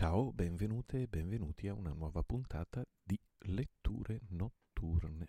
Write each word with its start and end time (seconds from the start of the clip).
Ciao, 0.00 0.30
benvenute 0.30 1.02
e 1.02 1.06
benvenuti 1.08 1.66
a 1.66 1.74
una 1.74 1.90
nuova 1.90 2.22
puntata 2.22 2.86
di 3.02 3.18
Letture 3.46 4.20
Notturne. 4.28 5.28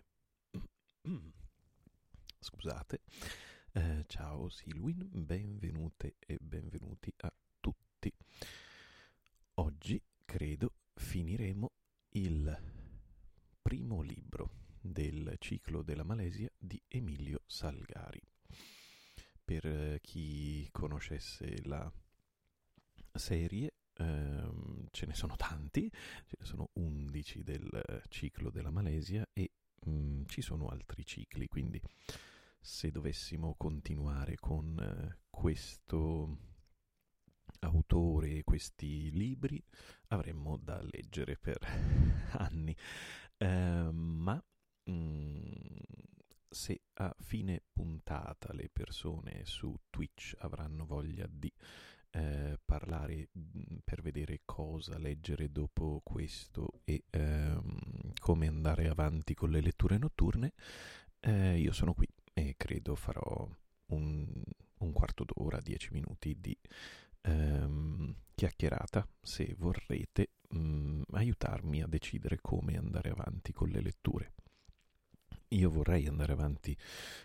Scusate. 2.38 3.00
Eh, 3.72 4.04
ciao 4.06 4.48
Silwin, 4.48 5.08
benvenute 5.10 6.14
e 6.20 6.38
benvenuti 6.40 7.12
a 7.16 7.32
tutti. 7.58 8.14
Oggi 9.54 10.00
credo 10.24 10.74
finiremo 10.94 11.72
il 12.10 12.56
primo 13.60 14.02
libro 14.02 14.50
del 14.80 15.34
ciclo 15.40 15.82
della 15.82 16.04
Malesia 16.04 16.48
di 16.56 16.80
Emilio 16.86 17.42
Salgari. 17.44 18.22
Per 19.44 19.98
chi 20.00 20.68
conoscesse 20.70 21.60
la 21.64 21.92
serie, 23.14 23.72
ehm, 23.94 24.39
ce 25.00 25.06
ne 25.06 25.14
sono 25.14 25.34
tanti, 25.34 25.90
ce 25.90 26.36
ne 26.38 26.44
sono 26.44 26.68
11 26.74 27.42
del 27.42 28.02
ciclo 28.10 28.50
della 28.50 28.70
Malesia 28.70 29.26
e 29.32 29.52
mh, 29.86 29.90
mm, 29.90 30.24
ci 30.26 30.42
sono 30.42 30.68
altri 30.68 31.06
cicli, 31.06 31.48
quindi 31.48 31.80
se 32.60 32.90
dovessimo 32.90 33.54
continuare 33.56 34.36
con 34.36 34.78
eh, 34.78 35.20
questo 35.30 36.36
autore 37.60 38.32
e 38.32 38.44
questi 38.44 39.10
libri 39.10 39.62
avremmo 40.08 40.58
da 40.58 40.82
leggere 40.82 41.38
per 41.38 41.60
anni, 42.36 42.76
eh, 43.38 43.90
ma 43.90 44.44
mh, 44.84 44.92
mm, 44.92 45.76
se 46.46 46.82
a 46.94 47.16
fine 47.20 47.62
puntata 47.72 48.52
le 48.52 48.68
persone 48.68 49.46
su 49.46 49.74
Twitch 49.88 50.34
avranno 50.40 50.84
voglia 50.84 51.26
di 51.26 51.50
eh, 52.12 52.58
parlare 52.64 53.28
mm, 53.38 53.78
per 53.84 54.02
vedere 54.02 54.40
cosa 54.44 54.98
leggere 54.98 55.50
dopo 55.50 56.00
questo 56.02 56.80
e 56.84 57.04
ehm, 57.10 58.12
come 58.20 58.46
andare 58.46 58.88
avanti 58.88 59.34
con 59.34 59.50
le 59.50 59.60
letture 59.60 59.98
notturne, 59.98 60.52
eh, 61.20 61.58
io 61.58 61.72
sono 61.72 61.94
qui 61.94 62.08
e 62.32 62.54
credo 62.56 62.94
farò 62.94 63.48
un, 63.86 64.42
un 64.78 64.92
quarto 64.92 65.24
d'ora, 65.24 65.60
dieci 65.60 65.90
minuti 65.92 66.36
di 66.40 66.56
ehm, 67.22 68.14
chiacchierata 68.34 69.06
se 69.20 69.54
vorrete 69.58 70.30
mh, 70.48 70.58
mm, 70.58 71.02
aiutarmi 71.12 71.82
a 71.82 71.86
decidere 71.86 72.38
come 72.40 72.76
andare 72.76 73.10
avanti 73.10 73.52
con 73.52 73.68
le 73.68 73.80
letture. 73.80 74.32
Io 75.52 75.68
vorrei 75.70 76.06
andare 76.06 76.32
avanti 76.32 76.76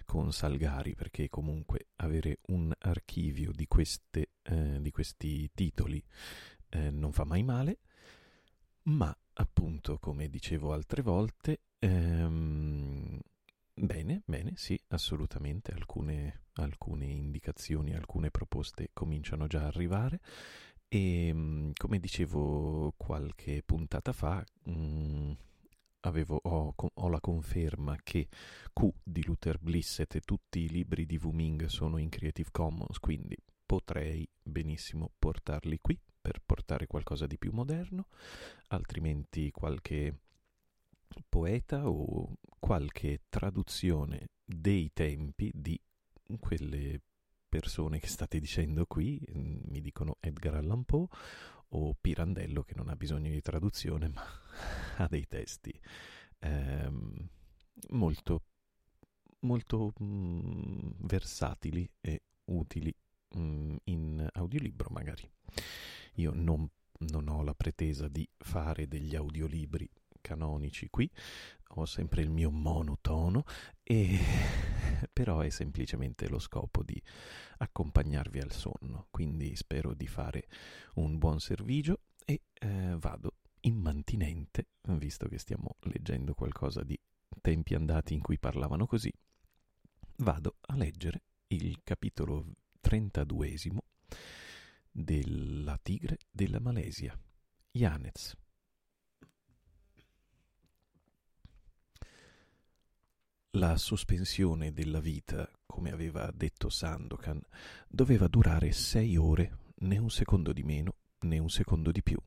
con 0.04 0.34
Salgari 0.34 0.96
perché 0.96 1.30
comunque 1.30 1.90
avere 1.98 2.40
un 2.48 2.74
archivio 2.80 3.52
di, 3.52 3.68
queste, 3.68 4.32
eh, 4.42 4.82
di 4.82 4.90
questi 4.90 5.52
titoli 5.54 6.04
eh, 6.70 6.90
non 6.90 7.12
fa 7.12 7.24
mai 7.24 7.44
male, 7.44 7.80
ma 8.84 9.16
appunto 9.34 10.00
come 10.00 10.28
dicevo 10.30 10.74
altre 10.74 11.04
volte, 11.04 11.62
ehm, 11.78 13.20
bene, 13.74 14.22
bene, 14.26 14.54
sì, 14.56 14.80
assolutamente, 14.88 15.72
alcune, 15.72 16.46
alcune 16.54 17.06
indicazioni, 17.06 17.94
alcune 17.94 18.32
proposte 18.32 18.90
cominciano 18.94 19.46
già 19.46 19.62
a 19.64 19.68
arrivare. 19.68 20.20
E 20.88 21.28
ehm, 21.28 21.74
come 21.76 22.00
dicevo 22.00 22.94
qualche 22.98 23.62
puntata 23.64 24.14
fa... 24.14 24.44
Mh, 24.64 24.72
mm, 24.72 25.32
avevo, 26.06 26.40
ho, 26.44 26.74
ho, 26.76 27.10
la 27.10 27.20
conferma 27.20 27.98
che 28.04 28.28
Q 28.74 28.90
di 29.04 29.24
Luther 29.24 29.58
Blissett 29.60 30.16
e 30.16 30.22
tutti 30.22 30.60
i 30.60 30.70
libri 30.70 31.06
di 31.06 31.20
Wuming 31.22 31.66
sono 31.66 31.98
in 31.98 32.10
Creative 32.10 32.50
Commons, 32.52 33.00
quindi 33.00 33.36
potrei 33.66 34.28
benissimo 34.42 35.12
portarli 35.18 35.80
qui 35.82 36.00
per 36.22 36.42
portare 36.44 36.88
qualcosa 36.88 37.28
di 37.28 37.38
più 37.38 37.52
moderno, 37.52 38.08
altrimenti 38.68 39.52
qualche 39.52 40.16
poeta 41.28 41.88
o 41.88 42.34
qualche 42.60 43.22
traduzione 43.30 44.30
dei 44.44 44.92
tempi 44.94 45.52
di 45.54 45.80
quelle 46.40 47.02
persone 47.48 48.00
che 48.00 48.08
state 48.08 48.40
dicendo 48.40 48.86
qui, 48.86 49.22
mi 49.34 49.82
dicono 49.82 50.18
Edgar 50.20 50.56
Allan 50.56 50.84
Poe 50.84 51.08
o 51.70 51.96
Pirandello 52.00 52.64
che 52.64 52.74
non 52.76 52.90
ha 52.90 52.96
bisogno 52.96 53.32
di 53.32 53.42
traduzione 53.42 54.08
ma 54.10 54.24
ha 54.98 55.08
dei 55.08 55.28
testi 55.28 55.78
ehm, 56.40 57.28
molto, 57.90 58.44
molto 59.40 59.94
mm, 60.02 60.92
versatili 61.00 61.90
e 62.02 62.22
utili 62.46 62.96
mm, 63.38 63.76
in 63.86 64.28
audiolibro 64.34 64.90
magari. 64.92 65.30
Io 66.16 66.32
non, 66.34 66.68
non 67.00 67.28
ho 67.28 67.44
la 67.44 67.54
pretesa 67.54 68.08
di 68.08 68.28
fare 68.38 68.88
degli 68.88 69.16
audiolibri 69.16 69.90
canonici 70.22 70.88
qui, 70.90 71.10
ho 71.78 71.86
sempre 71.86 72.22
il 72.22 72.30
mio 72.30 72.50
monotono, 72.50 73.44
e 73.84 74.18
però 75.12 75.40
è 75.40 75.50
semplicemente 75.50 76.28
lo 76.28 76.40
scopo 76.40 76.84
di 76.84 77.02
accompagnarvi 77.58 78.40
al 78.40 78.52
sonno, 78.52 79.08
quindi 79.12 79.56
spero 79.56 79.94
di 79.94 80.08
fare 80.08 80.48
un 80.96 81.18
buon 81.18 81.40
servigio 81.40 82.02
e 82.26 82.42
eh, 82.54 82.96
vado 82.98 83.38
immantinente, 83.62 84.68
visto 84.98 85.28
che 85.28 85.38
stiamo 85.38 85.78
leggendo 85.82 86.34
qualcosa 86.34 86.84
di 86.84 87.00
tempi 87.42 87.76
andati 87.76 88.14
in 88.14 88.22
cui 88.22 88.38
parlavano 88.38 88.86
così, 88.86 89.12
vado 90.18 90.58
a 90.62 90.76
leggere 90.76 91.24
il 91.48 91.82
capitolo 91.84 92.46
32 92.82 93.56
della 94.92 95.78
Tigre 95.82 96.18
della 96.32 96.60
Malesia, 96.60 97.18
Yanez. 97.72 98.36
La 103.56 103.78
sospensione 103.78 104.74
della 104.74 105.00
vita, 105.00 105.50
come 105.66 105.90
aveva 105.90 106.30
detto 106.34 106.68
Sandokan, 106.68 107.42
doveva 107.88 108.28
durare 108.28 108.74
sei 108.74 109.16
ore, 109.16 109.60
né 109.76 109.98
un 109.98 110.10
secondo 110.10 110.52
di 110.52 110.62
meno, 110.62 110.96
né 111.22 111.38
un 111.38 111.50
secondo 111.50 111.94
di 111.94 112.04
più. 112.04 112.18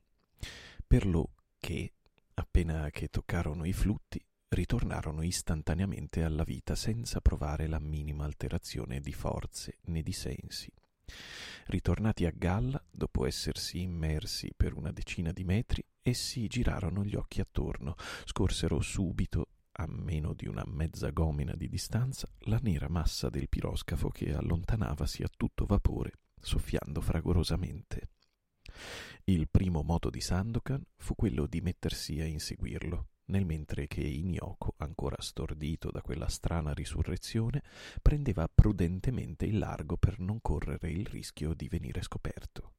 Per 0.86 1.06
lo 1.06 1.32
che, 1.58 1.92
appena 2.32 2.88
che 2.88 3.08
toccarono 3.08 3.66
i 3.66 3.74
flutti, 3.74 4.18
ritornarono 4.48 5.20
istantaneamente 5.20 6.22
alla 6.22 6.44
vita 6.44 6.74
senza 6.74 7.20
provare 7.20 7.66
la 7.66 7.78
minima 7.78 8.24
alterazione 8.24 8.98
di 9.00 9.12
forze 9.12 9.80
né 9.82 10.00
di 10.00 10.14
sensi. 10.14 10.72
Ritornati 11.66 12.24
a 12.24 12.32
galla, 12.34 12.82
dopo 12.90 13.26
essersi 13.26 13.82
immersi 13.82 14.50
per 14.56 14.72
una 14.72 14.92
decina 14.92 15.32
di 15.32 15.44
metri, 15.44 15.84
essi 16.00 16.46
girarono 16.46 17.04
gli 17.04 17.16
occhi 17.16 17.42
attorno, 17.42 17.96
scorsero 18.24 18.80
subito 18.80 19.48
a 19.80 19.86
meno 19.86 20.34
di 20.34 20.46
una 20.48 20.64
mezza 20.66 21.10
gomina 21.10 21.54
di 21.54 21.68
distanza, 21.68 22.28
la 22.40 22.58
nera 22.60 22.88
massa 22.88 23.28
del 23.28 23.48
piroscafo 23.48 24.08
che 24.08 24.34
allontanavasi 24.34 25.22
a 25.22 25.30
tutto 25.34 25.66
vapore, 25.66 26.12
soffiando 26.40 27.00
fragorosamente. 27.00 28.10
Il 29.24 29.48
primo 29.48 29.82
moto 29.82 30.10
di 30.10 30.20
Sandokan 30.20 30.82
fu 30.96 31.14
quello 31.14 31.46
di 31.46 31.60
mettersi 31.60 32.20
a 32.20 32.24
inseguirlo, 32.24 33.10
nel 33.26 33.46
mentre 33.46 33.86
che 33.86 34.00
Inioco, 34.00 34.74
ancora 34.78 35.20
stordito 35.20 35.92
da 35.92 36.02
quella 36.02 36.28
strana 36.28 36.72
risurrezione, 36.72 37.62
prendeva 38.02 38.50
prudentemente 38.52 39.44
il 39.46 39.58
largo 39.58 39.96
per 39.96 40.18
non 40.18 40.40
correre 40.40 40.90
il 40.90 41.06
rischio 41.06 41.54
di 41.54 41.68
venire 41.68 42.02
scoperto. 42.02 42.74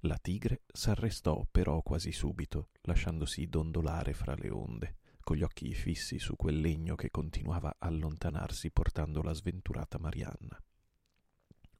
La 0.00 0.18
tigre 0.18 0.62
s'arrestò 0.66 1.46
però 1.48 1.80
quasi 1.82 2.10
subito, 2.10 2.70
lasciandosi 2.82 3.46
dondolare 3.46 4.14
fra 4.14 4.34
le 4.34 4.50
onde 4.50 4.96
con 5.24 5.36
gli 5.36 5.42
occhi 5.42 5.74
fissi 5.74 6.18
su 6.20 6.36
quel 6.36 6.60
legno 6.60 6.94
che 6.94 7.10
continuava 7.10 7.70
a 7.70 7.86
allontanarsi 7.88 8.70
portando 8.70 9.22
la 9.22 9.32
sventurata 9.32 9.98
Marianna. 9.98 10.62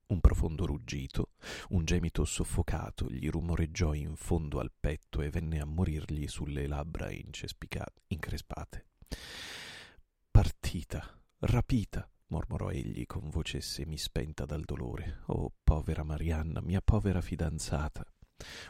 Un 0.06 0.20
profondo 0.20 0.66
ruggito, 0.66 1.30
un 1.70 1.84
gemito 1.84 2.24
soffocato 2.24 3.08
gli 3.08 3.28
rumoreggiò 3.30 3.94
in 3.94 4.16
fondo 4.16 4.58
al 4.58 4.72
petto 4.78 5.22
e 5.22 5.30
venne 5.30 5.60
a 5.60 5.64
morirgli 5.64 6.26
sulle 6.26 6.66
labbra 6.66 7.10
increspate. 7.10 8.86
Partita, 10.30 11.16
rapita, 11.38 12.08
mormorò 12.26 12.70
egli 12.70 13.06
con 13.06 13.30
voce 13.30 13.60
semispenta 13.60 14.44
dal 14.44 14.64
dolore. 14.64 15.20
Oh, 15.26 15.52
povera 15.62 16.02
Marianna, 16.02 16.60
mia 16.60 16.80
povera 16.80 17.20
fidanzata. 17.20 18.04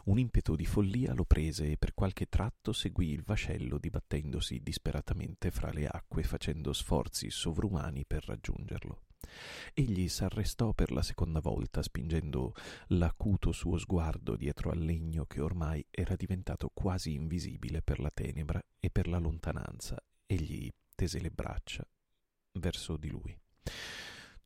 Un 0.05 0.19
impeto 0.19 0.55
di 0.55 0.67
follia 0.67 1.15
lo 1.15 1.25
prese 1.25 1.73
e 1.73 1.77
per 1.77 1.95
qualche 1.95 2.27
tratto 2.27 2.73
seguì 2.73 3.11
il 3.11 3.23
vascello 3.23 3.79
dibattendosi 3.79 4.61
disperatamente 4.63 5.51
fra 5.51 5.73
le 5.73 5.87
acque 5.87 6.23
facendo 6.23 6.73
sforzi 6.73 7.31
sovrumani 7.31 8.05
per 8.05 8.25
raggiungerlo. 8.27 9.03
Egli 9.73 10.09
s'arrestò 10.09 10.73
per 10.75 10.93
la 10.93 11.03
seconda 11.03 11.41
volta, 11.41 11.83
spingendo 11.83 12.55
l'acuto 12.89 13.53
suo 13.53 13.79
sguardo 13.79 14.37
dietro 14.37 14.71
al 14.71 14.79
legno 14.79 15.25
che 15.25 15.41
ormai 15.41 15.85
era 15.91 16.15
diventato 16.15 16.71
quasi 16.73 17.15
invisibile 17.15 17.81
per 17.81 18.01
la 18.01 18.11
tenebra 18.11 18.63
e 18.79 18.91
per 18.91 19.09
la 19.09 19.19
lontananza. 19.19 19.97
Egli 20.27 20.71
tese 20.95 21.21
le 21.21 21.31
braccia 21.31 21.87
verso 22.53 22.97
di 22.97 23.09
lui. 23.09 23.37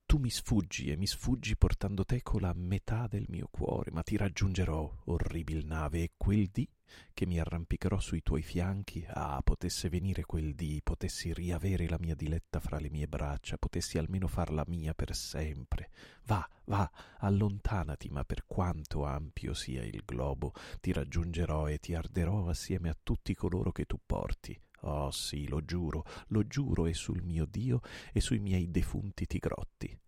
Tu 0.09 0.17
mi 0.17 0.31
sfuggi 0.31 0.91
e 0.91 0.97
mi 0.97 1.07
sfuggi 1.07 1.55
portando 1.55 2.03
teco 2.07 2.39
la 2.39 2.55
metà 2.55 3.07
del 3.07 3.27
mio 3.29 3.47
cuore, 3.51 3.91
ma 3.91 4.03
ti 4.03 4.17
raggiungerò, 4.17 4.91
orribil 5.05 5.67
nave, 5.67 6.03
e 6.03 6.13
quel 6.17 6.47
dì 6.47 6.67
che 7.13 7.27
mi 7.27 7.39
arrampicherò 7.39 8.01
sui 8.01 8.23
tuoi 8.23 8.41
fianchi, 8.41 9.05
ah, 9.07 9.39
potesse 9.45 9.91
venire 9.91 10.25
quel 10.25 10.55
dì, 10.55 10.81
potessi 10.83 11.35
riavere 11.35 11.87
la 11.91 11.99
mia 12.01 12.15
diletta 12.15 12.59
fra 12.59 12.81
le 12.81 12.89
mie 12.89 13.07
braccia, 13.07 13.59
potessi 13.59 13.99
almeno 13.99 14.29
farla 14.29 14.65
mia 14.67 14.95
per 14.95 15.15
sempre. 15.15 15.91
Va, 16.25 16.49
va, 16.65 16.91
allontanati, 17.19 18.09
ma 18.09 18.25
per 18.25 18.47
quanto 18.47 19.05
ampio 19.05 19.53
sia 19.53 19.85
il 19.85 20.05
globo, 20.07 20.55
ti 20.81 20.91
raggiungerò 20.91 21.69
e 21.69 21.77
ti 21.81 21.95
arderò 21.95 22.49
assieme 22.49 22.89
a 22.89 22.97
tutti 23.03 23.35
coloro 23.35 23.73
che 23.73 23.85
tu 23.85 23.99
porti. 24.07 24.59
Oh 24.83 25.11
sì, 25.11 25.49
lo 25.49 25.65
giuro, 25.65 26.05
lo 26.29 26.47
giuro 26.47 26.87
e 26.87 26.95
sul 26.95 27.23
mio 27.23 27.47
Dio 27.47 27.81
e 28.13 28.21
sui 28.21 28.39
miei 28.39 28.71
defunti 28.71 29.27
tigrotti. 29.27 29.99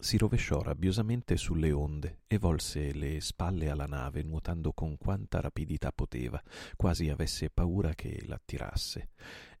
Si 0.00 0.16
rovesciò 0.16 0.62
rabbiosamente 0.62 1.36
sulle 1.36 1.72
onde 1.72 2.20
e 2.28 2.38
volse 2.38 2.92
le 2.92 3.20
spalle 3.20 3.68
alla 3.68 3.86
nave 3.86 4.22
nuotando 4.22 4.72
con 4.72 4.96
quanta 4.96 5.40
rapidità 5.40 5.90
poteva, 5.90 6.40
quasi 6.76 7.08
avesse 7.08 7.50
paura 7.50 7.94
che 7.94 8.22
l'attirasse. 8.24 9.08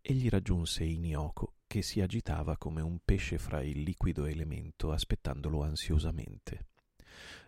Egli 0.00 0.28
raggiunse 0.28 0.84
Inioco, 0.84 1.54
che 1.66 1.82
si 1.82 2.00
agitava 2.00 2.56
come 2.56 2.82
un 2.82 3.00
pesce 3.04 3.36
fra 3.36 3.62
il 3.62 3.82
liquido 3.82 4.26
elemento, 4.26 4.92
aspettandolo 4.92 5.62
ansiosamente. 5.62 6.66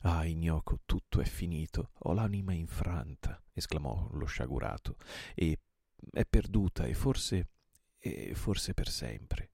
Ah, 0.01 0.25
Inioco, 0.25 0.81
tutto 0.85 1.21
è 1.21 1.25
finito, 1.25 1.91
ho 1.97 2.13
l'anima 2.13 2.55
infranta, 2.55 3.41
esclamò 3.53 4.09
lo 4.15 4.25
sciagurato, 4.25 4.97
e 5.37 5.61
è 6.11 6.25
perduta 6.25 6.85
e 6.85 6.95
forse 6.95 7.49
e 8.01 8.35
forse 8.35 8.75
per 8.75 8.89
sempre. 8.89 9.51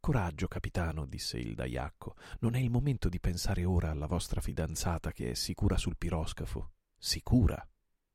Coraggio, 0.00 0.48
capitano, 0.48 1.04
disse 1.04 1.38
il 1.38 1.54
Daiacco, 1.54 2.16
non 2.40 2.54
è 2.54 2.58
il 2.58 2.70
momento 2.70 3.10
di 3.10 3.20
pensare 3.20 3.66
ora 3.66 3.90
alla 3.90 4.06
vostra 4.06 4.40
fidanzata 4.40 5.12
che 5.12 5.32
è 5.32 5.34
sicura 5.34 5.76
sul 5.76 5.98
piroscafo. 5.98 6.72
Sicura? 6.96 7.62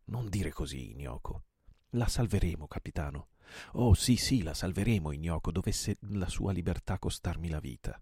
Non 0.06 0.28
dire 0.30 0.52
così, 0.52 0.92
Ignoco. 0.92 1.44
La 1.92 2.08
salveremo, 2.08 2.68
capitano. 2.68 3.30
Oh 3.74 3.94
sì, 3.94 4.16
sì, 4.16 4.42
la 4.42 4.56
salveremo, 4.56 5.12
Ignoco, 5.12 5.52
dovesse 5.52 5.98
la 6.10 6.28
sua 6.28 6.52
libertà 6.52 6.98
costarmi 6.98 7.50
la 7.50 7.60
vita. 7.60 8.02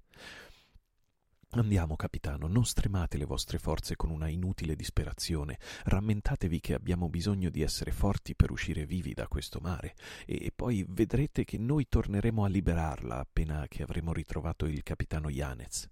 Andiamo, 1.55 1.95
capitano, 1.95 2.47
non 2.47 2.65
stremate 2.65 3.15
le 3.15 3.25
vostre 3.25 3.59
forze 3.59 3.95
con 3.95 4.09
una 4.09 4.27
inutile 4.27 4.75
disperazione. 4.75 5.59
Rammentatevi 5.83 6.59
che 6.59 6.73
abbiamo 6.73 7.09
bisogno 7.09 7.51
di 7.51 7.61
essere 7.61 7.91
forti 7.91 8.33
per 8.33 8.49
uscire 8.49 8.87
vivi 8.87 9.13
da 9.13 9.27
questo 9.27 9.59
mare, 9.61 9.93
e 10.25 10.51
poi 10.53 10.83
vedrete 10.87 11.43
che 11.43 11.59
noi 11.59 11.87
torneremo 11.87 12.43
a 12.43 12.47
liberarla 12.47 13.19
appena 13.19 13.67
che 13.67 13.83
avremo 13.83 14.13
ritrovato 14.13 14.65
il 14.65 14.81
capitano 14.81 15.29
Yanez. 15.29 15.87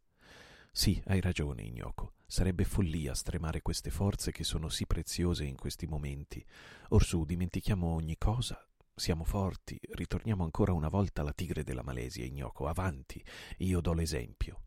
Sì, 0.71 0.99
hai 1.05 1.21
ragione, 1.21 1.61
Ignoco. 1.61 2.13
Sarebbe 2.25 2.63
follia 2.63 3.13
stremare 3.13 3.61
queste 3.61 3.91
forze 3.91 4.31
che 4.31 4.43
sono 4.43 4.67
sì 4.67 4.87
preziose 4.87 5.45
in 5.45 5.57
questi 5.57 5.85
momenti. 5.85 6.43
Orsù, 6.89 7.23
dimentichiamo 7.23 7.85
ogni 7.85 8.17
cosa. 8.17 8.59
Siamo 8.95 9.25
forti, 9.25 9.79
ritorniamo 9.91 10.43
ancora 10.43 10.73
una 10.73 10.89
volta 10.89 11.21
alla 11.21 11.33
tigre 11.33 11.63
della 11.63 11.83
Malesia, 11.83 12.25
Ignoco. 12.25 12.67
Avanti, 12.67 13.23
io 13.57 13.79
do 13.79 13.93
l'esempio. 13.93 14.63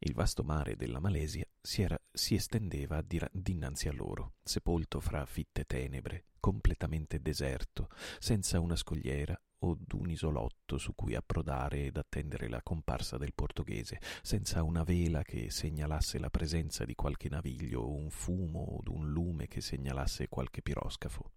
Il 0.00 0.14
vasto 0.14 0.44
mare 0.44 0.76
della 0.76 1.00
Malesia 1.00 1.44
si, 1.60 1.82
era, 1.82 2.00
si 2.12 2.34
estendeva 2.34 3.02
dinanzi 3.32 3.88
a 3.88 3.92
loro, 3.92 4.34
sepolto 4.42 5.00
fra 5.00 5.26
fitte 5.26 5.64
tenebre, 5.64 6.26
completamente 6.38 7.20
deserto, 7.20 7.88
senza 8.18 8.60
una 8.60 8.76
scogliera 8.76 9.38
o 9.60 9.76
d'un 9.78 10.08
isolotto 10.08 10.78
su 10.78 10.94
cui 10.94 11.16
approdare 11.16 11.86
ed 11.86 11.96
attendere 11.96 12.48
la 12.48 12.62
comparsa 12.62 13.18
del 13.18 13.34
portoghese, 13.34 14.00
senza 14.22 14.62
una 14.62 14.84
vela 14.84 15.22
che 15.22 15.50
segnalasse 15.50 16.18
la 16.20 16.30
presenza 16.30 16.84
di 16.84 16.94
qualche 16.94 17.28
naviglio 17.28 17.80
o 17.80 17.94
un 17.94 18.10
fumo 18.10 18.60
o 18.60 18.82
d'un 18.82 19.10
lume 19.10 19.48
che 19.48 19.60
segnalasse 19.60 20.28
qualche 20.28 20.62
piroscafo. 20.62 21.32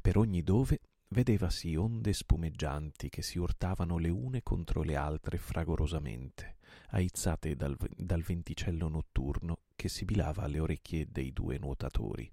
Per 0.00 0.16
ogni 0.16 0.42
dove 0.42 0.80
vedevasi 1.08 1.76
onde 1.76 2.12
spumeggianti 2.12 3.10
che 3.10 3.22
si 3.22 3.38
urtavano 3.38 3.98
le 3.98 4.08
une 4.08 4.42
contro 4.42 4.82
le 4.82 4.96
altre 4.96 5.38
fragorosamente, 5.38 6.55
aizzate 6.90 7.56
dal, 7.56 7.76
dal 7.96 8.22
venticello 8.22 8.88
notturno 8.88 9.60
che 9.74 9.88
sibilava 9.88 10.42
alle 10.42 10.60
orecchie 10.60 11.06
dei 11.10 11.32
due 11.32 11.58
nuotatori. 11.58 12.30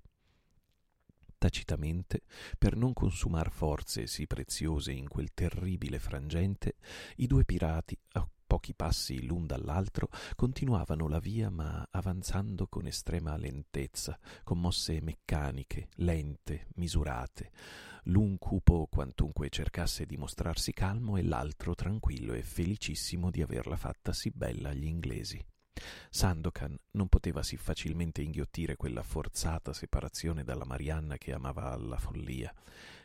Tacitamente, 1.37 2.21
per 2.57 2.77
non 2.77 2.93
consumar 2.93 3.51
forze 3.51 4.07
sì 4.07 4.27
preziose 4.27 4.93
in 4.93 5.09
quel 5.09 5.33
terribile 5.33 5.99
frangente, 5.99 6.77
i 7.17 7.27
due 7.27 7.43
pirati, 7.43 7.97
a 8.13 8.27
pochi 8.47 8.73
passi 8.73 9.25
l'un 9.25 9.45
dall'altro, 9.45 10.09
continuavano 10.35 11.07
la 11.07 11.19
via 11.19 11.49
ma 11.49 11.85
avanzando 11.91 12.67
con 12.67 12.85
estrema 12.85 13.35
lentezza, 13.35 14.17
con 14.43 14.61
mosse 14.61 15.01
meccaniche, 15.01 15.89
lente, 15.95 16.67
misurate, 16.75 17.51
l'un 18.03 18.37
cupo 18.37 18.87
quantunque 18.89 19.49
cercasse 19.49 20.05
di 20.05 20.17
mostrarsi 20.17 20.73
calmo 20.73 21.17
e 21.17 21.23
l'altro 21.23 21.75
tranquillo 21.75 22.33
e 22.33 22.41
felicissimo 22.41 23.29
di 23.29 23.41
averla 23.41 23.75
fatta 23.75 24.11
sì 24.11 24.31
bella 24.31 24.69
agli 24.69 24.85
inglesi. 24.85 25.43
Sandokan 26.09 26.77
non 26.91 27.07
poteva 27.07 27.43
sì 27.43 27.57
facilmente 27.57 28.21
inghiottire 28.21 28.75
quella 28.75 29.03
forzata 29.03 29.73
separazione 29.73 30.43
dalla 30.43 30.65
Marianna 30.65 31.17
che 31.17 31.33
amava 31.33 31.71
alla 31.71 31.97
follia. 31.97 32.53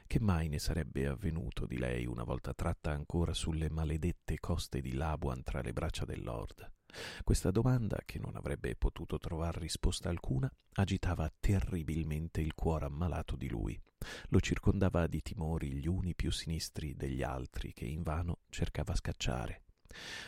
Che 0.07 0.21
mai 0.21 0.49
ne 0.49 0.59
sarebbe 0.59 1.07
avvenuto 1.07 1.67
di 1.67 1.79
lei 1.79 2.07
una 2.07 2.25
volta 2.25 2.55
tratta 2.55 2.91
ancora 2.91 3.35
sulle 3.35 3.71
maledette 3.71 4.39
coste 4.39 4.81
di 4.81 4.95
Labuan 4.95 5.43
tra 5.43 5.61
le 5.61 5.73
braccia 5.73 6.05
del 6.05 6.23
Lord? 6.23 6.78
Questa 7.23 7.51
domanda, 7.51 7.99
che 8.05 8.19
non 8.19 8.37
avrebbe 8.37 8.75
potuto 8.77 9.19
trovar 9.19 9.57
risposta 9.57 10.09
alcuna, 10.09 10.51
agitava 10.75 11.31
terribilmente 11.39 12.41
il 12.41 12.55
cuore 12.55 12.87
ammalato 12.87 13.37
di 13.37 13.49
lui. 13.49 13.81
Lo 14.29 14.41
circondava 14.41 15.07
di 15.07 15.21
timori 15.23 15.73
gli 15.73 15.87
uni 15.87 16.15
più 16.15 16.31
sinistri 16.31 16.95
degli 16.95 17.23
altri 17.23 17.73
che 17.73 17.85
invano 17.85 18.39
cercava 18.49 18.95
scacciare. 18.95 19.63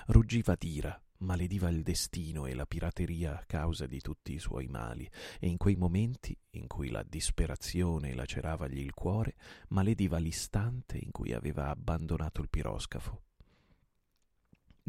Ruggiva 0.07 0.55
d'ira 0.55 1.01
malediva 1.21 1.69
il 1.69 1.83
destino 1.83 2.47
e 2.47 2.55
la 2.55 2.67
pirateria 2.67 3.39
a 3.39 3.45
causa 3.47 3.87
di 3.87 4.01
tutti 4.01 4.33
i 4.33 4.39
suoi 4.39 4.67
mali, 4.69 5.09
e 5.39 5.49
in 5.49 5.57
quei 5.57 5.77
momenti 5.77 6.37
in 6.53 6.67
cui 6.67 6.91
la 6.91 7.03
disperazione 7.03 8.15
laceravagli 8.15 8.79
il 8.79 8.95
cuore, 8.95 9.37
malediva 9.69 10.19
l'istante 10.19 10.99
in 10.99 11.11
cui 11.11 11.33
aveva 11.33 11.69
abbandonato 11.69 12.41
il 12.41 12.49
piroscafo. 12.49 13.23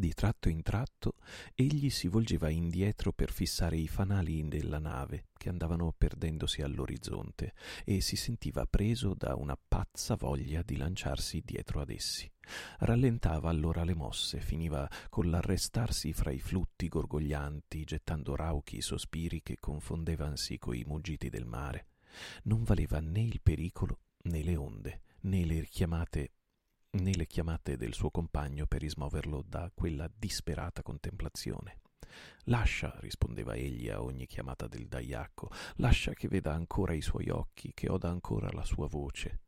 Di 0.02 0.14
tratto 0.14 0.50
in 0.50 0.64
tratto 0.64 1.14
egli 1.54 1.92
si 1.92 2.08
volgeva 2.08 2.50
indietro 2.50 3.12
per 3.14 3.32
fissare 3.32 3.78
i 3.78 3.88
fanali 3.88 4.44
della 4.48 4.80
nave 4.80 5.26
che 5.38 5.48
andavano 5.48 5.94
perdendosi 5.96 6.64
all'orizzonte 6.64 7.54
e 7.86 8.02
si 8.02 8.16
sentiva 8.16 8.66
preso 8.66 9.14
da 9.14 9.36
una 9.36 9.56
pazza 9.56 10.16
voglia 10.16 10.64
di 10.64 10.76
lanciarsi 10.76 11.44
dietro 11.46 11.82
ad 11.82 11.92
essi. 11.92 12.28
Rallentava 12.80 13.52
allora 13.52 13.84
le 13.84 13.94
mosse, 13.94 14.40
finiva 14.40 14.90
con 15.08 15.30
l'arrestarsi 15.30 16.14
fra 16.14 16.32
i 16.32 16.40
flutti 16.40 16.88
gorgoglianti, 16.88 17.84
gettando 17.84 18.36
rauchi 18.36 18.82
sospiri 18.82 19.44
che 19.44 19.58
confondevansi 19.60 20.58
coi 20.58 20.84
muggiti 20.84 21.30
del 21.30 21.46
mare. 21.46 21.90
Non 22.46 22.64
valeva 22.64 23.00
né 23.02 23.22
il 23.22 23.40
pericolo 23.40 24.00
né 24.24 24.42
le 24.42 24.56
onde, 24.56 25.02
né 25.22 25.46
le 25.46 25.64
chiamate 25.68 26.32
né 26.92 27.16
le 27.16 27.26
chiamate 27.26 27.78
del 27.78 27.94
suo 27.94 28.12
compagno 28.12 28.66
per 28.66 28.82
rismoverlo 28.82 29.44
da 29.48 29.72
quella 29.74 30.10
disperata 30.14 30.82
contemplazione. 30.82 31.80
Lascia, 32.46 32.94
rispondeva 33.00 33.56
egli 33.56 33.90
a 33.90 34.02
ogni 34.02 34.28
chiamata 34.28 34.68
del 34.68 34.88
Daiacco, 34.88 35.50
lascia 35.76 36.14
che 36.14 36.28
veda 36.28 36.54
ancora 36.54 36.94
i 36.94 37.02
suoi 37.02 37.30
occhi, 37.30 37.72
che 37.74 37.90
oda 37.90 38.10
ancora 38.10 38.50
la 38.52 38.66
sua 38.66 38.88
voce. 38.88 39.40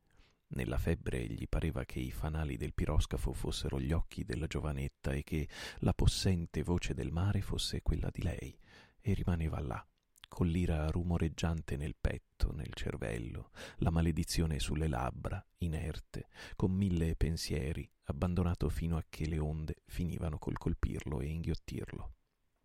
Nella 0.54 0.78
febbre 0.78 1.26
gli 1.26 1.48
pareva 1.50 1.84
che 1.84 2.00
i 2.00 2.12
fanali 2.12 2.58
del 2.58 2.74
piroscafo 2.74 3.34
fossero 3.34 3.80
gli 3.80 3.92
occhi 3.92 4.24
della 4.24 4.48
giovanetta 4.48 5.12
e 5.12 5.24
che 5.24 5.50
la 5.80 5.94
possente 5.94 6.64
voce 6.64 6.94
del 6.94 7.12
mare 7.12 7.42
fosse 7.42 7.82
quella 7.82 8.10
di 8.12 8.22
lei, 8.22 8.58
e 9.02 9.14
rimaneva 9.14 9.60
là, 9.60 9.86
con 10.34 10.48
l'ira 10.48 10.88
rumoreggiante 10.88 11.78
nel 11.78 11.96
petto, 11.96 12.52
nel 12.54 12.74
cervello, 12.74 13.52
la 13.78 13.92
maledizione 13.92 14.58
sulle 14.58 14.88
labbra, 14.88 15.46
inerte, 15.60 16.28
con 16.56 16.72
mille 16.72 17.16
pensieri, 17.16 17.88
abbandonato 18.06 18.68
fino 18.68 18.98
a 18.98 19.06
che 19.08 19.28
le 19.28 19.38
onde 19.38 19.84
finivano 19.86 20.40
col 20.40 20.58
colpirlo 20.58 21.20
e 21.20 21.28
inghiottirlo, 21.28 22.13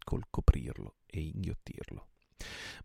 col 0.03 0.25
coprirlo 0.31 0.97
e 1.05 1.21
inghiottirlo. 1.21 2.09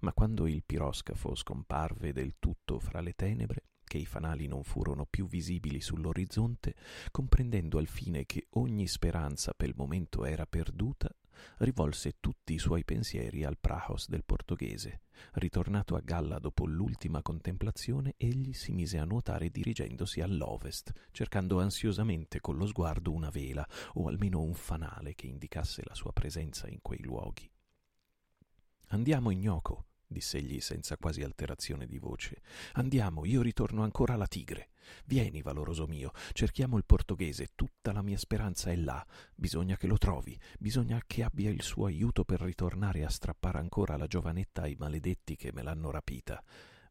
Ma 0.02 0.12
quando 0.12 0.48
il 0.48 0.66
piroscafo 0.66 1.34
scomparve 1.34 2.12
del 2.12 2.36
tutto 2.38 2.78
fra 2.80 3.00
le 3.00 3.14
tenebre, 3.14 3.68
che 3.86 4.00
i 4.00 4.06
fanali 4.06 4.48
non 4.48 4.66
furono 4.66 5.06
più 5.06 5.28
visibili 5.28 5.80
sull'orizzonte, 5.80 6.76
comprendendo 7.10 7.78
alfine 7.78 8.26
che 8.26 8.48
ogni 8.56 8.88
speranza 8.88 9.54
per 9.54 9.70
il 9.70 9.76
momento 9.78 10.26
era 10.26 10.46
perduta, 10.46 11.10
rivolse 11.58 12.16
tutti 12.20 12.54
i 12.54 12.60
suoi 12.60 12.84
pensieri 12.84 13.44
al 13.44 13.58
Prahos 13.58 14.10
del 14.10 14.24
portoghese. 14.24 15.02
Ritornato 15.34 15.96
a 15.96 16.02
galla 16.02 16.40
dopo 16.40 16.66
l'ultima 16.66 17.22
contemplazione, 17.22 18.16
egli 18.18 18.54
si 18.54 18.72
mise 18.72 18.98
a 18.98 19.06
nuotare 19.06 19.50
dirigendosi 19.50 20.22
all'ovest, 20.22 20.92
cercando 21.12 21.60
ansiosamente 21.60 22.40
con 22.40 22.58
lo 22.58 22.66
sguardo 22.66 23.12
una 23.12 23.30
vela 23.30 23.68
o 23.94 24.08
almeno 24.08 24.42
un 24.42 24.54
fanale 24.54 25.16
che 25.16 25.28
indicasse 25.28 25.84
la 25.86 25.96
sua 25.96 26.12
presenza 26.12 26.68
in 26.68 26.80
quei 26.82 27.02
luoghi. 27.02 27.50
Andiamo, 28.88 29.32
ignoco, 29.32 29.86
diss'egli 30.14 30.62
senza 30.62 30.96
quasi 30.96 31.22
alterazione 31.22 31.86
di 31.86 31.98
voce. 31.98 32.42
Andiamo, 32.74 33.26
io 33.26 33.42
ritorno 33.42 33.84
ancora 33.84 34.14
alla 34.14 34.28
tigre. 34.28 34.70
Vieni, 35.06 35.42
valoroso 35.42 35.88
mio, 35.88 36.12
cerchiamo 36.32 36.78
il 36.78 36.86
portoghese, 36.86 37.50
tutta 37.56 37.92
la 37.92 38.02
mia 38.02 38.18
speranza 38.18 38.72
è 38.72 38.76
là. 38.78 39.06
Bisogna 39.36 39.76
che 39.76 39.88
lo 39.88 39.98
trovi, 39.98 40.40
bisogna 40.58 41.02
che 41.06 41.24
abbia 41.24 41.50
il 41.50 41.62
suo 41.62 41.86
aiuto 41.86 42.24
per 42.24 42.40
ritornare 42.40 43.04
a 43.04 43.10
strappare 43.10 43.58
ancora 43.58 43.98
la 43.98 44.08
giovanetta 44.08 44.62
ai 44.62 44.76
maledetti 44.78 45.36
che 45.36 45.52
me 45.52 45.64
l'hanno 45.64 45.92
rapita. 45.92 46.42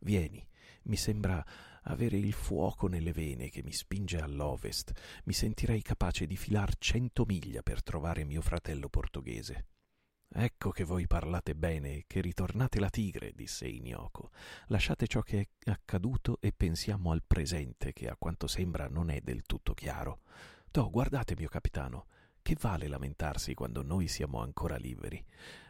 Vieni, 0.00 0.46
mi 0.84 0.96
sembra 0.96 1.44
avere 1.84 2.16
il 2.16 2.32
fuoco 2.32 2.88
nelle 2.88 3.12
vene 3.12 3.48
che 3.48 3.62
mi 3.62 3.72
spinge 3.72 4.20
all'ovest. 4.20 4.92
Mi 5.24 5.32
sentirei 5.32 5.82
capace 5.82 6.26
di 6.26 6.36
filar 6.36 6.76
cento 6.78 7.24
miglia 7.24 7.62
per 7.62 7.82
trovare 7.82 8.24
mio 8.24 8.40
fratello 8.40 8.88
portoghese. 8.88 9.66
Ecco 10.34 10.70
che 10.70 10.84
voi 10.84 11.06
parlate 11.06 11.54
bene, 11.54 12.04
che 12.06 12.22
ritornate 12.22 12.80
la 12.80 12.88
tigre, 12.88 13.32
disse 13.34 13.66
Inioco. 13.66 14.30
Lasciate 14.68 15.06
ciò 15.06 15.20
che 15.20 15.48
è 15.58 15.70
accaduto 15.70 16.38
e 16.40 16.52
pensiamo 16.56 17.10
al 17.10 17.22
presente, 17.26 17.92
che 17.92 18.08
a 18.08 18.16
quanto 18.16 18.46
sembra 18.46 18.88
non 18.88 19.10
è 19.10 19.20
del 19.20 19.42
tutto 19.42 19.74
chiaro. 19.74 20.20
Toh, 20.70 20.88
guardate, 20.88 21.34
mio 21.36 21.48
capitano, 21.48 22.06
che 22.40 22.56
vale 22.58 22.88
lamentarsi 22.88 23.52
quando 23.52 23.82
noi 23.82 24.08
siamo 24.08 24.40
ancora 24.40 24.76
liberi? 24.76 25.22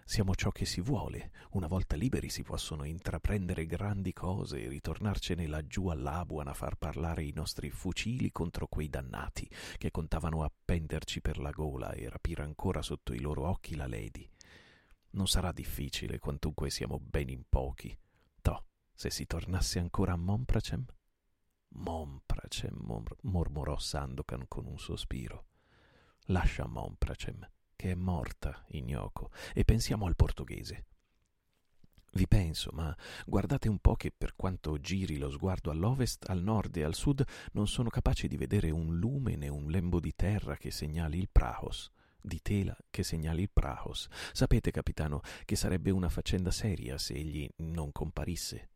Siamo 0.05 0.35
ciò 0.35 0.51
che 0.51 0.65
si 0.65 0.81
vuole. 0.81 1.33
Una 1.51 1.67
volta 1.67 1.97
liberi 1.97 2.29
si 2.29 2.43
possono 2.43 2.85
intraprendere 2.85 3.67
grandi 3.67 4.13
cose 4.13 4.63
e 4.63 4.69
ritornarcene 4.69 5.47
laggiù 5.49 5.89
all'Abuan 5.89 6.47
a 6.47 6.55
far 6.55 6.77
parlare 6.77 7.25
i 7.25 7.33
nostri 7.35 7.71
fucili 7.71 8.31
contro 8.31 8.69
quei 8.69 8.89
dannati 8.89 9.49
che 9.77 9.91
contavano 9.91 10.45
appenderci 10.45 11.21
per 11.21 11.39
la 11.39 11.51
gola 11.51 11.93
e 11.93 12.09
rapire 12.09 12.43
ancora 12.43 12.81
sotto 12.81 13.13
i 13.13 13.21
loro 13.21 13.49
occhi 13.49 13.75
la 13.75 13.89
Lady. 13.89 14.29
Non 15.15 15.27
sarà 15.27 15.53
difficile, 15.53 16.19
quantunque 16.19 16.71
siamo 16.71 16.99
ben 16.99 17.29
in 17.29 17.45
pochi. 17.47 17.95
Toh, 18.41 18.65
se 18.95 19.11
si 19.11 19.27
tornasse 19.27 19.79
ancora 19.79 20.13
a 20.13 20.17
Monpracem? 20.17 20.85
Monpracem, 21.75 22.75
mor- 22.81 23.17
mormorò 23.23 23.77
Sandokan 23.79 24.47
con 24.49 24.65
un 24.65 24.79
sospiro. 24.79 25.49
Lascia 26.27 26.67
Monpracem, 26.67 27.47
che 27.77 27.91
è 27.91 27.95
morta, 27.95 28.65
ignoco, 28.69 29.31
e 29.53 29.65
pensiamo 29.65 30.07
al 30.07 30.17
portoghese. 30.17 30.87
Vi 32.15 32.27
penso, 32.27 32.71
ma 32.73 32.95
guardate 33.27 33.69
un 33.69 33.81
po' 33.81 33.97
che 33.97 34.13
per 34.17 34.35
quanto 34.35 34.79
giri 34.81 35.19
lo 35.19 35.31
sguardo 35.31 35.71
all'ovest, 35.71 36.29
al 36.31 36.43
nord 36.43 36.77
e 36.77 36.85
al 36.85 36.95
sud, 36.95 37.23
non 37.53 37.69
sono 37.69 37.91
capace 37.91 38.29
di 38.29 38.39
vedere 38.39 38.71
un 38.71 38.99
lume 38.99 39.37
né 39.37 39.49
un 39.49 39.71
lembo 39.71 40.01
di 40.01 40.15
terra 40.15 40.57
che 40.57 40.71
segnali 40.71 41.19
il 41.19 41.29
Prahos 41.31 41.91
di 42.23 42.41
tela 42.41 42.77
che 42.91 43.03
segnali 43.03 43.43
il 43.43 43.51
Prahos. 43.51 44.09
Sapete, 44.33 44.71
capitano, 44.71 45.21
che 45.45 45.57
sarebbe 45.57 45.91
una 45.91 46.09
faccenda 46.09 46.51
seria 46.51 46.97
se 46.99 47.15
egli 47.15 47.49
non 47.57 47.93
comparisse. 47.93 48.71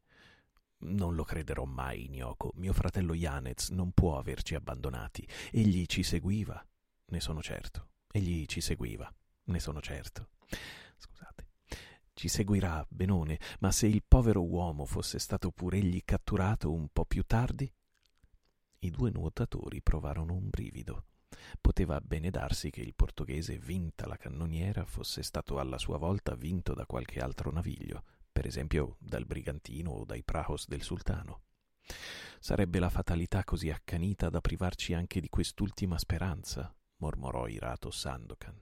Non 0.78 1.14
lo 1.14 1.24
crederò 1.24 1.64
mai, 1.64 2.04
Ignoco. 2.04 2.52
Mio 2.56 2.72
fratello 2.72 3.14
Janez 3.14 3.70
non 3.70 3.92
può 3.92 4.18
averci 4.18 4.54
abbandonati. 4.54 5.26
Egli 5.50 5.86
ci 5.86 6.02
seguiva, 6.02 6.64
ne 7.06 7.20
sono 7.20 7.40
certo. 7.40 7.88
Egli 8.10 8.44
ci 8.46 8.60
seguiva, 8.60 9.12
ne 9.44 9.60
sono 9.60 9.80
certo. 9.80 10.30
Scusate. 10.98 11.48
Ci 12.12 12.28
seguirà, 12.28 12.84
Benone, 12.88 13.38
ma 13.60 13.70
se 13.70 13.86
il 13.86 14.02
povero 14.06 14.42
uomo 14.42 14.84
fosse 14.84 15.18
stato 15.18 15.50
pure 15.50 15.78
egli 15.78 16.02
catturato 16.04 16.72
un 16.72 16.88
po' 16.88 17.04
più 17.04 17.22
tardi? 17.24 17.70
I 18.80 18.90
due 18.90 19.10
nuotatori 19.10 19.82
provarono 19.82 20.34
un 20.34 20.48
brivido. 20.48 21.04
Poteva 21.60 22.00
bene 22.00 22.30
darsi 22.30 22.70
che 22.70 22.80
il 22.80 22.94
portoghese, 22.94 23.58
vinta 23.58 24.06
la 24.06 24.16
cannoniera, 24.16 24.84
fosse 24.84 25.22
stato 25.22 25.58
alla 25.58 25.78
sua 25.78 25.98
volta 25.98 26.34
vinto 26.34 26.74
da 26.74 26.86
qualche 26.86 27.20
altro 27.20 27.50
naviglio, 27.50 28.04
per 28.30 28.46
esempio 28.46 28.96
dal 28.98 29.26
brigantino 29.26 29.90
o 29.90 30.04
dai 30.04 30.22
prahos 30.22 30.66
del 30.68 30.82
sultano. 30.82 31.42
Sarebbe 32.38 32.78
la 32.78 32.90
fatalità 32.90 33.44
così 33.44 33.70
accanita 33.70 34.28
da 34.28 34.40
privarci 34.40 34.94
anche 34.94 35.20
di 35.20 35.28
quest'ultima 35.28 35.98
speranza, 35.98 36.74
mormorò 36.98 37.48
irato 37.48 37.90
Sandokan. 37.90 38.58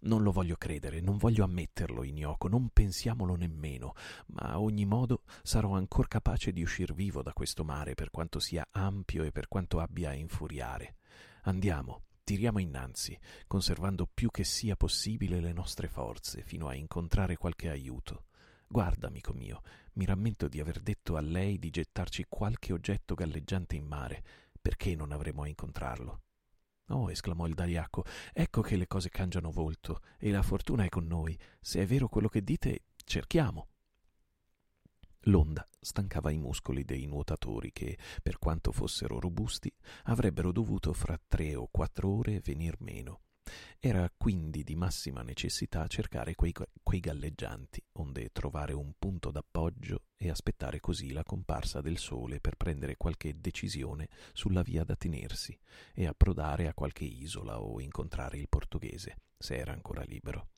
Non 0.00 0.22
lo 0.22 0.32
voglio 0.32 0.56
credere, 0.56 1.00
non 1.00 1.18
voglio 1.18 1.44
ammetterlo, 1.44 2.02
Inioco, 2.02 2.48
non 2.48 2.70
pensiamolo 2.70 3.34
nemmeno, 3.34 3.92
ma 4.28 4.52
a 4.52 4.60
ogni 4.60 4.86
modo 4.86 5.24
sarò 5.42 5.74
ancor 5.74 6.08
capace 6.08 6.52
di 6.52 6.62
uscir 6.62 6.94
vivo 6.94 7.22
da 7.22 7.32
questo 7.32 7.62
mare 7.64 7.94
per 7.94 8.10
quanto 8.10 8.38
sia 8.38 8.66
ampio 8.70 9.22
e 9.24 9.32
per 9.32 9.48
quanto 9.48 9.80
abbia 9.80 10.10
a 10.10 10.14
infuriare. 10.14 10.96
Andiamo, 11.44 12.04
tiriamo 12.22 12.58
innanzi, 12.58 13.18
conservando 13.46 14.06
più 14.12 14.30
che 14.30 14.44
sia 14.44 14.76
possibile 14.76 15.40
le 15.40 15.52
nostre 15.52 15.88
forze, 15.88 16.42
fino 16.42 16.68
a 16.68 16.74
incontrare 16.74 17.36
qualche 17.36 17.70
aiuto. 17.70 18.26
Guarda, 18.66 19.08
amico 19.08 19.32
mio, 19.32 19.62
mi 19.94 20.04
rammento 20.04 20.46
di 20.46 20.60
aver 20.60 20.80
detto 20.80 21.16
a 21.16 21.20
lei 21.20 21.58
di 21.58 21.70
gettarci 21.70 22.26
qualche 22.28 22.72
oggetto 22.72 23.14
galleggiante 23.14 23.74
in 23.74 23.86
mare. 23.86 24.22
Perché 24.60 24.94
non 24.94 25.12
avremo 25.12 25.42
a 25.42 25.48
incontrarlo? 25.48 26.22
Oh, 26.88 27.10
esclamò 27.10 27.46
il 27.46 27.54
Dariacco, 27.54 28.04
ecco 28.32 28.60
che 28.60 28.76
le 28.76 28.86
cose 28.86 29.08
cangiano 29.08 29.50
volto 29.50 30.02
e 30.18 30.30
la 30.30 30.42
fortuna 30.42 30.84
è 30.84 30.88
con 30.88 31.06
noi. 31.06 31.38
Se 31.60 31.80
è 31.80 31.86
vero 31.86 32.08
quello 32.08 32.28
che 32.28 32.44
dite, 32.44 32.82
cerchiamo. 33.04 33.69
L'onda 35.24 35.66
stancava 35.78 36.30
i 36.30 36.38
muscoli 36.38 36.84
dei 36.84 37.06
nuotatori 37.06 37.72
che, 37.72 37.98
per 38.22 38.38
quanto 38.38 38.72
fossero 38.72 39.20
robusti, 39.20 39.72
avrebbero 40.04 40.52
dovuto 40.52 40.92
fra 40.92 41.20
tre 41.28 41.54
o 41.54 41.68
quattro 41.70 42.08
ore 42.08 42.40
venir 42.40 42.76
meno. 42.80 43.20
Era 43.78 44.10
quindi 44.16 44.62
di 44.62 44.76
massima 44.76 45.22
necessità 45.22 45.86
cercare 45.86 46.34
quei, 46.34 46.54
quei, 46.82 47.00
galleggianti, 47.00 47.82
onde 47.92 48.30
trovare 48.30 48.72
un 48.72 48.92
punto 48.98 49.30
d'appoggio 49.30 50.04
e 50.16 50.30
aspettare 50.30 50.80
così 50.80 51.12
la 51.12 51.24
comparsa 51.24 51.80
del 51.80 51.98
sole 51.98 52.40
per 52.40 52.56
prendere 52.56 52.96
qualche 52.96 53.40
decisione 53.40 54.08
sulla 54.32 54.62
via 54.62 54.84
da 54.84 54.96
tenersi 54.96 55.58
e 55.94 56.06
approdare 56.06 56.68
a 56.68 56.74
qualche 56.74 57.04
isola 57.04 57.60
o 57.60 57.80
incontrare 57.80 58.38
il 58.38 58.48
portoghese, 58.48 59.16
se 59.36 59.56
era 59.56 59.72
ancora 59.72 60.02
libero. 60.02 60.48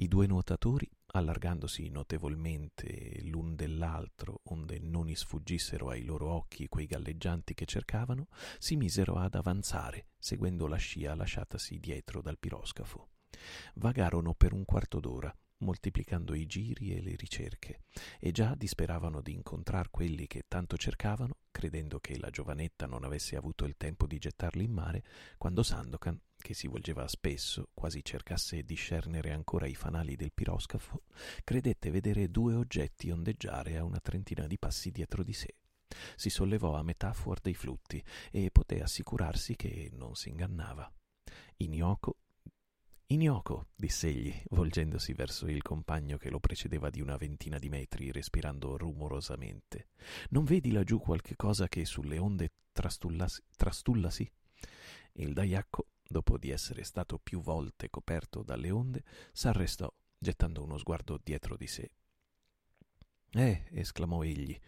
I 0.00 0.06
due 0.06 0.28
nuotatori, 0.28 0.88
allargandosi 1.06 1.88
notevolmente 1.88 3.20
l'un 3.22 3.56
dell'altro, 3.56 4.42
onde 4.44 4.78
non 4.78 5.08
isfuggissero 5.08 5.88
ai 5.88 6.04
loro 6.04 6.30
occhi 6.30 6.68
quei 6.68 6.86
galleggianti 6.86 7.52
che 7.52 7.64
cercavano, 7.64 8.28
si 8.58 8.76
misero 8.76 9.16
ad 9.16 9.34
avanzare, 9.34 10.10
seguendo 10.16 10.68
la 10.68 10.76
scia 10.76 11.16
lasciatasi 11.16 11.80
dietro 11.80 12.22
dal 12.22 12.38
piroscafo. 12.38 13.08
Vagarono 13.74 14.34
per 14.34 14.52
un 14.52 14.64
quarto 14.64 15.00
d'ora, 15.00 15.36
moltiplicando 15.58 16.32
i 16.34 16.46
giri 16.46 16.94
e 16.94 17.02
le 17.02 17.16
ricerche, 17.16 17.80
e 18.20 18.30
già 18.30 18.54
disperavano 18.54 19.20
di 19.20 19.32
incontrar 19.32 19.90
quelli 19.90 20.28
che 20.28 20.44
tanto 20.46 20.76
cercavano, 20.76 21.38
credendo 21.50 21.98
che 21.98 22.20
la 22.20 22.30
giovanetta 22.30 22.86
non 22.86 23.02
avesse 23.02 23.34
avuto 23.34 23.64
il 23.64 23.76
tempo 23.76 24.06
di 24.06 24.18
gettarli 24.18 24.62
in 24.62 24.72
mare, 24.72 25.02
quando 25.38 25.64
Sandokan 25.64 26.20
che 26.40 26.54
si 26.54 26.66
volgeva 26.66 27.06
spesso, 27.08 27.68
quasi 27.74 28.02
cercasse 28.02 28.56
di 28.56 28.64
discernere 28.64 29.32
ancora 29.32 29.66
i 29.66 29.74
fanali 29.74 30.16
del 30.16 30.32
piroscafo, 30.32 31.02
credette 31.44 31.90
vedere 31.90 32.30
due 32.30 32.54
oggetti 32.54 33.10
ondeggiare 33.10 33.76
a 33.76 33.84
una 33.84 34.00
trentina 34.00 34.46
di 34.46 34.58
passi 34.58 34.90
dietro 34.90 35.22
di 35.22 35.32
sé. 35.32 35.56
Si 36.16 36.30
sollevò 36.30 36.74
a 36.76 36.82
metà 36.82 37.12
fuori 37.12 37.40
dei 37.42 37.54
flutti 37.54 38.02
e 38.30 38.50
poté 38.50 38.82
assicurarsi 38.82 39.56
che 39.56 39.90
non 39.92 40.14
si 40.14 40.28
ingannava. 40.28 40.90
Inioco 41.58 42.18
Inioco, 43.10 43.68
diss'egli, 43.74 44.30
volgendosi 44.50 45.14
verso 45.14 45.46
il 45.46 45.62
compagno 45.62 46.18
che 46.18 46.28
lo 46.28 46.40
precedeva 46.40 46.90
di 46.90 47.00
una 47.00 47.16
ventina 47.16 47.58
di 47.58 47.70
metri, 47.70 48.12
respirando 48.12 48.76
rumorosamente. 48.76 49.88
Non 50.28 50.44
vedi 50.44 50.70
laggiù 50.72 50.98
qualche 50.98 51.34
cosa 51.34 51.68
che 51.68 51.86
sulle 51.86 52.18
onde 52.18 52.52
trastullasi? 52.70 53.42
trastullasi? 53.56 54.30
Il 55.12 55.32
daiacco 55.32 55.86
dopo 56.08 56.38
di 56.38 56.50
essere 56.50 56.82
stato 56.82 57.18
più 57.18 57.40
volte 57.40 57.90
coperto 57.90 58.42
dalle 58.42 58.70
onde, 58.70 59.04
s'arrestò, 59.32 59.92
gettando 60.18 60.62
uno 60.62 60.78
sguardo 60.78 61.20
dietro 61.22 61.56
di 61.56 61.66
sé. 61.66 61.90
Eh, 63.30 63.64
esclamò 63.72 64.22
egli, 64.22 64.58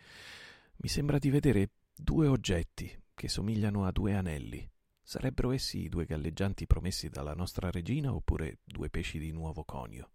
mi 0.77 0.89
sembra 0.89 1.19
di 1.19 1.31
vedere 1.31 1.71
due 1.95 2.27
oggetti 2.27 3.03
che 3.15 3.29
somigliano 3.29 3.87
a 3.87 3.91
due 3.91 4.15
anelli. 4.15 4.69
Sarebbero 5.03 5.51
essi 5.51 5.81
i 5.81 5.89
due 5.89 6.05
galleggianti 6.05 6.67
promessi 6.67 7.09
dalla 7.09 7.35
nostra 7.35 7.71
regina 7.71 8.15
oppure 8.15 8.59
due 8.65 8.91
pesci 8.91 9.19
di 9.19 9.33
nuovo 9.33 9.65
conio? 9.65 10.11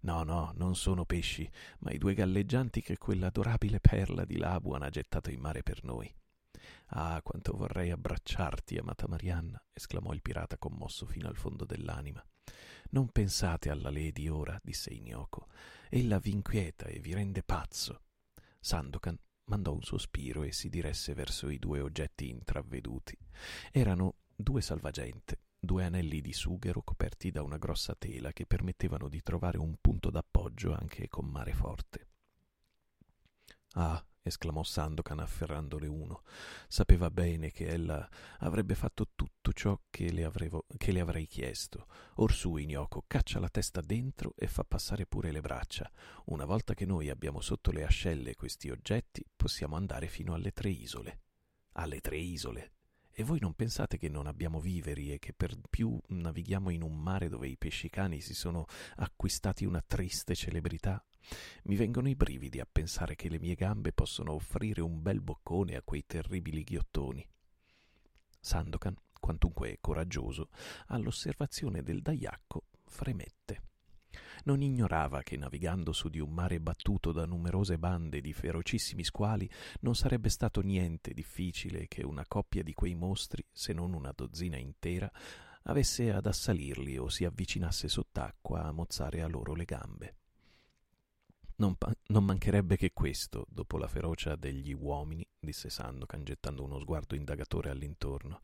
No, 0.00 0.22
no, 0.22 0.52
non 0.56 0.74
sono 0.74 1.04
pesci, 1.04 1.48
ma 1.80 1.90
i 1.90 1.98
due 1.98 2.14
galleggianti 2.14 2.80
che 2.80 2.96
quell'adorabile 2.96 3.80
perla 3.80 4.24
di 4.24 4.36
Labuan 4.36 4.82
ha 4.82 4.90
gettato 4.90 5.30
in 5.30 5.40
mare 5.40 5.62
per 5.62 5.84
noi. 5.84 6.12
Ah, 6.90 7.20
quanto 7.22 7.56
vorrei 7.56 7.90
abbracciarti, 7.90 8.76
amata 8.76 9.08
Marianna, 9.08 9.62
esclamò 9.72 10.12
il 10.12 10.22
pirata 10.22 10.56
commosso 10.56 11.06
fino 11.06 11.28
al 11.28 11.36
fondo 11.36 11.64
dell'anima. 11.64 12.24
Non 12.90 13.10
pensate 13.10 13.70
alla 13.70 13.90
Lady 13.90 14.28
ora, 14.28 14.58
disse 14.62 14.92
Inioco. 14.92 15.48
Ella 15.88 16.18
vi 16.18 16.30
inquieta 16.30 16.86
e 16.86 17.00
vi 17.00 17.14
rende 17.14 17.42
pazzo. 17.42 18.02
Sandokan 18.60 19.18
mandò 19.46 19.72
un 19.72 19.82
sospiro 19.82 20.42
e 20.42 20.52
si 20.52 20.68
diresse 20.68 21.14
verso 21.14 21.48
i 21.48 21.58
due 21.58 21.80
oggetti 21.80 22.30
intravveduti. 22.30 23.16
Erano 23.72 24.16
due 24.34 24.60
salvagente, 24.60 25.40
due 25.58 25.84
anelli 25.84 26.20
di 26.20 26.32
sughero 26.32 26.82
coperti 26.82 27.30
da 27.30 27.42
una 27.42 27.58
grossa 27.58 27.94
tela 27.96 28.32
che 28.32 28.46
permettevano 28.46 29.08
di 29.08 29.22
trovare 29.22 29.58
un 29.58 29.76
punto 29.80 30.10
d'appoggio 30.10 30.72
anche 30.72 31.08
con 31.08 31.26
mare 31.26 31.52
forte. 31.52 32.06
Ah, 33.72 34.02
esclamò 34.28 34.62
Sandokan 34.62 35.20
afferrandole 35.20 35.86
uno. 35.86 36.22
Sapeva 36.68 37.10
bene 37.10 37.50
che 37.50 37.66
ella 37.66 38.08
avrebbe 38.38 38.74
fatto 38.74 39.10
tutto 39.14 39.52
ciò 39.52 39.78
che 39.90 40.10
le, 40.12 40.24
avrevo, 40.24 40.66
che 40.76 40.92
le 40.92 41.00
avrei 41.00 41.26
chiesto. 41.26 41.86
Orsù, 42.16 42.56
Inioco, 42.56 43.04
caccia 43.06 43.40
la 43.40 43.48
testa 43.48 43.80
dentro 43.80 44.34
e 44.36 44.46
fa 44.46 44.64
passare 44.64 45.06
pure 45.06 45.30
le 45.30 45.40
braccia. 45.40 45.90
Una 46.26 46.44
volta 46.44 46.74
che 46.74 46.86
noi 46.86 47.10
abbiamo 47.10 47.40
sotto 47.40 47.70
le 47.70 47.84
ascelle 47.84 48.34
questi 48.34 48.70
oggetti, 48.70 49.24
possiamo 49.34 49.76
andare 49.76 50.08
fino 50.08 50.34
alle 50.34 50.52
tre 50.52 50.70
isole. 50.70 51.20
Alle 51.72 52.00
tre 52.00 52.16
isole? 52.16 52.75
E 53.18 53.24
voi 53.24 53.38
non 53.40 53.54
pensate 53.54 53.96
che 53.96 54.10
non 54.10 54.26
abbiamo 54.26 54.60
viveri 54.60 55.10
e 55.10 55.18
che 55.18 55.32
per 55.32 55.56
più 55.70 55.98
navighiamo 56.08 56.68
in 56.68 56.82
un 56.82 57.00
mare 57.00 57.30
dove 57.30 57.48
i 57.48 57.56
pescicani 57.56 58.20
si 58.20 58.34
sono 58.34 58.66
acquistati 58.96 59.64
una 59.64 59.80
triste 59.80 60.34
celebrità? 60.34 61.02
Mi 61.62 61.76
vengono 61.76 62.10
i 62.10 62.14
brividi 62.14 62.60
a 62.60 62.68
pensare 62.70 63.16
che 63.16 63.30
le 63.30 63.38
mie 63.38 63.54
gambe 63.54 63.94
possono 63.94 64.32
offrire 64.32 64.82
un 64.82 65.00
bel 65.00 65.22
boccone 65.22 65.76
a 65.76 65.82
quei 65.82 66.04
terribili 66.04 66.62
ghiottoni. 66.62 67.26
Sandokan, 68.38 68.94
quantunque 69.18 69.78
coraggioso, 69.80 70.50
all'osservazione 70.88 71.82
del 71.82 72.02
daiacco 72.02 72.66
fremette. 72.84 73.65
Non 74.46 74.62
ignorava 74.62 75.22
che 75.22 75.36
navigando 75.36 75.92
su 75.92 76.08
di 76.08 76.20
un 76.20 76.32
mare 76.32 76.60
battuto 76.60 77.10
da 77.10 77.26
numerose 77.26 77.78
bande 77.78 78.20
di 78.20 78.32
ferocissimi 78.32 79.02
squali 79.02 79.50
non 79.80 79.96
sarebbe 79.96 80.28
stato 80.28 80.60
niente 80.60 81.12
difficile 81.12 81.88
che 81.88 82.04
una 82.04 82.24
coppia 82.28 82.62
di 82.62 82.72
quei 82.72 82.94
mostri, 82.94 83.44
se 83.50 83.72
non 83.72 83.92
una 83.92 84.12
dozzina 84.14 84.56
intera, 84.56 85.10
avesse 85.64 86.12
ad 86.12 86.26
assalirli 86.26 86.96
o 86.96 87.08
si 87.08 87.24
avvicinasse 87.24 87.88
sott'acqua 87.88 88.62
a 88.62 88.70
mozzare 88.70 89.20
a 89.20 89.26
loro 89.26 89.52
le 89.52 89.64
gambe. 89.64 90.16
Non, 91.56 91.74
pa- 91.74 91.92
non, 92.08 92.24
mancherebbe 92.24 92.76
che 92.76 92.92
questo, 92.92 93.46
dopo 93.48 93.78
la 93.78 93.88
ferocia 93.88 94.36
degli 94.36 94.72
uomini, 94.72 95.26
disse 95.40 95.70
Sandokan 95.70 96.22
gettando 96.22 96.62
uno 96.62 96.78
sguardo 96.78 97.16
indagatore 97.16 97.70
all'intorno. 97.70 98.42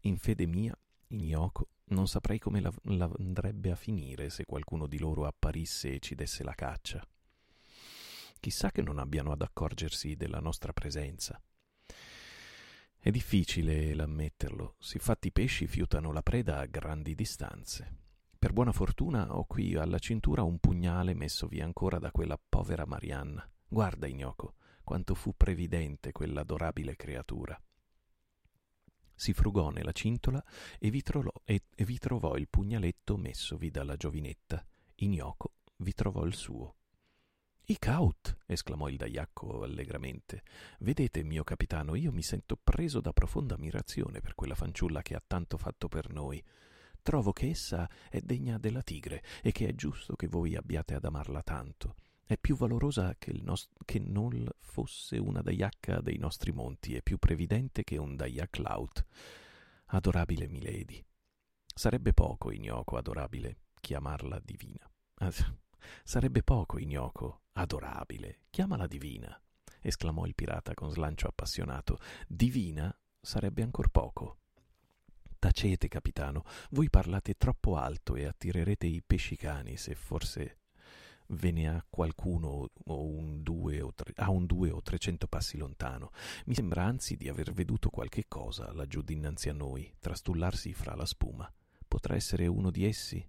In 0.00 0.16
fede 0.16 0.46
mia, 0.46 0.76
Inioco, 1.08 1.68
non 1.86 2.06
saprei 2.06 2.38
come 2.38 2.60
la, 2.60 2.72
la 2.82 3.10
andrebbe 3.18 3.70
a 3.70 3.76
finire 3.76 4.28
se 4.28 4.44
qualcuno 4.44 4.86
di 4.86 4.98
loro 4.98 5.26
apparisse 5.26 5.94
e 5.94 5.98
ci 6.00 6.14
desse 6.14 6.44
la 6.44 6.54
caccia. 6.54 7.06
Chissà 8.40 8.70
che 8.70 8.82
non 8.82 8.98
abbiano 8.98 9.32
ad 9.32 9.42
accorgersi 9.42 10.16
della 10.16 10.40
nostra 10.40 10.72
presenza. 10.72 11.40
È 13.00 13.10
difficile 13.10 13.94
l'ammetterlo, 13.94 14.74
siffatti 14.78 15.28
i 15.28 15.32
pesci 15.32 15.66
fiutano 15.66 16.12
la 16.12 16.22
preda 16.22 16.58
a 16.58 16.66
grandi 16.66 17.14
distanze. 17.14 17.96
Per 18.38 18.52
buona 18.52 18.72
fortuna 18.72 19.34
ho 19.34 19.44
qui 19.44 19.74
alla 19.74 19.98
cintura 19.98 20.42
un 20.42 20.58
pugnale 20.58 21.14
messo 21.14 21.46
via 21.46 21.64
ancora 21.64 21.98
da 21.98 22.10
quella 22.10 22.38
povera 22.38 22.86
Marianna. 22.86 23.48
Guarda, 23.66 24.06
Ignoco, 24.06 24.54
quanto 24.84 25.14
fu 25.14 25.34
previdente 25.36 26.12
quell'adorabile 26.12 26.96
creatura. 26.96 27.60
Si 29.18 29.32
frugò 29.32 29.70
nella 29.70 29.90
cintola 29.90 30.40
e 30.78 30.90
vi, 30.90 31.02
trovò, 31.02 31.32
e, 31.44 31.62
e 31.74 31.84
vi 31.84 31.98
trovò 31.98 32.36
il 32.36 32.46
pugnaletto 32.48 33.16
messovi 33.16 33.68
dalla 33.72 33.96
giovinetta. 33.96 34.64
Ignoco 34.94 35.54
vi 35.78 35.92
trovò 35.92 36.24
il 36.24 36.34
suo. 36.34 36.76
I 37.64 37.78
caut! 37.78 38.38
esclamò 38.46 38.88
il 38.88 38.96
daiacco 38.96 39.64
allegramente. 39.64 40.44
Vedete, 40.78 41.24
mio 41.24 41.42
capitano, 41.42 41.96
io 41.96 42.12
mi 42.12 42.22
sento 42.22 42.56
preso 42.62 43.00
da 43.00 43.12
profonda 43.12 43.56
ammirazione 43.56 44.20
per 44.20 44.36
quella 44.36 44.54
fanciulla 44.54 45.02
che 45.02 45.16
ha 45.16 45.22
tanto 45.26 45.58
fatto 45.58 45.88
per 45.88 46.10
noi 46.10 46.40
trovo 47.02 47.32
che 47.32 47.48
essa 47.48 47.88
è 48.08 48.20
degna 48.20 48.58
della 48.58 48.82
tigre 48.82 49.24
e 49.42 49.50
che 49.50 49.66
è 49.66 49.74
giusto 49.74 50.14
che 50.14 50.28
voi 50.28 50.54
abbiate 50.54 50.94
ad 50.94 51.04
amarla 51.04 51.42
tanto. 51.42 51.96
È 52.28 52.36
più 52.36 52.56
valorosa 52.56 53.14
che, 53.18 53.32
nost- 53.42 53.72
che 53.86 53.98
non 53.98 54.46
fosse 54.58 55.16
una 55.16 55.40
daiacca 55.40 56.02
dei 56.02 56.18
nostri 56.18 56.52
monti 56.52 56.94
e 56.94 57.00
più 57.00 57.16
previdente 57.16 57.84
che 57.84 57.96
un 57.96 58.16
daiac 58.16 58.58
laut. 58.58 59.02
Adorabile 59.86 60.46
milady. 60.46 61.02
Sarebbe 61.74 62.12
poco 62.12 62.50
ignoco, 62.50 62.98
adorabile, 62.98 63.60
chiamarla 63.80 64.42
divina. 64.44 64.86
Ah, 65.20 65.32
sarebbe 66.04 66.42
poco 66.42 66.78
ignoco, 66.78 67.44
adorabile, 67.52 68.40
chiamala 68.50 68.86
divina, 68.86 69.40
esclamò 69.80 70.26
il 70.26 70.34
pirata 70.34 70.74
con 70.74 70.90
slancio 70.90 71.28
appassionato. 71.28 71.98
Divina 72.26 72.94
sarebbe 73.18 73.62
ancor 73.62 73.88
poco. 73.88 74.40
Tacete, 75.38 75.88
capitano, 75.88 76.44
voi 76.72 76.90
parlate 76.90 77.38
troppo 77.38 77.76
alto 77.76 78.16
e 78.16 78.26
attirerete 78.26 78.86
i 78.86 79.02
pesci 79.02 79.34
cani 79.36 79.78
se 79.78 79.94
forse 79.94 80.58
ve 81.30 81.50
ne 81.50 81.68
ha 81.68 81.84
qualcuno 81.88 82.70
o 82.84 83.04
un 83.04 83.42
due 83.42 83.80
o 83.80 83.92
tre, 83.92 84.12
a 84.16 84.30
un 84.30 84.46
due 84.46 84.70
o 84.70 84.82
trecento 84.82 85.26
passi 85.26 85.56
lontano. 85.56 86.10
Mi 86.46 86.54
sembra 86.54 86.84
anzi 86.84 87.16
di 87.16 87.28
aver 87.28 87.52
veduto 87.52 87.90
qualche 87.90 88.24
cosa 88.28 88.72
laggiù 88.72 89.02
dinanzi 89.02 89.48
a 89.48 89.52
noi, 89.52 89.92
trastullarsi 89.98 90.72
fra 90.72 90.94
la 90.94 91.06
spuma. 91.06 91.52
Potrà 91.86 92.14
essere 92.14 92.46
uno 92.46 92.70
di 92.70 92.84
essi? 92.84 93.26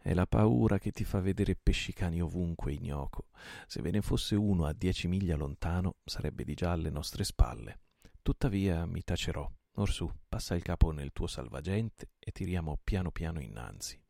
È 0.00 0.14
la 0.14 0.26
paura 0.26 0.78
che 0.78 0.92
ti 0.92 1.04
fa 1.04 1.20
vedere 1.20 1.56
pesci 1.56 1.92
cani 1.92 2.22
ovunque, 2.22 2.72
ignoco. 2.72 3.26
Se 3.66 3.82
ve 3.82 3.90
ne 3.90 4.00
fosse 4.00 4.36
uno 4.36 4.64
a 4.64 4.72
dieci 4.72 5.08
miglia 5.08 5.36
lontano, 5.36 5.96
sarebbe 6.04 6.44
di 6.44 6.54
già 6.54 6.72
alle 6.72 6.90
nostre 6.90 7.24
spalle. 7.24 7.80
Tuttavia 8.22 8.86
mi 8.86 9.02
tacerò. 9.02 9.50
Orsù, 9.74 10.10
passa 10.28 10.54
il 10.54 10.62
capo 10.62 10.90
nel 10.92 11.12
tuo 11.12 11.26
salvagente 11.26 12.10
e 12.18 12.32
tiriamo 12.32 12.78
piano 12.82 13.10
piano 13.10 13.40
innanzi. 13.40 14.00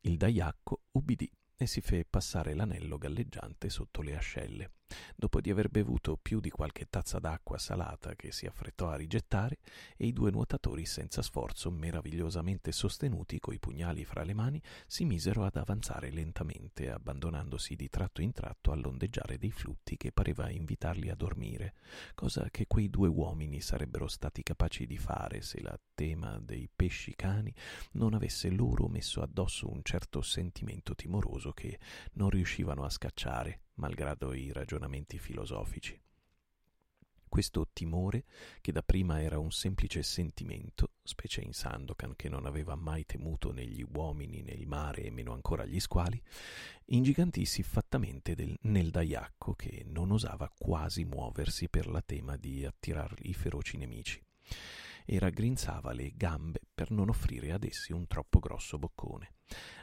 Il 0.00 0.16
daiacco 0.16 0.82
ubbidì 0.92 1.30
e 1.62 1.66
si 1.66 1.80
fe 1.80 2.04
passare 2.04 2.54
l'anello 2.54 2.98
galleggiante 2.98 3.70
sotto 3.70 4.02
le 4.02 4.16
ascelle. 4.16 4.70
Dopo 5.16 5.40
di 5.40 5.50
aver 5.50 5.68
bevuto 5.68 6.18
più 6.20 6.40
di 6.40 6.50
qualche 6.50 6.86
tazza 6.88 7.18
d'acqua 7.18 7.58
salata 7.58 8.14
che 8.14 8.32
si 8.32 8.46
affrettò 8.46 8.88
a 8.88 8.96
rigettare, 8.96 9.58
e 9.96 10.06
i 10.06 10.12
due 10.12 10.30
nuotatori 10.30 10.86
senza 10.86 11.22
sforzo, 11.22 11.70
meravigliosamente 11.70 12.72
sostenuti 12.72 13.38
coi 13.38 13.58
pugnali 13.58 14.04
fra 14.04 14.24
le 14.24 14.34
mani, 14.34 14.62
si 14.86 15.04
misero 15.04 15.44
ad 15.44 15.56
avanzare 15.56 16.10
lentamente, 16.10 16.90
abbandonandosi 16.90 17.76
di 17.76 17.88
tratto 17.88 18.22
in 18.22 18.32
tratto 18.32 18.72
all'ondeggiare 18.72 19.38
dei 19.38 19.50
flutti 19.50 19.96
che 19.96 20.12
pareva 20.12 20.50
invitarli 20.50 21.08
a 21.08 21.14
dormire, 21.14 21.74
cosa 22.14 22.48
che 22.50 22.66
quei 22.66 22.90
due 22.90 23.08
uomini 23.08 23.60
sarebbero 23.60 24.08
stati 24.08 24.42
capaci 24.42 24.86
di 24.86 24.98
fare 24.98 25.40
se 25.42 25.60
la 25.60 25.78
tema 25.94 26.38
dei 26.40 26.68
pesci 26.74 27.14
cani 27.14 27.54
non 27.92 28.14
avesse 28.14 28.50
loro 28.50 28.88
messo 28.88 29.22
addosso 29.22 29.70
un 29.70 29.80
certo 29.82 30.22
sentimento 30.22 30.94
timoroso 30.94 31.52
che 31.52 31.78
non 32.14 32.30
riuscivano 32.30 32.84
a 32.84 32.90
scacciare 32.90 33.60
malgrado 33.82 34.32
i 34.32 34.52
ragionamenti 34.52 35.18
filosofici. 35.18 36.00
Questo 37.28 37.66
timore, 37.72 38.26
che 38.60 38.70
dapprima 38.70 39.20
era 39.20 39.40
un 39.40 39.50
semplice 39.50 40.04
sentimento, 40.04 40.92
specie 41.02 41.40
in 41.40 41.52
Sandokan 41.52 42.14
che 42.14 42.28
non 42.28 42.46
aveva 42.46 42.76
mai 42.76 43.04
temuto 43.04 43.50
né 43.50 43.66
gli 43.66 43.84
uomini 43.94 44.42
né 44.42 44.52
il 44.52 44.68
mare 44.68 45.02
e 45.02 45.10
meno 45.10 45.32
ancora 45.32 45.64
gli 45.64 45.80
squali, 45.80 46.22
ingigantì 46.86 47.44
siffattamente 47.44 48.36
del, 48.36 48.56
nel 48.62 48.90
daiacco 48.90 49.54
che 49.54 49.82
non 49.84 50.12
osava 50.12 50.48
quasi 50.56 51.04
muoversi 51.04 51.68
per 51.68 51.88
la 51.88 52.02
tema 52.02 52.36
di 52.36 52.64
attirar 52.64 53.12
i 53.22 53.34
feroci 53.34 53.78
nemici 53.78 54.22
e 55.04 55.18
raggrinzava 55.18 55.92
le 55.92 56.12
gambe 56.14 56.60
per 56.74 56.90
non 56.90 57.08
offrire 57.08 57.52
ad 57.52 57.64
essi 57.64 57.92
un 57.92 58.06
troppo 58.06 58.38
grosso 58.38 58.78
boccone. 58.78 59.34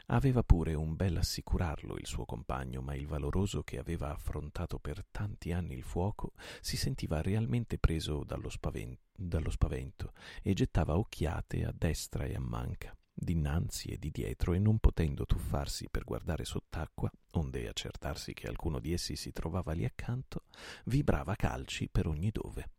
Aveva 0.07 0.43
pure 0.43 0.73
un 0.73 0.95
bel 0.95 1.17
assicurarlo 1.17 1.97
il 1.97 2.07
suo 2.07 2.25
compagno, 2.25 2.81
ma 2.81 2.95
il 2.95 3.05
valoroso 3.05 3.61
che 3.63 3.77
aveva 3.77 4.11
affrontato 4.11 4.79
per 4.79 5.05
tanti 5.11 5.51
anni 5.51 5.75
il 5.75 5.83
fuoco 5.83 6.33
si 6.61 6.77
sentiva 6.77 7.21
realmente 7.21 7.77
preso 7.77 8.23
dallo 8.23 8.49
spavento, 8.49 9.01
dallo 9.15 9.49
spavento 9.49 10.13
e 10.41 10.53
gettava 10.53 10.97
occhiate 10.97 11.63
a 11.63 11.73
destra 11.75 12.25
e 12.25 12.35
a 12.35 12.39
manca 12.39 12.93
dinanzi 13.19 13.89
e 13.89 13.97
di 13.97 14.09
dietro 14.11 14.53
e 14.53 14.59
non 14.59 14.79
potendo 14.79 15.25
tuffarsi 15.25 15.89
per 15.89 16.05
guardare 16.05 16.45
sott'acqua, 16.45 17.11
onde 17.33 17.67
accertarsi 17.67 18.33
che 18.33 18.47
alcuno 18.47 18.79
di 18.79 18.93
essi 18.93 19.15
si 19.15 19.31
trovava 19.31 19.73
lì 19.73 19.85
accanto, 19.85 20.43
vibrava 20.85 21.35
calci 21.35 21.89
per 21.89 22.07
ogni 22.07 22.31
dove. 22.31 22.69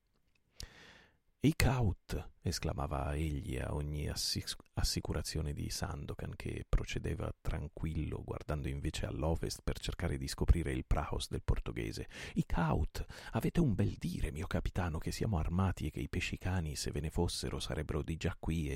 Icaut! 1.43 2.33
esclamava 2.43 3.15
egli 3.15 3.57
a 3.57 3.73
ogni 3.73 4.11
assic- 4.11 4.63
assicurazione 4.75 5.55
di 5.55 5.71
Sandokan, 5.71 6.37
che 6.37 6.67
procedeva 6.69 7.33
tranquillo, 7.41 8.23
guardando 8.23 8.69
invece 8.69 9.07
all'ovest 9.07 9.63
per 9.65 9.79
cercare 9.79 10.19
di 10.19 10.29
scoprire 10.29 10.71
il 10.71 10.85
prahos 10.85 11.31
del 11.31 11.43
portoghese. 11.43 12.09
Icaut! 12.35 13.07
Avete 13.31 13.59
un 13.59 13.73
bel 13.73 13.95
dire, 13.97 14.31
mio 14.33 14.47
capitano, 14.47 14.99
che 14.99 15.13
siamo 15.13 15.39
armati 15.39 15.87
e 15.87 15.91
che 15.91 16.01
i 16.01 16.11
pesci 16.11 16.37
cani, 16.37 16.77
se 16.77 16.91
ve 16.91 17.01
ne 17.01 17.09
fossero, 17.09 17.59
sarebbero 17.59 18.03
di 18.03 18.19
già 18.19 18.37
qui 18.39 18.69
e, 18.69 18.75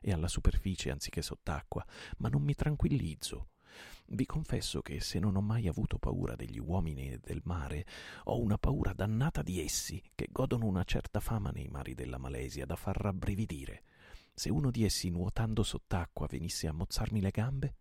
e 0.00 0.12
alla 0.12 0.28
superficie 0.28 0.90
anziché 0.90 1.22
sott'acqua, 1.22 1.86
ma 2.16 2.28
non 2.28 2.42
mi 2.42 2.54
tranquillizzo. 2.54 3.50
Vi 4.08 4.24
confesso 4.24 4.82
che 4.82 5.00
se 5.00 5.18
non 5.18 5.34
ho 5.34 5.40
mai 5.40 5.66
avuto 5.66 5.98
paura 5.98 6.36
degli 6.36 6.60
uomini 6.60 7.10
e 7.10 7.18
del 7.18 7.40
mare, 7.44 7.84
ho 8.24 8.38
una 8.38 8.56
paura 8.56 8.92
dannata 8.92 9.42
di 9.42 9.60
essi, 9.60 10.00
che 10.14 10.28
godono 10.30 10.66
una 10.66 10.84
certa 10.84 11.18
fama 11.18 11.50
nei 11.50 11.66
mari 11.66 11.94
della 11.94 12.18
Malesia 12.18 12.66
da 12.66 12.76
far 12.76 12.96
rabbrividire. 12.96 13.82
Se 14.32 14.48
uno 14.48 14.70
di 14.70 14.84
essi 14.84 15.10
nuotando 15.10 15.64
sott'acqua 15.64 16.28
venisse 16.28 16.68
a 16.68 16.72
mozzarmi 16.72 17.20
le 17.20 17.30
gambe, 17.30 17.76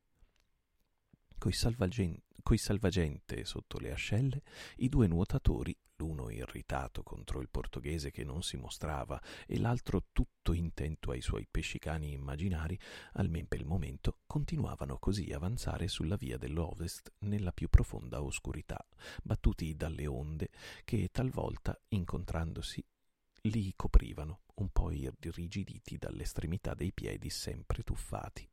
coi, 1.37 1.53
salvagen- 1.53 2.19
coi 2.41 2.57
salvagente 2.57 3.45
sotto 3.45 3.77
le 3.77 3.91
ascelle, 3.91 4.41
i 4.77 4.89
due 4.89 5.05
nuotatori, 5.05 5.77
l'uno 5.97 6.29
irritato 6.29 7.03
contro 7.03 7.41
il 7.41 7.49
portoghese 7.49 8.11
che 8.11 8.23
non 8.23 8.41
si 8.43 8.57
mostrava 8.57 9.21
e 9.45 9.59
l'altro 9.59 10.05
tutto 10.11 10.53
intento 10.53 11.11
ai 11.11 11.21
suoi 11.21 11.47
pescicani 11.49 12.11
immaginari, 12.11 12.79
almen 13.13 13.47
per 13.47 13.59
il 13.59 13.65
momento 13.65 14.19
continuavano 14.25 14.97
così 14.97 15.31
avanzare 15.31 15.87
sulla 15.87 16.15
via 16.15 16.37
dell'ovest 16.37 17.13
nella 17.19 17.51
più 17.51 17.69
profonda 17.69 18.21
oscurità, 18.21 18.83
battuti 19.23 19.75
dalle 19.75 20.07
onde 20.07 20.49
che 20.83 21.09
talvolta, 21.11 21.79
incontrandosi, 21.89 22.83
li 23.43 23.73
coprivano, 23.75 24.41
un 24.55 24.69
po' 24.69 24.91
irrigiditi 24.91 25.97
dall'estremità 25.97 26.73
dei 26.73 26.91
piedi 26.91 27.29
sempre 27.29 27.83
tuffati 27.83 28.49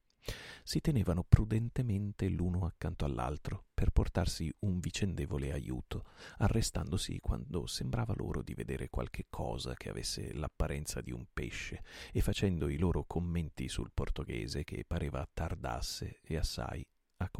si 0.62 0.80
tenevano 0.80 1.24
prudentemente 1.24 2.28
l'uno 2.28 2.64
accanto 2.64 3.04
all'altro 3.04 3.64
per 3.74 3.90
portarsi 3.90 4.52
un 4.60 4.78
vicendevole 4.78 5.52
aiuto, 5.52 6.04
arrestandosi 6.38 7.18
quando 7.20 7.66
sembrava 7.66 8.14
loro 8.16 8.42
di 8.42 8.54
vedere 8.54 8.88
qualche 8.88 9.26
cosa 9.28 9.74
che 9.74 9.88
avesse 9.88 10.32
l'apparenza 10.32 11.00
di 11.00 11.10
un 11.10 11.26
pesce 11.32 11.82
e 12.12 12.20
facendo 12.20 12.68
i 12.68 12.78
loro 12.78 13.04
commenti 13.04 13.68
sul 13.68 13.90
portoghese 13.92 14.64
che 14.64 14.84
pareva 14.86 15.28
tardasse 15.32 16.20
e 16.22 16.36
assai 16.36 16.86
a, 17.16 17.30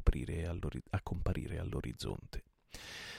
a 0.91 1.01
comparire 1.03 1.59
all'orizzonte. 1.59 2.45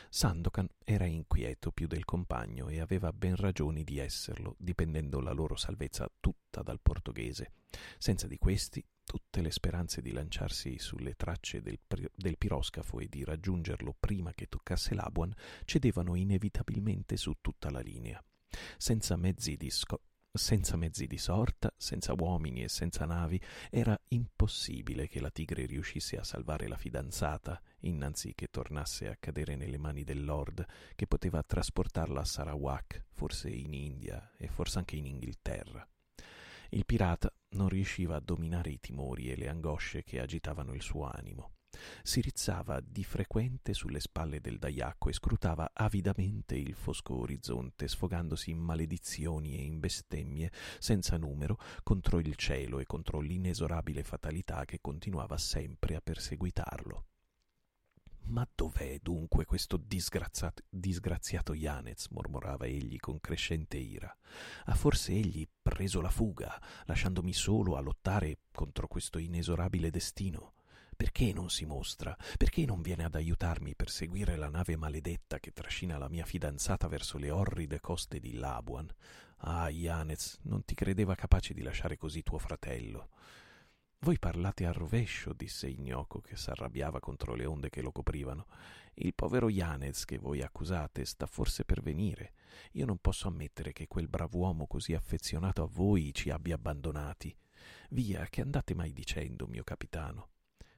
Sandokan 0.10 0.67
era 0.84 1.06
inquieto 1.06 1.71
più 1.71 1.88
del 1.88 2.06
compagno 2.06 2.69
e 2.69 2.80
aveva 2.80 3.12
ben 3.12 3.36
ragioni 3.36 3.84
di 3.84 3.97
esserlo, 3.97 4.56
dipendendo 4.60 5.19
la 5.19 5.32
loro 5.32 5.56
salvezza 5.56 6.08
tutta 6.19 6.42
dal 6.62 6.80
portoghese. 6.82 7.54
Senza 7.98 8.28
di 8.28 8.38
questi, 8.38 8.86
tutte 9.04 9.42
le 9.42 9.52
speranze 9.52 10.02
di 10.02 10.12
lanciarsi 10.12 10.78
sulle 10.80 11.16
tracce 11.16 11.62
del, 11.62 11.80
del 12.16 12.38
piroscafo 12.38 13.00
e 13.00 13.08
di 13.08 13.24
raggiungerlo 13.24 13.96
prima 14.00 14.34
che 14.34 14.48
toccasse 14.48 14.96
l'Abuan 14.96 15.34
cedevano 15.66 16.16
inevitabilmente 16.16 17.18
su 17.18 17.34
tutta 17.42 17.70
la 17.70 17.80
linea. 17.80 18.24
Senza 18.78 19.16
mezzi 19.16 19.58
di, 19.58 19.70
sco- 19.70 20.02
senza 20.32 20.78
mezzi 20.78 21.06
di 21.06 21.18
sorta, 21.18 21.72
senza 21.78 22.13
uomini 22.13 22.63
e 22.63 22.70
senza 22.70 23.06
navi, 23.06 23.39
era 23.70 24.00
impossibile 24.10 25.08
che 25.08 25.20
la 25.20 25.30
tigre 25.30 25.66
riuscisse 25.66 26.18
a 26.18 26.24
salvare 26.24 26.68
la 26.68 26.78
fidanzata, 26.78 27.62
innanzi 27.82 28.34
che 28.34 28.48
tornasse 28.48 29.08
a 29.08 29.18
cadere 29.20 29.56
nelle 29.56 29.78
mani 29.78 30.04
del 30.04 30.24
Lord, 30.24 30.66
che 30.96 31.08
poteva 31.08 31.44
trasportarla 31.44 32.22
a 32.22 32.26
Sarawak, 32.26 33.06
forse 33.12 33.50
in 33.50 33.74
India 33.74 34.32
e 34.38 34.48
forse 34.48 34.80
anche 34.80 34.96
in 34.96 35.06
Inghilterra. 35.06 35.88
Il 36.73 36.86
pirata 36.86 37.31
non 37.49 37.69
riusciva 37.69 38.15
a 38.15 38.19
dominare 38.19 38.71
i 38.71 38.79
timori 38.79 39.29
e 39.29 39.36
le 39.36 39.47
angosce 39.47 40.03
che 40.03 40.19
agitavano 40.19 40.73
il 40.73 40.81
suo 40.81 41.07
animo 41.07 41.51
si 42.03 42.21
rizzava 42.21 42.79
di 42.79 43.03
frequente 43.03 43.73
sulle 43.73 43.99
spalle 43.99 44.39
del 44.39 44.59
daiacco 44.59 45.09
e 45.09 45.13
scrutava 45.13 45.71
avidamente 45.73 46.55
il 46.55 46.75
fosco 46.75 47.19
orizzonte, 47.19 47.88
sfogandosi 47.88 48.51
in 48.51 48.59
maledizioni 48.59 49.57
e 49.57 49.63
in 49.63 49.79
bestemmie 49.79 50.51
senza 50.79 51.17
numero 51.17 51.57
contro 51.83 52.19
il 52.19 52.36
cielo 52.36 52.79
e 52.79 52.86
contro 52.86 53.19
l'inesorabile 53.19 54.03
fatalità 54.03 54.65
che 54.65 54.79
continuava 54.81 55.38
sempre 55.38 55.95
a 55.95 56.01
perseguitarlo. 56.01 57.05
Ma 58.25 58.47
dov'è 58.55 58.99
dunque 59.01 59.45
questo 59.45 59.77
disgraziato, 59.77 60.63
disgraziato 60.69 61.53
Yanez? 61.53 62.07
mormorava 62.07 62.65
egli 62.65 62.97
con 62.97 63.19
crescente 63.19 63.77
ira. 63.77 64.15
Ha 64.65 64.75
forse 64.75 65.12
egli 65.12 65.47
preso 65.62 66.01
la 66.01 66.09
fuga, 66.09 66.59
lasciandomi 66.86 67.33
solo 67.33 67.75
a 67.75 67.81
lottare 67.81 68.39
contro 68.51 68.88
questo 68.88 69.17
inesorabile 69.19 69.89
destino? 69.89 70.53
Perché 70.95 71.33
non 71.33 71.49
si 71.49 71.65
mostra? 71.65 72.15
Perché 72.38 72.65
non 72.65 72.81
viene 72.81 73.03
ad 73.03 73.15
aiutarmi 73.15 73.75
per 73.75 73.89
seguire 73.89 74.36
la 74.36 74.49
nave 74.49 74.77
maledetta 74.77 75.39
che 75.39 75.51
trascina 75.51 75.97
la 75.97 76.07
mia 76.07 76.25
fidanzata 76.25 76.88
verso 76.88 77.17
le 77.17 77.29
orride 77.29 77.79
coste 77.81 78.19
di 78.19 78.33
Labuan? 78.33 78.89
Ah, 79.38 79.69
Yanez, 79.69 80.39
non 80.43 80.63
ti 80.63 80.75
credeva 80.75 81.15
capace 81.15 81.53
di 81.53 81.62
lasciare 81.62 81.97
così 81.97 82.23
tuo 82.23 82.38
fratello. 82.38 83.09
Voi 84.04 84.20
parlate 84.20 84.66
al 84.66 84.74
rovescio, 84.74 85.32
disse 85.32 85.70
Ignoco, 85.70 86.20
che 86.20 86.36
s'arrabbiava 86.36 87.00
contro 87.00 87.36
le 87.36 87.46
onde 87.46 87.70
che 87.70 87.82
lo 87.82 87.94
coprivano. 87.94 88.48
Il 88.96 89.13
povero 89.13 89.50
Yanez 89.50 90.04
che 90.04 90.18
voi 90.18 90.42
accusate 90.42 91.06
sta 91.06 91.26
forse 91.26 91.63
per 91.63 91.82
venire. 91.82 92.34
Io 92.74 92.86
non 92.86 92.98
posso 92.98 93.30
ammettere 93.30 93.72
che 93.72 93.88
quel 93.88 94.10
brav'uomo 94.10 94.68
così 94.68 94.94
affezionato 94.94 95.63
a 95.63 95.70
voi 95.72 96.13
ci 96.13 96.32
abbia 96.32 96.56
abbandonati. 96.56 97.34
Via, 97.92 98.26
che 98.26 98.42
andate 98.42 98.76
mai 98.76 98.92
dicendo, 98.92 99.48
mio 99.48 99.63
capitano? 99.63 100.32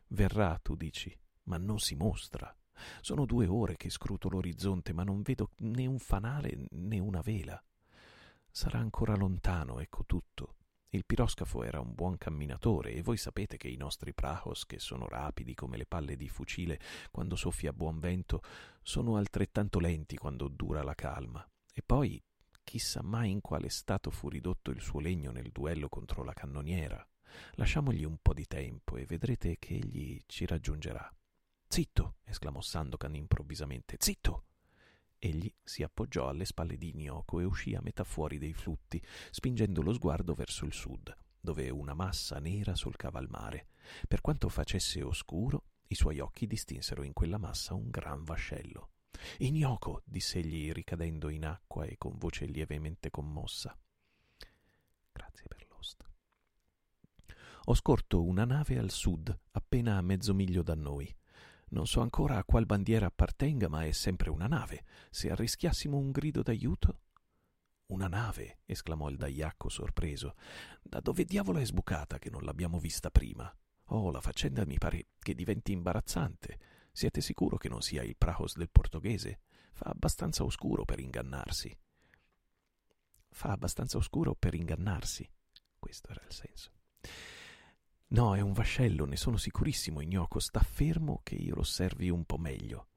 Verrà, 0.09 0.59
tu 0.61 0.75
dici, 0.75 1.11
ma 1.45 1.57
non 1.57 1.79
si 1.79 1.95
mostra. 1.95 2.55
Sono 3.01 3.25
due 3.25 3.47
ore 3.47 3.75
che 3.75 3.89
scruto 3.89 4.29
l'orizzonte, 4.29 4.93
ma 4.93 5.03
non 5.03 5.23
vedo 5.23 5.49
né 5.61 5.87
un 5.87 5.97
fanale 5.97 6.67
né 6.69 6.99
una 6.99 7.21
vela. 7.21 7.59
Sarà 8.51 8.77
ancora 8.77 9.15
lontano, 9.15 9.79
ecco 9.79 10.05
tutto. 10.05 10.57
Il 10.89 11.05
piroscafo 11.05 11.63
era 11.63 11.79
un 11.79 11.93
buon 11.93 12.17
camminatore 12.17 12.93
e 12.93 13.01
voi 13.01 13.17
sapete 13.17 13.57
che 13.57 13.67
i 13.67 13.75
nostri 13.75 14.13
prahos, 14.13 14.65
che 14.65 14.79
sono 14.79 15.07
rapidi 15.07 15.53
come 15.53 15.77
le 15.77 15.85
palle 15.85 16.15
di 16.15 16.29
fucile 16.29 16.79
quando 17.11 17.35
soffia 17.35 17.73
buon 17.73 17.99
vento, 17.99 18.41
sono 18.81 19.17
altrettanto 19.17 19.79
lenti 19.79 20.17
quando 20.17 20.47
dura 20.47 20.83
la 20.83 20.95
calma. 20.95 21.45
E 21.73 21.81
poi, 21.85 22.21
chissà 22.63 23.01
mai 23.01 23.31
in 23.31 23.41
quale 23.41 23.69
stato 23.69 24.09
fu 24.09 24.29
ridotto 24.29 24.71
il 24.71 24.81
suo 24.81 24.99
legno 24.99 25.31
nel 25.31 25.51
duello 25.51 25.89
contro 25.89 26.23
la 26.23 26.33
cannoniera. 26.33 27.05
Lasciamogli 27.53 28.03
un 28.03 28.17
po' 28.21 28.33
di 28.33 28.45
tempo 28.45 28.95
e 28.95 29.05
vedrete 29.05 29.57
che 29.59 29.75
egli 29.75 30.21
ci 30.25 30.45
raggiungerà. 30.45 31.13
Zitto! 31.67 32.15
esclamò 32.23 32.61
Sandokan 32.61 33.15
improvvisamente. 33.15 33.97
Zitto! 33.99 34.45
Egli 35.25 35.51
si 35.63 35.81
appoggiò 35.81 36.29
alle 36.29 36.45
spalle 36.45 36.77
di 36.77 36.93
Gnocco 36.93 37.39
e 37.39 37.45
uscì 37.45 37.73
a 37.73 37.81
metà 37.81 38.03
fuori 38.03 38.37
dei 38.37 38.53
flutti, 38.53 39.03
spingendo 39.31 39.81
lo 39.81 39.91
sguardo 39.91 40.35
verso 40.35 40.65
il 40.65 40.73
sud, 40.73 41.11
dove 41.39 41.71
una 41.71 41.95
massa 41.95 42.37
nera 42.37 42.75
solcava 42.75 43.19
il 43.19 43.27
mare. 43.31 43.69
Per 44.07 44.21
quanto 44.21 44.49
facesse 44.49 45.01
oscuro, 45.01 45.63
i 45.87 45.95
suoi 45.95 46.19
occhi 46.19 46.45
distinsero 46.45 47.01
in 47.01 47.13
quella 47.13 47.39
massa 47.39 47.73
un 47.73 47.89
gran 47.89 48.23
vascello. 48.23 48.91
Ignoco, 49.39 50.03
diss'egli 50.05 50.71
ricadendo 50.71 51.29
in 51.29 51.45
acqua 51.45 51.85
e 51.85 51.97
con 51.97 52.19
voce 52.19 52.45
lievemente 52.45 53.09
commossa. 53.09 53.75
Grazie 55.11 55.47
per 55.47 55.65
l'host. 55.67 56.03
Ho 57.63 57.73
scorto 57.73 58.23
una 58.23 58.45
nave 58.45 58.77
al 58.77 58.91
sud, 58.91 59.35
appena 59.53 59.97
a 59.97 60.01
mezzo 60.01 60.35
miglio 60.35 60.61
da 60.61 60.75
noi. 60.75 61.11
Non 61.75 61.87
so 61.87 61.99
ancora 61.99 62.37
a 62.37 62.45
qual 62.45 62.65
bandiera 62.65 63.07
appartenga, 63.07 63.67
ma 63.67 63.83
è 63.83 63.91
sempre 63.91 64.29
una 64.29 64.47
nave. 64.47 64.85
Se 65.09 65.29
arrischiassimo 65.29 65.97
un 65.97 66.09
grido 66.09 66.41
d'aiuto? 66.41 67.01
Una 67.87 68.07
nave, 68.07 68.59
esclamò 68.65 69.09
il 69.09 69.17
Daiacco 69.17 69.67
sorpreso. 69.67 70.35
Da 70.81 71.01
dove 71.01 71.25
diavolo 71.25 71.59
è 71.59 71.65
sbucata 71.65 72.17
che 72.17 72.29
non 72.29 72.43
l'abbiamo 72.43 72.79
vista 72.79 73.11
prima? 73.11 73.53
Oh, 73.87 74.09
la 74.09 74.21
faccenda 74.21 74.65
mi 74.65 74.77
pare 74.77 75.07
che 75.19 75.35
diventi 75.35 75.73
imbarazzante. 75.73 76.59
Siete 76.93 77.19
sicuro 77.19 77.57
che 77.57 77.67
non 77.67 77.81
sia 77.81 78.03
il 78.03 78.15
Prahos 78.15 78.55
del 78.55 78.69
portoghese? 78.69 79.41
Fa 79.73 79.89
abbastanza 79.89 80.45
oscuro 80.45 80.85
per 80.85 81.01
ingannarsi. 81.01 81.77
Fa 83.31 83.51
abbastanza 83.51 83.97
oscuro 83.97 84.33
per 84.33 84.53
ingannarsi. 84.53 85.29
Questo 85.77 86.09
era 86.09 86.23
il 86.25 86.31
senso. 86.31 86.71
No, 88.07 88.35
è 88.35 88.39
un 88.39 88.53
vascello, 88.53 89.05
ne 89.05 89.17
sono 89.17 89.37
sicurissimo, 89.37 89.99
Ignoco. 89.99 90.39
Sta 90.39 90.59
fermo 90.59 91.21
che 91.23 91.35
io 91.35 91.55
lo 91.55 91.61
osservi 91.61 92.09
un 92.09 92.23
po' 92.23 92.37
meglio. 92.37 92.89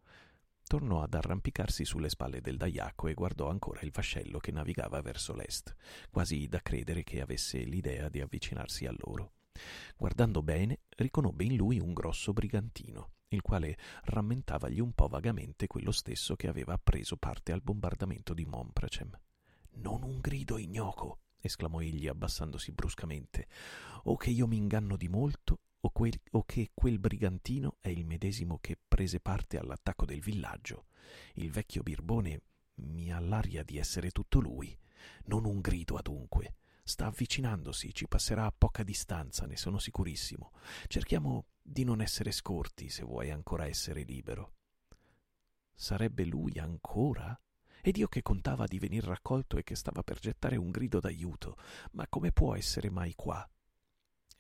Tornò 0.64 1.02
ad 1.02 1.14
arrampicarsi 1.14 1.86
sulle 1.86 2.10
spalle 2.10 2.42
del 2.42 2.58
Daiacco 2.58 3.08
e 3.08 3.14
guardò 3.14 3.48
ancora 3.48 3.80
il 3.80 3.90
vascello 3.90 4.38
che 4.38 4.52
navigava 4.52 5.00
verso 5.00 5.32
l'est, 5.32 5.74
quasi 6.10 6.46
da 6.46 6.60
credere 6.60 7.04
che 7.04 7.22
avesse 7.22 7.58
l'idea 7.60 8.10
di 8.10 8.20
avvicinarsi 8.20 8.84
a 8.84 8.94
loro. 8.98 9.32
Guardando 9.96 10.42
bene, 10.42 10.80
riconobbe 10.90 11.44
in 11.44 11.56
lui 11.56 11.80
un 11.80 11.94
grosso 11.94 12.34
brigantino, 12.34 13.12
il 13.28 13.40
quale 13.40 13.78
rammentavagli 14.04 14.78
un 14.78 14.92
po' 14.92 15.08
vagamente 15.08 15.66
quello 15.66 15.90
stesso 15.90 16.36
che 16.36 16.48
aveva 16.48 16.76
preso 16.76 17.16
parte 17.16 17.52
al 17.52 17.62
bombardamento 17.62 18.34
di 18.34 18.44
Monpracem. 18.44 19.18
Non 19.76 20.02
un 20.02 20.18
grido 20.20 20.58
ignoco, 20.58 21.20
esclamò 21.40 21.80
egli 21.80 22.08
abbassandosi 22.08 22.72
bruscamente, 22.72 23.46
o 24.04 24.16
che 24.16 24.30
io 24.30 24.46
mi 24.46 24.56
inganno 24.56 24.96
di 24.96 25.08
molto, 25.08 25.60
o, 25.80 25.90
quel, 25.90 26.12
o 26.32 26.44
che 26.44 26.70
quel 26.74 26.98
brigantino 26.98 27.76
è 27.80 27.88
il 27.88 28.04
medesimo 28.04 28.58
che 28.58 28.76
prese 28.86 29.20
parte 29.20 29.58
all'attacco 29.58 30.04
del 30.04 30.20
villaggio. 30.20 30.86
Il 31.34 31.50
vecchio 31.50 31.82
birbone 31.82 32.42
mi 32.76 33.12
ha 33.12 33.20
l'aria 33.20 33.62
di 33.62 33.78
essere 33.78 34.10
tutto 34.10 34.40
lui. 34.40 34.76
Non 35.24 35.44
un 35.44 35.60
grido 35.60 35.96
adunque. 35.96 36.54
Sta 36.82 37.06
avvicinandosi, 37.06 37.92
ci 37.92 38.08
passerà 38.08 38.46
a 38.46 38.54
poca 38.56 38.82
distanza, 38.82 39.46
ne 39.46 39.56
sono 39.56 39.78
sicurissimo. 39.78 40.52
Cerchiamo 40.86 41.46
di 41.60 41.84
non 41.84 42.00
essere 42.00 42.32
scorti, 42.32 42.88
se 42.88 43.04
vuoi 43.04 43.30
ancora 43.30 43.66
essere 43.66 44.02
libero. 44.02 44.54
Sarebbe 45.74 46.24
lui 46.24 46.58
ancora? 46.58 47.38
Ed 47.82 47.96
io 47.96 48.08
che 48.08 48.22
contava 48.22 48.66
di 48.66 48.78
venir 48.78 49.04
raccolto 49.04 49.56
e 49.56 49.62
che 49.62 49.76
stava 49.76 50.02
per 50.02 50.18
gettare 50.18 50.56
un 50.56 50.70
grido 50.70 51.00
d'aiuto. 51.00 51.56
Ma 51.92 52.06
come 52.08 52.32
può 52.32 52.54
essere 52.54 52.90
mai 52.90 53.14
qua? 53.14 53.48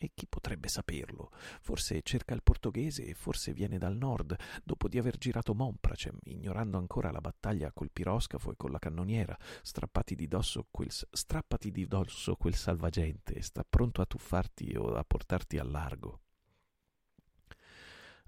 E 0.00 0.12
chi 0.14 0.28
potrebbe 0.28 0.68
saperlo? 0.68 1.32
Forse 1.60 2.02
cerca 2.02 2.32
il 2.32 2.44
portoghese 2.44 3.04
e 3.04 3.14
forse 3.14 3.52
viene 3.52 3.78
dal 3.78 3.96
nord, 3.96 4.36
dopo 4.62 4.86
di 4.86 4.96
aver 4.96 5.18
girato 5.18 5.54
Monpracem, 5.54 6.16
ignorando 6.24 6.78
ancora 6.78 7.10
la 7.10 7.20
battaglia 7.20 7.72
col 7.72 7.90
piroscafo 7.90 8.52
e 8.52 8.56
con 8.56 8.70
la 8.70 8.78
cannoniera, 8.78 9.36
strappati 9.60 10.14
di 10.14 10.28
dosso 10.28 10.68
quel, 10.70 10.88
strappati 10.88 11.72
di 11.72 11.86
dosso 11.88 12.36
quel 12.36 12.54
salvagente 12.54 13.34
e 13.34 13.42
sta 13.42 13.64
pronto 13.68 14.00
a 14.00 14.06
tuffarti 14.06 14.76
o 14.76 14.94
a 14.94 15.02
portarti 15.02 15.58
al 15.58 15.68
largo. 15.68 16.20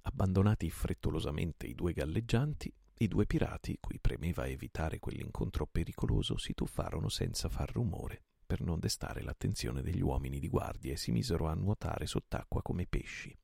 Abbandonati 0.02 0.68
frettolosamente 0.70 1.68
i 1.68 1.74
due 1.74 1.92
galleggianti, 1.92 2.74
i 3.02 3.08
due 3.08 3.24
pirati, 3.24 3.78
cui 3.80 3.98
premeva 3.98 4.46
evitare 4.46 4.98
quell'incontro 4.98 5.66
pericoloso, 5.66 6.36
si 6.36 6.52
tuffarono 6.52 7.08
senza 7.08 7.48
far 7.48 7.72
rumore 7.72 8.24
per 8.46 8.60
non 8.60 8.78
destare 8.78 9.22
l'attenzione 9.22 9.80
degli 9.80 10.02
uomini 10.02 10.38
di 10.38 10.48
guardia 10.48 10.92
e 10.92 10.96
si 10.96 11.10
misero 11.10 11.46
a 11.46 11.54
nuotare 11.54 12.04
sott'acqua 12.04 12.60
come 12.60 12.86
pesci. 12.86 13.34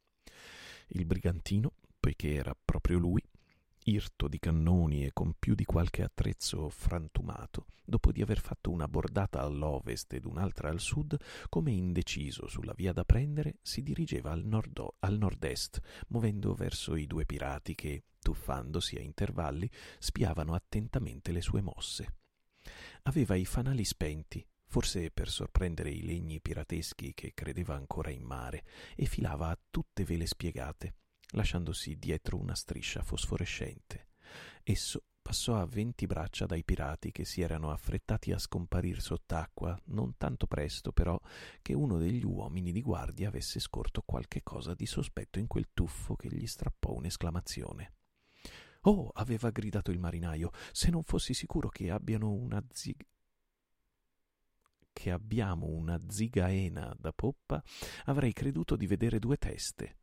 Il 0.89 1.07
brigantino, 1.07 1.73
poiché 1.99 2.35
era 2.35 2.55
proprio 2.55 2.99
lui, 2.99 3.23
irto 3.89 4.27
di 4.27 4.39
cannoni 4.39 5.05
e 5.05 5.13
con 5.13 5.35
più 5.39 5.55
di 5.55 5.65
qualche 5.65 6.03
attrezzo 6.03 6.69
frantumato, 6.69 7.67
dopo 7.85 8.11
di 8.11 8.21
aver 8.21 8.41
fatto 8.41 8.71
una 8.71 8.89
bordata 8.89 9.41
all'ovest 9.41 10.13
ed 10.13 10.25
un'altra 10.25 10.71
al 10.71 10.81
sud, 10.81 11.17
come 11.49 11.71
indeciso 11.71 12.49
sulla 12.49 12.73
via 12.75 12.93
da 12.93 13.05
prendere, 13.05 13.59
si 13.63 13.83
dirigeva 13.83 14.33
al, 14.33 14.45
nord- 14.45 14.95
al 15.01 15.17
nord-est, 15.17 15.81
muovendo 16.09 16.55
verso 16.55 16.97
i 16.97 17.07
due 17.07 17.25
pirati 17.27 17.75
che, 17.75 18.05
tuffandosi 18.19 18.97
a 18.97 19.01
intervalli, 19.01 19.71
spiavano 19.99 20.55
attentamente 20.55 21.31
le 21.31 21.41
sue 21.41 21.61
mosse. 21.61 22.15
Aveva 23.03 23.37
i 23.37 23.45
fanali 23.45 23.85
spenti, 23.85 24.45
forse 24.67 25.13
per 25.13 25.29
sorprendere 25.29 25.91
i 25.91 26.05
legni 26.05 26.41
pirateschi 26.41 27.15
che 27.15 27.35
credeva 27.35 27.77
ancora 27.77 28.11
in 28.11 28.23
mare, 28.23 28.65
e 28.97 29.07
filava 29.07 29.49
a 29.51 29.59
tutte 29.71 30.03
vele 30.03 30.27
spiegate 30.27 30.95
lasciandosi 31.31 31.97
dietro 31.99 32.39
una 32.39 32.55
striscia 32.55 33.03
fosforescente. 33.03 34.09
Esso 34.63 35.05
passò 35.21 35.57
a 35.57 35.67
venti 35.67 36.07
braccia 36.07 36.47
dai 36.47 36.63
pirati 36.63 37.11
che 37.11 37.25
si 37.25 37.41
erano 37.41 37.71
affrettati 37.71 38.31
a 38.31 38.39
scomparire 38.39 39.01
sott'acqua, 39.01 39.77
non 39.87 40.17
tanto 40.17 40.47
presto 40.47 40.93
però 40.93 41.19
che 41.63 41.75
uno 41.75 41.99
degli 41.99 42.25
uomini 42.25 42.71
di 42.71 42.81
guardia 42.81 43.29
avesse 43.29 43.59
scorto 43.59 44.03
qualche 44.03 44.43
cosa 44.43 44.75
di 44.75 44.87
sospetto 44.87 45.39
in 45.41 45.49
quel 45.49 45.69
tuffo 45.75 46.15
che 46.15 46.29
gli 46.29 46.47
strappò 46.47 46.93
un'esclamazione. 46.93 47.95
Oh, 48.83 49.11
aveva 49.15 49.51
gridato 49.51 49.91
il 49.91 49.99
marinaio, 49.99 50.51
se 50.71 50.91
non 50.91 51.03
fossi 51.03 51.35
sicuro 51.35 51.69
che 51.69 51.91
abbiano 51.91 52.31
una 52.31 52.65
zig 52.71 53.05
che 54.93 55.11
abbiamo 55.11 55.67
una 55.67 56.01
zigaena 56.09 56.97
da 56.99 57.13
poppa, 57.13 57.63
avrei 58.07 58.33
creduto 58.33 58.77
di 58.77 58.87
vedere 58.87 59.19
due 59.19 59.37
teste. 59.37 59.99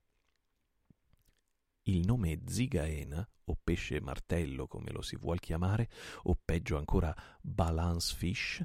Il 1.88 2.06
nome 2.06 2.40
zigaena, 2.46 3.30
o 3.46 3.58
pesce 3.62 4.00
martello 4.00 4.68
come 4.68 4.92
lo 4.92 5.02
si 5.02 5.18
vuol 5.18 5.42
chiamare, 5.42 5.90
o 6.24 6.40
peggio 6.42 6.78
ancora 6.78 7.14
balance 7.42 8.16
fish, 8.16 8.64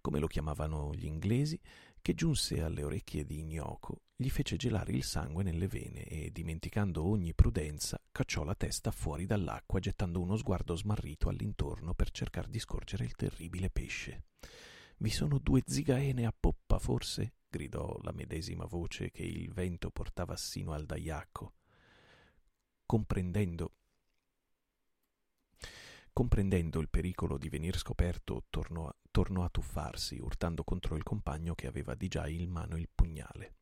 come 0.00 0.18
lo 0.18 0.26
chiamavano 0.26 0.92
gli 0.92 1.04
inglesi, 1.04 1.60
che 2.02 2.14
giunse 2.14 2.62
alle 2.62 2.82
orecchie 2.82 3.24
di 3.24 3.38
Ignoco, 3.38 4.02
gli 4.16 4.28
fece 4.28 4.56
gelare 4.56 4.90
il 4.90 5.04
sangue 5.04 5.44
nelle 5.44 5.68
vene 5.68 6.02
e, 6.06 6.32
dimenticando 6.32 7.04
ogni 7.04 7.34
prudenza, 7.34 8.02
cacciò 8.10 8.42
la 8.42 8.56
testa 8.56 8.90
fuori 8.90 9.26
dall'acqua, 9.26 9.78
gettando 9.78 10.20
uno 10.20 10.36
sguardo 10.36 10.74
smarrito 10.74 11.28
all'intorno 11.28 11.94
per 11.94 12.10
cercare 12.10 12.48
di 12.48 12.58
scorgere 12.58 13.04
il 13.04 13.14
terribile 13.14 13.70
pesce. 13.70 14.24
Vi 14.96 15.10
sono 15.10 15.38
due 15.38 15.62
zigaene 15.64 16.26
a 16.26 16.34
poppa, 16.36 16.80
forse? 16.80 17.34
gridò 17.48 17.96
la 18.02 18.12
medesima 18.12 18.64
voce 18.64 19.12
che 19.12 19.22
il 19.22 19.52
vento 19.52 19.90
portava 19.90 20.36
sino 20.36 20.72
al 20.72 20.84
Daiacco 20.84 21.55
comprendendo 22.86 23.72
comprendendo 26.16 26.80
il 26.80 26.88
pericolo 26.88 27.36
di 27.36 27.50
venir 27.50 27.76
scoperto, 27.76 28.44
tornò, 28.48 28.90
tornò 29.10 29.44
a 29.44 29.50
tuffarsi, 29.50 30.16
urtando 30.18 30.64
contro 30.64 30.96
il 30.96 31.02
compagno 31.02 31.54
che 31.54 31.66
aveva 31.66 31.94
di 31.94 32.08
già 32.08 32.26
in 32.26 32.50
mano 32.50 32.78
il 32.78 32.88
pugnale. 32.88 33.56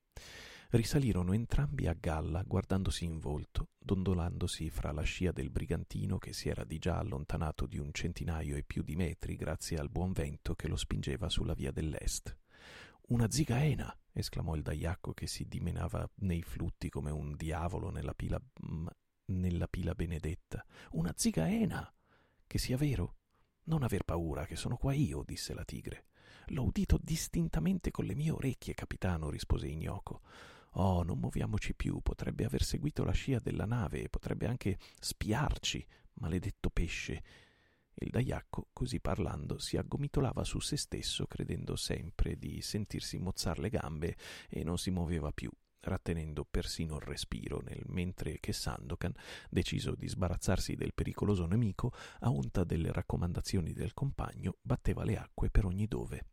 Risalirono 0.71 1.33
entrambi 1.33 1.89
a 1.89 1.97
galla, 1.99 2.45
guardandosi 2.47 3.05
in 3.05 3.19
volto, 3.19 3.71
dondolandosi 3.77 4.71
fra 4.71 4.93
la 4.93 5.03
scia 5.03 5.33
del 5.33 5.51
brigantino 5.51 6.19
che 6.19 6.33
si 6.33 6.49
era 6.49 6.63
di 6.63 6.79
già 6.79 6.99
allontanato 6.99 7.67
di 7.67 7.79
un 7.79 7.93
centinaio 7.93 8.55
e 8.55 8.63
più 8.63 8.85
di 8.85 8.95
metri 8.95 9.35
grazie 9.35 9.79
al 9.79 9.91
buon 9.91 10.13
vento 10.13 10.55
che 10.55 10.69
lo 10.69 10.77
spingeva 10.77 11.29
sulla 11.29 11.55
via 11.55 11.73
dell'est. 11.73 12.37
Una 13.09 13.29
zigaena! 13.29 13.93
esclamò 14.13 14.55
il 14.55 14.63
daiacco 14.63 15.13
che 15.13 15.27
si 15.27 15.49
dimenava 15.49 16.09
nei 16.19 16.43
flutti 16.43 16.89
come 16.89 17.11
un 17.11 17.35
diavolo 17.35 17.91
nella 17.91 18.15
pila, 18.15 18.41
nella 19.27 19.69
pila 19.69 19.95
benedetta. 19.95 20.65
Una 20.93 21.13
zigaena! 21.15 21.93
Che 22.47 22.59
sia 22.59 22.77
vero? 22.77 23.17
Non 23.65 23.83
aver 23.83 24.05
paura, 24.05 24.47
che 24.47 24.57
sono 24.57 24.77
qua 24.77 24.93
io, 24.93 25.23
disse 25.25 25.55
la 25.55 25.65
tigre. 25.65 26.07
L'ho 26.49 26.65
udito 26.65 26.99
distintamente 27.01 27.91
con 27.91 28.05
le 28.05 28.15
mie 28.15 28.31
orecchie, 28.31 28.75
capitano, 28.75 29.31
rispose 29.31 29.69
Ignoco. 29.69 30.21
Oh, 30.73 31.03
non 31.03 31.19
muoviamoci 31.19 31.75
più, 31.75 32.01
potrebbe 32.01 32.45
aver 32.45 32.63
seguito 32.63 33.05
la 33.05 33.13
scia 33.13 33.39
della 33.39 33.65
nave 33.65 34.09
potrebbe 34.09 34.47
anche 34.47 34.79
spiarci, 34.99 35.87
maledetto 36.15 36.69
pesce. 36.69 37.23
Il 37.95 38.11
daiacco, 38.11 38.69
così 38.73 39.01
parlando, 39.01 39.59
si 39.59 39.77
aggomitolava 39.77 40.43
su 40.43 40.59
se 40.59 40.77
stesso, 40.77 41.27
credendo 41.27 41.77
sempre 41.77 42.37
di 42.37 42.61
sentirsi 42.61 43.19
mozzar 43.19 43.61
le 43.61 43.71
gambe 43.71 44.17
e 44.49 44.65
non 44.65 44.77
si 44.77 44.91
muoveva 44.91 45.31
più 45.31 45.49
rattenendo 45.85 46.45
persino 46.45 46.97
il 46.97 47.03
respiro, 47.03 47.61
nel 47.63 47.83
mentre 47.87 48.39
che 48.41 48.53
Sandokan, 48.53 49.13
deciso 49.51 49.95
di 49.95 50.09
sbarazzarsi 50.09 50.75
del 50.75 50.95
pericoloso 50.95 51.47
nemico, 51.47 51.93
a 52.21 52.31
onta 52.31 52.65
delle 52.65 52.93
raccomandazioni 52.93 53.73
del 53.73 53.95
compagno, 53.95 54.57
batteva 54.61 55.05
le 55.05 55.17
acque 55.17 55.51
per 55.51 55.65
ogni 55.65 55.87
dove. 55.87 56.27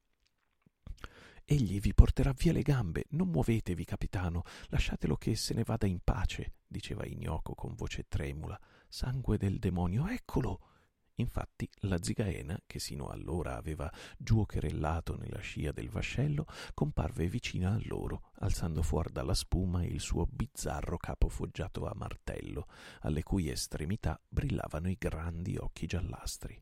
Egli 1.46 1.80
vi 1.80 1.94
porterà 1.94 2.32
via 2.32 2.54
le 2.54 2.62
gambe, 2.62 3.06
non 3.10 3.30
muovetevi, 3.30 3.84
capitano, 3.84 4.44
lasciatelo 4.68 5.18
che 5.18 5.36
se 5.36 5.54
ne 5.54 5.64
vada 5.64 5.86
in 5.86 6.00
pace, 6.04 6.54
diceva 6.66 7.06
Ignoco 7.06 7.56
con 7.56 7.76
voce 7.76 8.06
tremula. 8.08 8.60
Sangue 8.88 9.38
del 9.38 9.60
demonio, 9.60 10.08
eccolo! 10.08 10.71
Infatti 11.16 11.70
la 11.82 12.02
zigaena, 12.02 12.60
che 12.66 12.80
sino 12.80 13.08
allora 13.08 13.56
aveva 13.56 13.92
giuocherellato 14.18 15.18
nella 15.18 15.40
scia 15.40 15.72
del 15.72 15.90
vascello, 15.90 16.46
comparve 16.74 17.28
vicina 17.28 17.74
a 17.74 17.80
loro, 17.84 18.32
alzando 18.40 18.82
fuori 18.82 19.12
dalla 19.12 19.34
spuma 19.34 19.84
il 19.84 20.00
suo 20.00 20.26
bizzarro 20.26 20.98
capo 20.98 21.30
foggiato 21.30 21.86
a 21.86 21.94
martello, 21.96 22.68
alle 23.02 23.24
cui 23.24 23.50
estremità 23.50 24.20
brillavano 24.28 24.90
i 24.90 24.96
grandi 24.98 25.58
occhi 25.58 25.86
giallastri. 25.86 26.60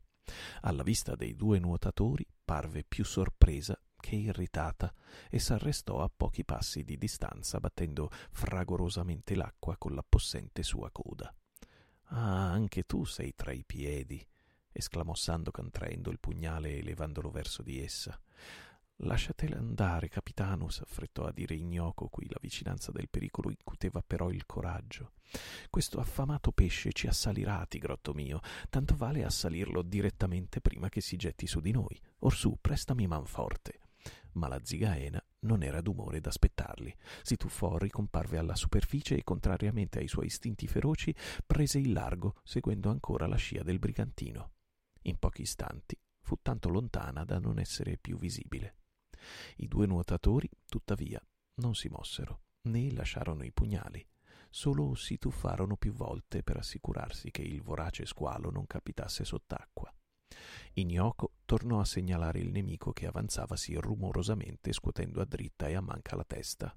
Alla 0.62 0.82
vista 0.82 1.16
dei 1.16 1.34
due 1.34 1.58
nuotatori 1.58 2.26
parve 2.44 2.84
più 2.84 3.04
sorpresa 3.04 3.80
che 3.96 4.16
irritata 4.16 4.92
e 5.28 5.38
s'arrestò 5.38 6.02
a 6.02 6.10
pochi 6.14 6.44
passi 6.44 6.84
di 6.84 6.96
distanza 6.96 7.58
battendo 7.60 8.10
fragorosamente 8.30 9.34
l'acqua 9.34 9.76
con 9.76 9.94
la 9.94 10.04
possente 10.06 10.62
sua 10.62 10.90
coda. 10.90 11.32
Ah, 12.12 12.50
anche 12.50 12.84
tu 12.84 13.04
sei 13.04 13.34
tra 13.34 13.52
i 13.52 13.64
piedi, 13.64 14.24
esclamò 14.72 15.14
Sandokan 15.14 15.70
traendo 15.70 16.10
il 16.10 16.20
pugnale 16.20 16.76
e 16.76 16.82
levandolo 16.82 17.30
verso 17.30 17.62
di 17.62 17.82
essa. 17.82 18.18
Lasciatela 19.02 19.56
andare, 19.56 20.08
capitano, 20.08 20.68
s'affrettò 20.68 21.24
a 21.24 21.32
dire 21.32 21.54
Ignoco, 21.54 22.08
cui 22.08 22.26
la 22.28 22.36
vicinanza 22.38 22.92
del 22.92 23.08
pericolo 23.08 23.48
incuteva 23.48 24.02
però 24.06 24.30
il 24.30 24.44
coraggio. 24.44 25.12
Questo 25.70 26.00
affamato 26.00 26.52
pesce 26.52 26.92
ci 26.92 27.06
assalirà, 27.06 27.64
tigrotto 27.66 28.12
mio, 28.12 28.40
tanto 28.68 28.96
vale 28.96 29.24
assalirlo 29.24 29.80
direttamente 29.80 30.60
prima 30.60 30.90
che 30.90 31.00
si 31.00 31.16
getti 31.16 31.46
su 31.46 31.60
di 31.60 31.70
noi. 31.70 31.98
Orsù, 32.20 32.58
prestami 32.60 33.06
manforte. 33.06 33.80
Ma 34.32 34.48
la 34.48 34.60
zigaena 34.62 35.22
non 35.40 35.62
era 35.62 35.80
d'umore 35.80 36.20
d'aspettarli. 36.20 36.94
Si 37.22 37.36
tuffò, 37.36 37.78
ricomparve 37.78 38.36
alla 38.36 38.54
superficie 38.54 39.16
e, 39.16 39.24
contrariamente 39.24 39.98
ai 39.98 40.08
suoi 40.08 40.26
istinti 40.26 40.66
feroci, 40.66 41.14
prese 41.46 41.78
il 41.78 41.92
largo, 41.92 42.36
seguendo 42.44 42.90
ancora 42.90 43.26
la 43.26 43.36
scia 43.36 43.62
del 43.62 43.78
brigantino. 43.78 44.50
In 45.02 45.18
pochi 45.18 45.42
istanti 45.42 45.98
fu 46.20 46.36
tanto 46.42 46.68
lontana 46.68 47.24
da 47.24 47.38
non 47.38 47.58
essere 47.58 47.96
più 47.96 48.18
visibile. 48.18 48.76
I 49.56 49.68
due 49.68 49.86
nuotatori, 49.86 50.48
tuttavia, 50.66 51.22
non 51.56 51.74
si 51.74 51.88
mossero, 51.88 52.42
né 52.62 52.92
lasciarono 52.92 53.44
i 53.44 53.52
pugnali, 53.52 54.06
solo 54.50 54.94
si 54.94 55.18
tuffarono 55.18 55.76
più 55.76 55.92
volte 55.92 56.42
per 56.42 56.56
assicurarsi 56.56 57.30
che 57.30 57.42
il 57.42 57.62
vorace 57.62 58.06
squalo 58.06 58.50
non 58.50 58.66
capitasse 58.66 59.24
sott'acqua. 59.24 59.92
Ignoco 60.74 61.34
tornò 61.44 61.80
a 61.80 61.84
segnalare 61.84 62.38
il 62.38 62.50
nemico 62.50 62.92
che 62.92 63.06
avanzavasi 63.06 63.74
rumorosamente 63.74 64.72
scuotendo 64.72 65.20
a 65.20 65.24
dritta 65.24 65.66
e 65.68 65.74
a 65.74 65.80
manca 65.80 66.14
la 66.16 66.24
testa. 66.24 66.76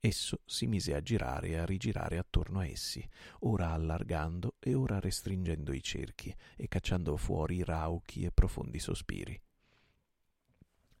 Esso 0.00 0.40
si 0.44 0.66
mise 0.66 0.94
a 0.94 1.00
girare 1.00 1.48
e 1.48 1.56
a 1.56 1.64
rigirare 1.64 2.18
attorno 2.18 2.58
a 2.58 2.66
essi, 2.66 3.08
ora 3.40 3.70
allargando 3.70 4.56
e 4.58 4.74
ora 4.74 4.98
restringendo 4.98 5.72
i 5.72 5.82
cerchi 5.82 6.34
e 6.56 6.66
cacciando 6.66 7.16
fuori 7.16 7.62
rauchi 7.62 8.24
e 8.24 8.32
profondi 8.32 8.78
sospiri. 8.78 9.40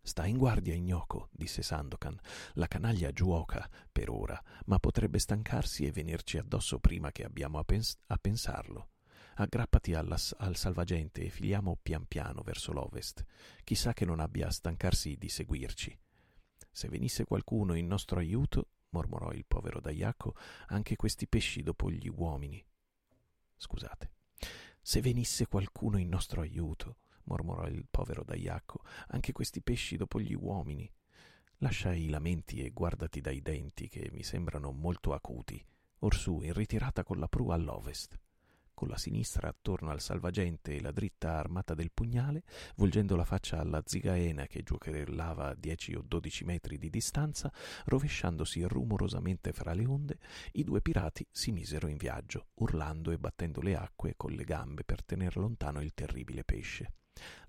Sta 0.04 0.26
in 0.26 0.36
guardia, 0.36 0.74
Ignoco, 0.74 1.28
disse 1.30 1.62
Sandokan. 1.62 2.18
La 2.54 2.66
canaglia 2.66 3.12
giuoca 3.12 3.68
per 3.90 4.10
ora, 4.10 4.40
ma 4.66 4.80
potrebbe 4.80 5.20
stancarsi 5.20 5.86
e 5.86 5.92
venirci 5.92 6.38
addosso 6.38 6.80
prima 6.80 7.12
che 7.12 7.22
abbiamo 7.22 7.58
a, 7.58 7.64
pens- 7.64 7.96
a 8.06 8.18
pensarlo. 8.18 8.88
Aggrappati 9.34 9.94
alla, 9.94 10.18
al 10.38 10.56
salvagente 10.56 11.22
e 11.22 11.28
filiamo 11.28 11.78
pian 11.80 12.06
piano 12.06 12.42
verso 12.42 12.72
l'ovest. 12.72 13.24
Chissà 13.62 13.92
che 13.92 14.04
non 14.04 14.18
abbia 14.18 14.48
a 14.48 14.50
stancarsi 14.50 15.16
di 15.16 15.28
seguirci. 15.28 15.96
Se 16.72 16.88
venisse 16.88 17.24
qualcuno 17.26 17.74
in 17.74 17.86
nostro 17.86 18.18
aiuto, 18.18 18.68
mormorò 18.90 19.30
il 19.32 19.44
povero 19.46 19.78
Daiaco, 19.78 20.34
anche 20.68 20.96
questi 20.96 21.28
pesci 21.28 21.62
dopo 21.62 21.90
gli 21.90 22.08
uomini. 22.08 22.64
Scusate. 23.56 24.10
Se 24.80 25.02
venisse 25.02 25.46
qualcuno 25.46 25.98
in 25.98 26.08
nostro 26.08 26.40
aiuto, 26.40 26.96
mormorò 27.24 27.66
il 27.66 27.86
povero 27.88 28.24
Daiacco, 28.24 28.80
anche 29.08 29.32
questi 29.32 29.60
pesci 29.60 29.96
dopo 29.96 30.18
gli 30.18 30.34
uomini. 30.34 30.90
Lascia 31.58 31.92
i 31.92 32.08
lamenti 32.08 32.64
e 32.64 32.70
guardati 32.70 33.20
dai 33.20 33.42
denti, 33.42 33.88
che 33.88 34.08
mi 34.10 34.22
sembrano 34.22 34.72
molto 34.72 35.12
acuti. 35.12 35.64
Orsù, 36.00 36.40
in 36.40 36.54
ritirata 36.54 37.04
con 37.04 37.18
la 37.18 37.28
prua 37.28 37.54
all'ovest. 37.54 38.18
Con 38.82 38.90
la 38.90 38.98
sinistra 38.98 39.46
attorno 39.48 39.90
al 39.90 40.00
salvagente 40.00 40.74
e 40.74 40.80
la 40.80 40.90
dritta 40.90 41.38
armata 41.38 41.72
del 41.72 41.92
pugnale, 41.94 42.42
volgendo 42.74 43.14
la 43.14 43.24
faccia 43.24 43.60
alla 43.60 43.80
zigaena 43.86 44.48
che 44.48 44.64
giocherellava 44.64 45.50
a 45.50 45.54
dieci 45.54 45.94
o 45.94 46.02
dodici 46.04 46.42
metri 46.42 46.78
di 46.78 46.90
distanza, 46.90 47.52
rovesciandosi 47.84 48.64
rumorosamente 48.64 49.52
fra 49.52 49.72
le 49.72 49.86
onde, 49.86 50.18
i 50.54 50.64
due 50.64 50.80
pirati 50.80 51.24
si 51.30 51.52
misero 51.52 51.86
in 51.86 51.96
viaggio, 51.96 52.48
urlando 52.54 53.12
e 53.12 53.18
battendo 53.18 53.60
le 53.60 53.76
acque 53.76 54.14
con 54.16 54.32
le 54.32 54.42
gambe 54.42 54.82
per 54.82 55.04
tener 55.04 55.36
lontano 55.36 55.80
il 55.80 55.94
terribile 55.94 56.42
pesce. 56.42 56.94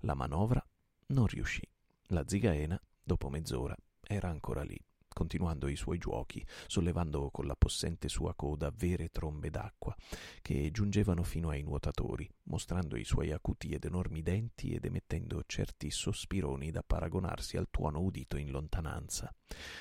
La 0.02 0.14
manovra 0.14 0.64
non 1.06 1.26
riuscì. 1.26 1.68
La 2.10 2.22
zigaena, 2.24 2.80
dopo 3.02 3.28
mezz'ora, 3.28 3.76
era 4.06 4.28
ancora 4.28 4.62
lì, 4.62 4.80
continuando 5.14 5.68
i 5.68 5.76
suoi 5.76 5.96
giuochi, 5.96 6.46
sollevando 6.66 7.30
con 7.30 7.46
la 7.46 7.56
possente 7.56 8.10
sua 8.10 8.34
coda 8.34 8.70
vere 8.70 9.08
trombe 9.08 9.48
d'acqua, 9.48 9.96
che 10.42 10.70
giungevano 10.70 11.22
fino 11.22 11.48
ai 11.48 11.62
nuotatori, 11.62 12.28
mostrando 12.44 12.96
i 12.96 13.04
suoi 13.04 13.32
acuti 13.32 13.68
ed 13.68 13.84
enormi 13.86 14.20
denti 14.20 14.74
ed 14.74 14.84
emettendo 14.84 15.42
certi 15.46 15.90
sospironi 15.90 16.70
da 16.70 16.82
paragonarsi 16.82 17.56
al 17.56 17.68
tuono 17.70 18.00
udito 18.00 18.36
in 18.36 18.50
lontananza. 18.50 19.34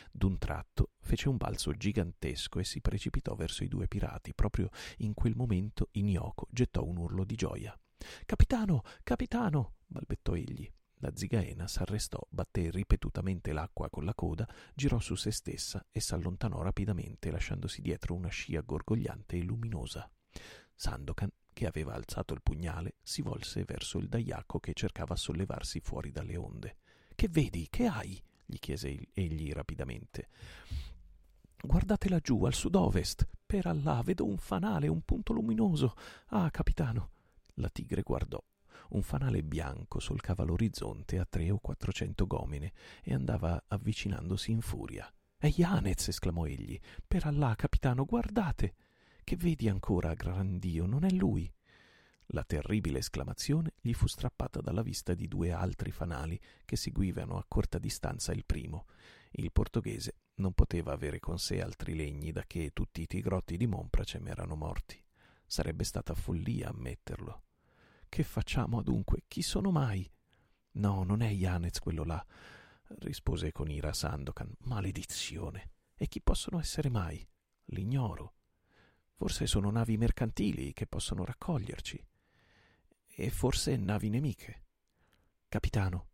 D'un 0.10 0.38
tratto 0.38 0.92
fece 1.02 1.28
un 1.28 1.36
balzo 1.36 1.74
gigantesco 1.74 2.60
e 2.60 2.64
si 2.64 2.80
precipitò 2.80 3.36
verso 3.36 3.64
i 3.64 3.68
due 3.68 3.88
pirati. 3.88 4.34
Proprio 4.34 4.70
in 4.98 5.14
quel 5.14 5.36
momento 5.36 5.90
Inioco 5.94 6.48
gettò 6.52 6.84
un 6.86 6.98
urlo 6.98 7.26
di 7.26 7.36
gioia. 7.36 7.78
Capitano, 8.26 8.84
capitano, 9.04 9.76
balbettò 9.88 10.36
egli. 10.36 10.72
La 11.04 11.12
zigaena 11.14 11.68
s'arrestò, 11.68 12.26
batté 12.30 12.72
ripetutamente 12.72 13.52
l'acqua 13.52 13.90
con 13.90 14.06
la 14.06 14.14
coda, 14.14 14.48
girò 14.74 15.00
su 15.00 15.16
se 15.16 15.32
stessa 15.32 15.86
e 15.92 16.00
s'allontanò 16.00 16.62
rapidamente, 16.62 17.30
lasciandosi 17.30 17.82
dietro 17.82 18.14
una 18.14 18.30
scia 18.30 18.62
gorgogliante 18.62 19.36
e 19.36 19.44
luminosa. 19.44 20.10
Sandokan, 20.74 21.30
che 21.52 21.68
aveva 21.68 21.94
alzato 21.94 22.34
il 22.34 22.42
pugnale, 22.42 22.96
si 23.02 23.22
volse 23.22 23.66
verso 23.66 23.98
il 23.98 24.08
daiaco 24.08 24.62
che 24.62 24.72
cercava 24.74 25.18
sollevarsi 25.18 25.82
fuori 25.82 26.10
dalle 26.10 26.38
onde. 26.38 26.78
Che 27.14 27.28
vedi? 27.28 27.68
Che 27.70 27.86
hai? 27.86 28.24
gli 28.46 28.58
chiese 28.60 29.10
egli 29.12 29.52
rapidamente. 29.52 30.30
Guardate 31.62 32.08
laggiù, 32.08 32.46
al 32.46 32.54
sud-ovest. 32.54 33.28
Per 33.46 33.66
Allah, 33.66 34.02
vedo 34.06 34.24
un 34.24 34.38
fanale, 34.38 34.88
un 34.88 35.02
punto 35.02 35.34
luminoso. 35.34 35.96
Ah, 36.28 36.50
capitano, 36.50 37.10
la 37.56 37.68
tigre 37.68 38.04
guardò. 38.04 38.42
Un 38.94 39.02
fanale 39.02 39.42
bianco 39.42 40.00
solcava 40.00 40.44
l'orizzonte 40.44 41.18
a 41.18 41.26
tre 41.26 41.50
o 41.50 41.58
quattrocento 41.58 42.28
gomine 42.28 42.74
e 43.02 43.16
andava 43.16 43.64
avvicinandosi 43.68 44.52
in 44.52 44.62
furia. 44.62 45.12
È 45.36 45.48
Yanez! 45.48 46.10
esclamò 46.10 46.46
egli. 46.46 46.80
Per 47.08 47.26
Allah, 47.26 47.56
capitano, 47.56 48.06
guardate! 48.06 48.76
Che 49.24 49.36
vedi 49.36 49.68
ancora, 49.68 50.14
gran 50.14 50.60
Dio, 50.60 50.86
non 50.86 51.06
è 51.06 51.10
lui? 51.10 51.52
La 52.28 52.44
terribile 52.44 53.00
esclamazione 53.00 53.74
gli 53.82 53.94
fu 53.94 54.06
strappata 54.06 54.62
dalla 54.62 54.84
vista 54.84 55.16
di 55.16 55.28
due 55.28 55.52
altri 55.52 55.90
fanali 55.90 56.40
che 56.64 56.76
seguivano 56.76 57.38
a 57.38 57.46
corta 57.48 57.80
distanza 57.80 58.32
il 58.32 58.46
primo. 58.46 58.86
Il 59.32 59.52
portoghese 59.52 60.18
non 60.36 60.54
poteva 60.54 60.94
avere 60.94 61.20
con 61.20 61.40
sé 61.40 61.62
altri 61.62 61.96
legni 61.96 62.32
da 62.32 62.44
che 62.46 62.70
tutti 62.74 63.02
i 63.02 63.08
tigrotti 63.08 63.58
di 63.58 63.66
Monpracem 63.66 64.28
erano 64.28 64.56
morti. 64.56 65.04
Sarebbe 65.48 65.84
stata 65.84 66.14
follia 66.14 66.70
ammetterlo. 66.70 67.42
Che 68.14 68.22
facciamo 68.22 68.78
adunque? 68.78 69.24
Chi 69.28 69.42
sono 69.42 69.72
mai? 69.72 70.08
No, 70.74 71.02
non 71.02 71.24
è 71.24 71.30
Yanez 71.30 71.80
quello 71.80 72.04
là, 72.04 72.24
rispose 73.00 73.52
con 73.52 73.72
ira 73.72 73.92
Sandokan. 73.92 74.54
Maledizione! 74.66 75.72
E 75.96 76.08
chi 76.08 76.22
possono 76.22 76.60
essere 76.60 76.92
mai? 76.92 77.28
L'ignoro. 77.70 78.36
Forse 79.16 79.48
sono 79.48 79.72
navi 79.72 79.98
mercantili 79.98 80.74
che 80.74 80.86
possono 80.86 81.26
raccoglierci. 81.26 82.06
E 83.08 83.30
forse 83.32 83.78
navi 83.78 84.10
nemiche. 84.10 84.66
Capitano, 85.50 86.10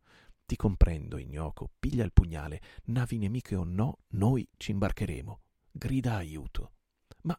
ti 0.46 0.56
comprendo, 0.56 1.18
ignoco, 1.18 1.70
piglia 1.80 2.06
il 2.06 2.14
pugnale, 2.14 2.62
navi 2.86 3.18
nemiche 3.18 3.56
o 3.56 3.66
no, 3.66 3.98
noi 4.12 4.48
ci 4.56 4.72
imbarcheremo. 4.72 5.42
Grida 5.70 6.16
aiuto. 6.16 6.76
Ma 7.24 7.38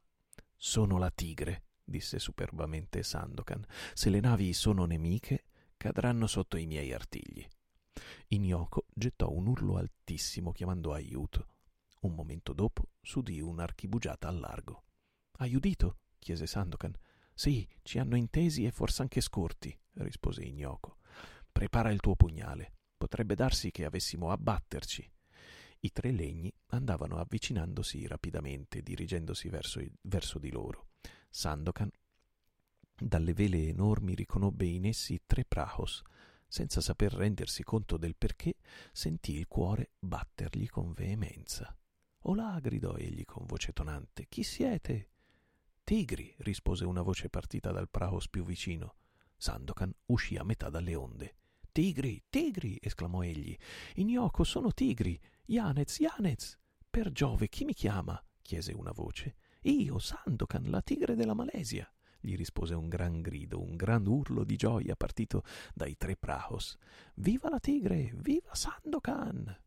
sono 0.55 0.99
la 0.99 1.11
tigre, 1.11 1.63
disse 1.91 2.19
superbamente 2.19 3.03
Sandokan. 3.03 3.65
Se 3.93 4.09
le 4.09 4.21
navi 4.21 4.53
sono 4.53 4.87
nemiche, 4.87 5.45
cadranno 5.77 6.27
sotto 6.27 6.57
i 6.57 6.67
miei 6.67 6.93
artigli. 6.93 7.47
Ignoco 8.29 8.87
gettò 8.95 9.31
un 9.31 9.49
urlo 9.49 9.77
altissimo 9.77 10.53
chiamando 10.53 10.93
aiuto. 10.93 11.49
Un 12.03 12.15
momento 12.15 12.53
dopo 12.53 12.91
s'udì 13.03 13.41
un'archibugiata 13.41 14.29
al 14.29 14.39
largo. 14.39 14.85
Hai 15.39 15.55
udito? 15.55 15.99
chiese 16.19 16.47
Sandokan. 16.47 16.95
Sì, 17.35 17.67
ci 17.83 17.99
hanno 17.99 18.17
intesi 18.17 18.65
e 18.65 18.71
forse 18.71 19.03
anche 19.03 19.21
scorti, 19.21 19.77
rispose 19.95 20.43
Ignoco. 20.43 20.99
Prepara 21.51 21.91
il 21.91 22.01
tuo 22.01 22.15
pugnale. 22.15 22.75
Potrebbe 22.97 23.35
darsi 23.35 23.71
che 23.71 23.85
avessimo 23.85 24.31
a 24.31 24.37
batterci. 24.37 25.11
I 25.81 25.93
tre 25.93 26.11
legni 26.11 26.53
andavano 26.69 27.17
avvicinandosi 27.17 28.07
rapidamente, 28.07 28.83
dirigendosi 28.83 29.49
verso, 29.49 29.81
verso 30.03 30.39
di 30.39 30.51
loro. 30.51 30.90
Sandokan, 31.31 31.91
dalle 32.97 33.33
vele 33.33 33.69
enormi, 33.69 34.15
riconobbe 34.15 34.67
in 34.67 34.87
essi 34.87 35.23
tre 35.25 35.45
prahos. 35.45 36.03
Senza 36.47 36.81
saper 36.81 37.13
rendersi 37.13 37.63
conto 37.63 37.97
del 37.97 38.17
perché, 38.17 38.57
sentì 38.93 39.37
il 39.37 39.47
cuore 39.47 39.93
battergli 40.01 40.69
con 40.69 40.93
veemenza. 40.93 41.75
Olà, 42.25 42.59
gridò 42.59 42.97
egli 42.97 43.25
con 43.25 43.47
voce 43.47 43.73
tonante, 43.73 44.27
chi 44.29 44.43
siete? 44.43 45.09
Tigri, 45.85 46.35
rispose 46.39 46.85
una 46.85 47.03
voce 47.03 47.31
partita 47.31 47.71
dal 47.71 47.89
praos 47.89 48.29
più 48.29 48.45
vicino. 48.45 48.97
Sandokan 49.37 49.95
uscì 50.07 50.37
a 50.37 50.45
metà 50.45 50.69
dalle 50.69 50.95
onde. 50.97 51.37
Tigri, 51.73 52.25
tigri, 52.29 52.77
esclamò 52.81 53.23
egli. 53.23 53.57
Ignoco, 53.95 54.45
sono 54.45 54.73
tigri. 54.73 55.19
Yanez, 55.47 55.99
Yanez. 56.01 56.59
Per 56.91 57.13
Giove, 57.13 57.49
chi 57.49 57.65
mi 57.65 57.73
chiama? 57.73 58.23
chiese 58.43 58.73
una 58.73 58.93
voce. 58.93 59.37
Io, 59.63 59.99
Sandokan, 59.99 60.71
la 60.71 60.81
tigre 60.81 61.15
della 61.15 61.35
Malesia 61.35 61.91
gli 62.21 62.37
rispose 62.37 62.75
un 62.75 62.89
gran 62.89 63.23
grido, 63.23 63.61
un 63.61 63.77
gran 63.77 64.07
urlo 64.07 64.45
di 64.45 64.57
gioia 64.57 64.95
partito 64.95 65.43
dai 65.75 65.97
tre 65.97 66.17
prahos. 66.17 66.77
Viva 67.15 67.49
la 67.49 67.59
tigre! 67.59 68.13
Viva 68.15 68.55
Sandokan! 68.55 69.59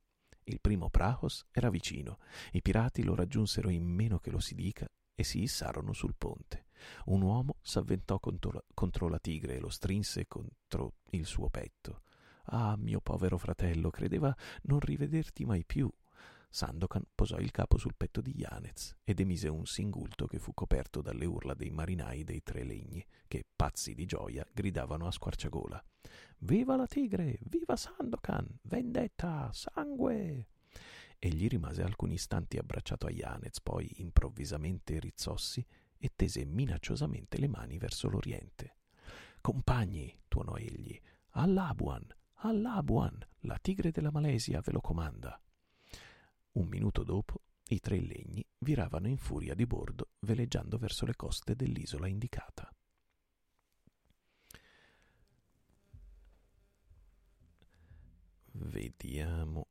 Il 0.46 0.60
primo 0.60 0.89
prahos 0.89 1.46
era 1.52 1.70
vicino. 1.70 2.20
I 2.52 2.62
pirati 2.62 3.04
lo 3.04 3.16
raggiunsero 3.16 3.70
in 3.70 3.86
meno 3.86 4.20
che 4.20 4.30
lo 4.30 4.39
si 4.39 4.56
dica 4.56 4.88
e 5.16 5.24
si 5.24 5.41
issarono 5.41 5.94
sul 5.94 6.16
ponte. 6.16 6.66
Un 7.06 7.22
uomo 7.22 7.58
s'avventò 7.62 8.20
contro 8.20 8.52
la, 8.52 8.64
contro 8.74 9.08
la 9.08 9.20
tigre 9.20 9.56
e 9.56 9.60
lo 9.60 9.70
strinse 9.70 10.28
contro 10.28 10.96
il 11.12 11.26
suo 11.26 11.50
petto. 11.50 12.02
Ah, 12.48 12.76
mio 12.78 13.00
povero 13.00 13.38
fratello, 13.38 13.89
credeva 13.89 14.36
non 14.64 14.80
rivederti 14.80 15.46
mai 15.46 15.64
più. 15.64 15.89
Sandokan 16.54 17.04
posò 17.16 17.39
il 17.39 17.49
capo 17.49 17.80
sul 17.80 17.95
petto 17.97 18.22
di 18.22 18.36
Yanez 18.38 18.97
ed 19.04 19.20
emise 19.20 19.47
un 19.47 19.66
singulto 19.66 20.28
che 20.28 20.38
fu 20.38 20.54
coperto 20.54 21.01
dalle 21.01 21.26
urla 21.26 21.56
dei 21.56 21.72
marinai 21.72 22.24
dei 22.24 22.43
tre 22.43 22.64
legni, 22.64 23.04
che, 23.28 23.43
pazzi 23.56 23.95
di 23.95 24.06
gioia, 24.06 24.45
gridavano 24.54 25.08
a 25.08 25.12
squarciagola. 25.12 25.84
Viva 26.41 26.76
la 26.76 26.86
tigre! 26.86 27.39
Viva 27.45 27.76
Sandokan! 27.76 28.60
Vendetta! 28.62 29.49
Sangue! 29.51 30.49
Egli 31.18 31.47
rimase 31.47 31.82
alcuni 31.82 32.14
istanti 32.14 32.58
abbracciato 32.58 33.08
a 33.08 33.12
Yanez, 33.12 33.60
poi 33.60 33.91
improvvisamente 33.95 34.99
rizzossi 34.99 35.66
e 35.97 36.12
tese 36.16 36.45
minacciosamente 36.45 37.39
le 37.39 37.47
mani 37.47 37.80
verso 37.80 38.10
l'oriente. 38.10 38.76
Compagni, 39.41 40.20
tuonò 40.28 40.58
egli, 40.58 41.01
all'Abuan, 41.30 42.06
all'Abuan, 42.41 43.18
la 43.39 43.58
tigre 43.58 43.89
della 43.89 44.12
Malesia 44.12 44.62
ve 44.62 44.72
lo 44.72 44.82
comanda. 44.82 45.43
Un 46.54 46.68
minuto 46.68 47.04
dopo 47.04 47.41
i 47.70 47.80
tre 47.80 47.99
legni 47.99 48.45
viravano 48.60 49.08
in 49.08 49.18
furia 49.18 49.56
di 49.56 49.66
bordo, 49.66 50.12
veleggiando 50.20 50.78
verso 50.78 51.06
le 51.06 51.16
coste 51.16 51.56
dell'isola 51.56 52.08
indicata. 52.08 52.72
Vediamo. 58.51 59.68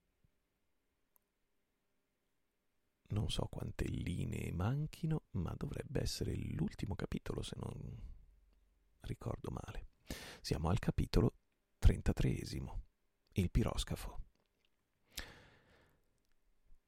Non 3.08 3.30
so 3.30 3.46
quante 3.46 3.84
linee 3.84 4.52
manchino, 4.52 5.26
ma 5.32 5.54
dovrebbe 5.56 6.00
essere 6.00 6.34
l'ultimo 6.34 6.94
capitolo 6.96 7.42
se 7.42 7.56
non 7.58 7.72
ricordo 9.02 9.50
male. 9.50 9.88
Siamo 10.40 10.68
al 10.68 10.78
capitolo 10.78 11.36
33, 11.78 12.42
il 13.34 13.50
piroscafo. 13.50 14.31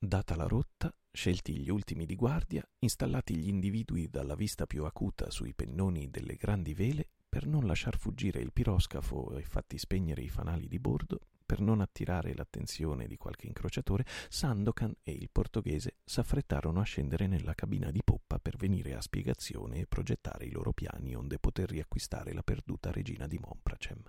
Data 0.05 0.37
la 0.37 0.47
rotta, 0.47 0.95
scelti 1.11 1.57
gli 1.57 1.71
ultimi 1.71 2.05
di 2.05 2.15
guardia, 2.15 2.63
installati 2.81 3.35
gli 3.37 3.49
individui 3.49 4.11
dalla 4.11 4.35
vista 4.35 4.67
più 4.67 4.85
acuta 4.85 5.31
sui 5.31 5.55
pennoni 5.55 6.11
delle 6.11 6.35
grandi 6.35 6.75
vele, 6.75 7.09
per 7.27 7.47
non 7.47 7.67
lasciar 7.67 7.97
fuggire 7.97 8.39
il 8.41 8.53
piroscafo 8.53 9.35
e 9.39 9.45
fatti 9.45 9.79
spegnere 9.79 10.21
i 10.21 10.29
fanali 10.29 10.69
di 10.69 10.79
bordo, 10.79 11.21
per 11.47 11.61
non 11.61 11.81
attirare 11.81 12.35
l'attenzione 12.35 13.07
di 13.07 13.17
qualche 13.17 13.47
incrociatore, 13.47 14.05
Sandokan 14.29 14.95
e 15.03 15.13
il 15.13 15.31
portoghese 15.33 15.97
s'affrettarono 16.05 16.81
a 16.81 16.85
scendere 16.85 17.27
nella 17.27 17.55
cabina 17.55 17.91
di 17.91 18.03
poppa 18.05 18.39
per 18.39 18.59
venire 18.59 18.95
a 18.95 19.01
spiegazione 19.01 19.79
e 19.79 19.87
progettare 19.87 20.45
i 20.45 20.51
loro 20.51 20.75
piani 20.75 21.15
onde 21.15 21.39
poter 21.39 21.71
riacquistare 21.71 22.35
la 22.35 22.43
perduta 22.43 22.93
regina 22.93 23.27
di 23.27 23.39
Monpracem. 23.39 24.03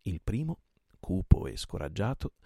Il 0.00 0.22
primo, 0.22 0.60
cupo 0.98 1.46
e 1.46 1.58
scoraggiato, 1.58 2.36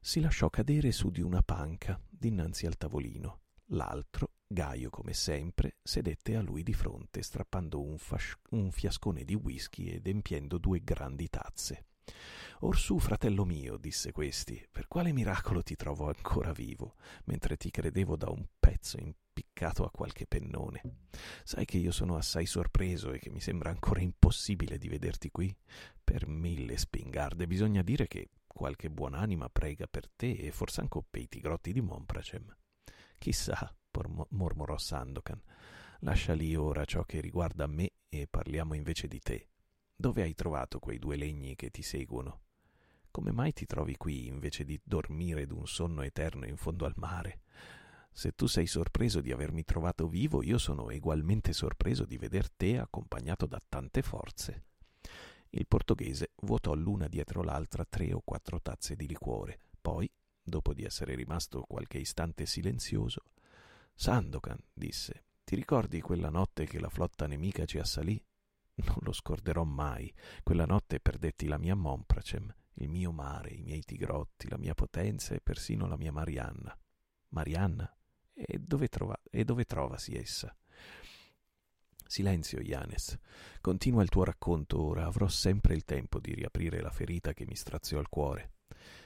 si 0.00 0.20
lasciò 0.20 0.48
cadere 0.48 0.92
su 0.92 1.10
di 1.10 1.20
una 1.20 1.42
panca 1.42 2.00
dinanzi 2.08 2.66
al 2.66 2.76
tavolino. 2.76 3.40
L'altro, 3.72 4.32
Gaio 4.46 4.90
come 4.90 5.12
sempre, 5.12 5.76
sedette 5.82 6.34
a 6.34 6.40
lui 6.40 6.62
di 6.62 6.72
fronte, 6.72 7.22
strappando 7.22 7.80
un, 7.80 7.98
fasc- 7.98 8.50
un 8.50 8.72
fiascone 8.72 9.24
di 9.24 9.34
whisky 9.34 9.90
ed 9.90 10.06
empiendo 10.06 10.58
due 10.58 10.82
grandi 10.82 11.28
tazze. 11.28 11.84
Orsù, 12.60 12.98
fratello 12.98 13.44
mio, 13.44 13.76
disse 13.76 14.10
questi, 14.10 14.66
per 14.70 14.88
quale 14.88 15.12
miracolo 15.12 15.62
ti 15.62 15.76
trovo 15.76 16.08
ancora 16.08 16.52
vivo, 16.52 16.96
mentre 17.24 17.56
ti 17.56 17.70
credevo 17.70 18.16
da 18.16 18.28
un 18.30 18.44
pezzo 18.58 18.98
impiccato 18.98 19.84
a 19.84 19.90
qualche 19.90 20.26
pennone? 20.26 20.82
Sai 21.44 21.64
che 21.64 21.78
io 21.78 21.92
sono 21.92 22.16
assai 22.16 22.46
sorpreso 22.46 23.12
e 23.12 23.18
che 23.18 23.30
mi 23.30 23.40
sembra 23.40 23.70
ancora 23.70 24.00
impossibile 24.00 24.78
di 24.78 24.88
vederti 24.88 25.30
qui? 25.30 25.54
Per 26.02 26.26
mille 26.26 26.76
spingarde 26.76 27.46
bisogna 27.46 27.82
dire 27.82 28.08
che 28.08 28.28
qualche 28.52 28.90
buonanima 28.90 29.48
prega 29.48 29.86
per 29.86 30.08
te 30.08 30.32
e 30.32 30.50
forse 30.50 30.80
anche 30.80 31.00
per 31.08 31.20
i 31.22 31.28
tigrotti 31.28 31.72
di 31.72 31.80
Monpracem. 31.80 32.56
Chissà, 33.18 33.74
mormorò 34.30 34.76
Sandokan. 34.76 35.40
Lascia 36.00 36.32
lì 36.32 36.54
ora 36.56 36.84
ciò 36.84 37.04
che 37.04 37.20
riguarda 37.20 37.66
me 37.66 37.92
e 38.08 38.26
parliamo 38.28 38.74
invece 38.74 39.06
di 39.08 39.20
te. 39.20 39.48
Dove 39.94 40.22
hai 40.22 40.34
trovato 40.34 40.78
quei 40.78 40.98
due 40.98 41.16
legni 41.16 41.54
che 41.56 41.70
ti 41.70 41.82
seguono? 41.82 42.42
Come 43.10 43.32
mai 43.32 43.52
ti 43.52 43.66
trovi 43.66 43.96
qui 43.96 44.26
invece 44.26 44.64
di 44.64 44.80
dormire 44.82 45.46
d'un 45.46 45.66
sonno 45.66 46.02
eterno 46.02 46.46
in 46.46 46.56
fondo 46.56 46.86
al 46.86 46.94
mare? 46.96 47.42
Se 48.12 48.32
tu 48.32 48.46
sei 48.46 48.66
sorpreso 48.66 49.20
di 49.20 49.32
avermi 49.32 49.64
trovato 49.64 50.08
vivo, 50.08 50.42
io 50.42 50.58
sono 50.58 50.90
egualmente 50.90 51.52
sorpreso 51.52 52.04
di 52.04 52.16
veder 52.16 52.50
te 52.50 52.78
accompagnato 52.78 53.46
da 53.46 53.60
tante 53.68 54.02
forze. 54.02 54.64
Il 55.52 55.66
portoghese 55.66 56.32
vuotò 56.42 56.74
l'una 56.74 57.08
dietro 57.08 57.42
l'altra 57.42 57.84
tre 57.84 58.12
o 58.12 58.20
quattro 58.24 58.60
tazze 58.60 58.94
di 58.94 59.06
liquore. 59.06 59.58
Poi, 59.80 60.10
dopo 60.42 60.72
di 60.72 60.84
essere 60.84 61.14
rimasto 61.14 61.62
qualche 61.62 61.98
istante 61.98 62.46
silenzioso, 62.46 63.22
Sandokan, 63.94 64.58
disse, 64.72 65.24
ti 65.44 65.56
ricordi 65.56 66.00
quella 66.00 66.30
notte 66.30 66.66
che 66.66 66.78
la 66.78 66.88
flotta 66.88 67.26
nemica 67.26 67.64
ci 67.66 67.78
assalì? 67.78 68.22
Non 68.76 68.96
lo 69.00 69.12
scorderò 69.12 69.64
mai. 69.64 70.12
Quella 70.42 70.64
notte 70.64 71.00
perdetti 71.00 71.46
la 71.46 71.58
mia 71.58 71.74
Monpracem, 71.74 72.54
il 72.74 72.88
mio 72.88 73.10
mare, 73.12 73.50
i 73.50 73.60
miei 73.60 73.82
tigrotti, 73.82 74.48
la 74.48 74.56
mia 74.56 74.74
potenza 74.74 75.34
e 75.34 75.40
persino 75.40 75.86
la 75.86 75.96
mia 75.96 76.12
Marianna. 76.12 76.74
Marianna? 77.30 77.92
E 78.32 78.58
dove, 78.58 78.88
trova- 78.88 79.20
e 79.28 79.44
dove 79.44 79.64
trovasi 79.64 80.14
essa? 80.14 80.56
Silenzio, 82.10 82.60
Ianes. 82.60 83.16
Continua 83.60 84.02
il 84.02 84.08
tuo 84.08 84.24
racconto 84.24 84.82
ora, 84.82 85.06
avrò 85.06 85.28
sempre 85.28 85.74
il 85.74 85.84
tempo 85.84 86.18
di 86.18 86.34
riaprire 86.34 86.80
la 86.80 86.90
ferita 86.90 87.32
che 87.32 87.46
mi 87.46 87.54
straziò 87.54 88.00
il 88.00 88.08
cuore. 88.08 88.54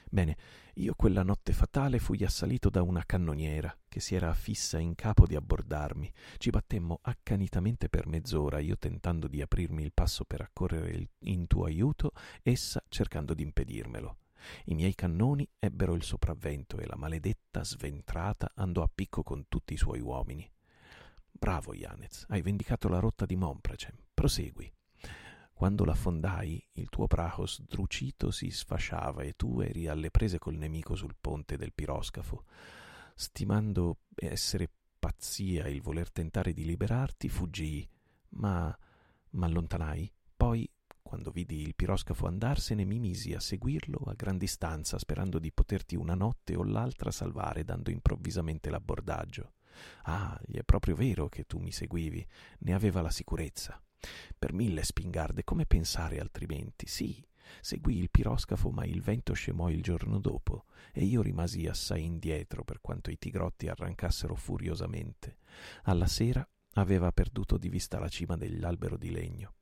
Bene, 0.09 0.35
io 0.77 0.95
quella 0.95 1.21
notte 1.21 1.53
fatale 1.53 1.99
fui 1.99 2.23
assalito 2.23 2.71
da 2.71 2.81
una 2.81 3.05
cannoniera 3.05 3.77
che 3.87 3.99
si 3.99 4.15
era 4.15 4.29
affissa 4.31 4.79
in 4.79 4.95
capo 4.95 5.27
di 5.27 5.35
abbordarmi. 5.35 6.11
Ci 6.37 6.49
battemmo 6.49 6.97
accanitamente 7.03 7.89
per 7.89 8.07
mezz'ora, 8.07 8.57
io 8.57 8.75
tentando 8.75 9.27
di 9.27 9.39
aprirmi 9.39 9.83
il 9.83 9.93
passo 9.93 10.25
per 10.25 10.41
accorrere 10.41 11.09
in 11.25 11.45
tuo 11.45 11.65
aiuto, 11.65 12.11
essa 12.41 12.83
cercando 12.89 13.35
di 13.35 13.43
impedirmelo. 13.43 14.17
I 14.65 14.73
miei 14.73 14.95
cannoni 14.95 15.47
ebbero 15.59 15.93
il 15.93 16.01
sopravvento 16.01 16.79
e 16.79 16.87
la 16.87 16.97
maledetta 16.97 17.63
sventrata 17.63 18.51
andò 18.55 18.81
a 18.81 18.89
picco 18.91 19.21
con 19.21 19.45
tutti 19.47 19.73
i 19.73 19.77
suoi 19.77 19.99
uomini. 19.99 20.49
Bravo, 21.37 21.75
Janez, 21.75 22.25
hai 22.29 22.41
vendicato 22.41 22.87
la 22.87 22.99
rotta 22.99 23.25
di 23.25 23.35
Monpracem. 23.35 23.93
Prosegui. 24.13 24.71
Quando 25.53 25.83
l'affondai, 25.83 26.65
il 26.73 26.87
tuo 26.87 27.07
praho 27.07 27.45
sdrucito 27.45 28.31
si 28.31 28.49
sfasciava 28.49 29.21
e 29.23 29.33
tu 29.33 29.59
eri 29.59 29.87
alle 29.87 30.11
prese 30.11 30.39
col 30.39 30.55
nemico 30.55 30.95
sul 30.95 31.15
ponte 31.19 31.57
del 31.57 31.73
piroscafo. 31.73 32.45
Stimando 33.13 33.97
essere 34.15 34.71
pazzia 34.97 35.67
il 35.67 35.81
voler 35.81 36.09
tentare 36.09 36.53
di 36.53 36.63
liberarti, 36.63 37.27
fuggii, 37.27 37.87
ma 38.29 38.75
m'allontanai. 39.31 40.11
Poi, 40.37 40.69
quando 41.01 41.31
vidi 41.31 41.61
il 41.61 41.75
piroscafo 41.75 42.27
andarsene, 42.27 42.85
mi 42.85 42.97
misi 42.97 43.33
a 43.33 43.41
seguirlo 43.41 44.03
a 44.07 44.13
gran 44.13 44.37
distanza, 44.37 44.97
sperando 44.97 45.37
di 45.37 45.51
poterti 45.51 45.95
una 45.95 46.15
notte 46.15 46.55
o 46.55 46.63
l'altra 46.63 47.11
salvare, 47.11 47.65
dando 47.65 47.91
improvvisamente 47.91 48.69
l'abbordaggio. 48.69 49.54
Ah, 50.03 50.39
è 50.51 50.63
proprio 50.63 50.95
vero 50.95 51.27
che 51.27 51.45
tu 51.45 51.59
mi 51.59 51.71
seguivi, 51.71 52.25
ne 52.59 52.73
aveva 52.73 53.01
la 53.01 53.11
sicurezza. 53.11 53.81
Per 54.37 54.53
mille 54.53 54.83
spingarde, 54.83 55.43
come 55.43 55.65
pensare 55.65 56.19
altrimenti? 56.19 56.87
Sì, 56.87 57.25
seguì 57.61 57.97
il 57.97 58.09
piroscafo, 58.09 58.69
ma 58.69 58.85
il 58.85 59.01
vento 59.01 59.33
scemò 59.33 59.69
il 59.69 59.81
giorno 59.81 60.19
dopo, 60.19 60.65
e 60.91 61.03
io 61.03 61.21
rimasi 61.21 61.65
assai 61.67 62.03
indietro 62.03 62.63
per 62.63 62.81
quanto 62.81 63.09
i 63.09 63.17
tigrotti 63.17 63.67
arrancassero 63.67 64.35
furiosamente. 64.35 65.37
Alla 65.83 66.07
sera 66.07 66.47
aveva 66.73 67.11
perduto 67.11 67.57
di 67.57 67.69
vista 67.69 67.99
la 67.99 68.09
cima 68.09 68.35
dell'albero 68.37 68.97
di 68.97 69.11
legno. 69.11 69.53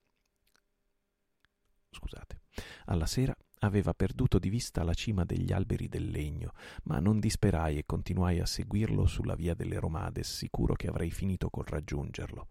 Scusate. 1.92 2.42
Alla 2.86 3.06
sera 3.06 3.36
Aveva 3.64 3.94
perduto 3.94 4.40
di 4.40 4.50
vista 4.50 4.84
la 4.84 4.94
cima 4.94 5.24
degli 5.24 5.54
alberi 5.54 5.88
del 5.88 6.10
legno, 6.10 6.52
ma 6.84 7.00
non 7.00 7.22
disperai 7.22 7.78
e 7.78 7.86
continuai 7.86 8.42
a 8.42 8.46
seguirlo 8.46 9.06
sulla 9.06 9.36
via 9.36 9.54
delle 9.54 9.80
Romades, 9.80 10.36
sicuro 10.36 10.74
che 10.74 10.88
avrei 10.88 11.12
finito 11.12 11.50
col 11.50 11.64
raggiungerlo. 11.64 12.50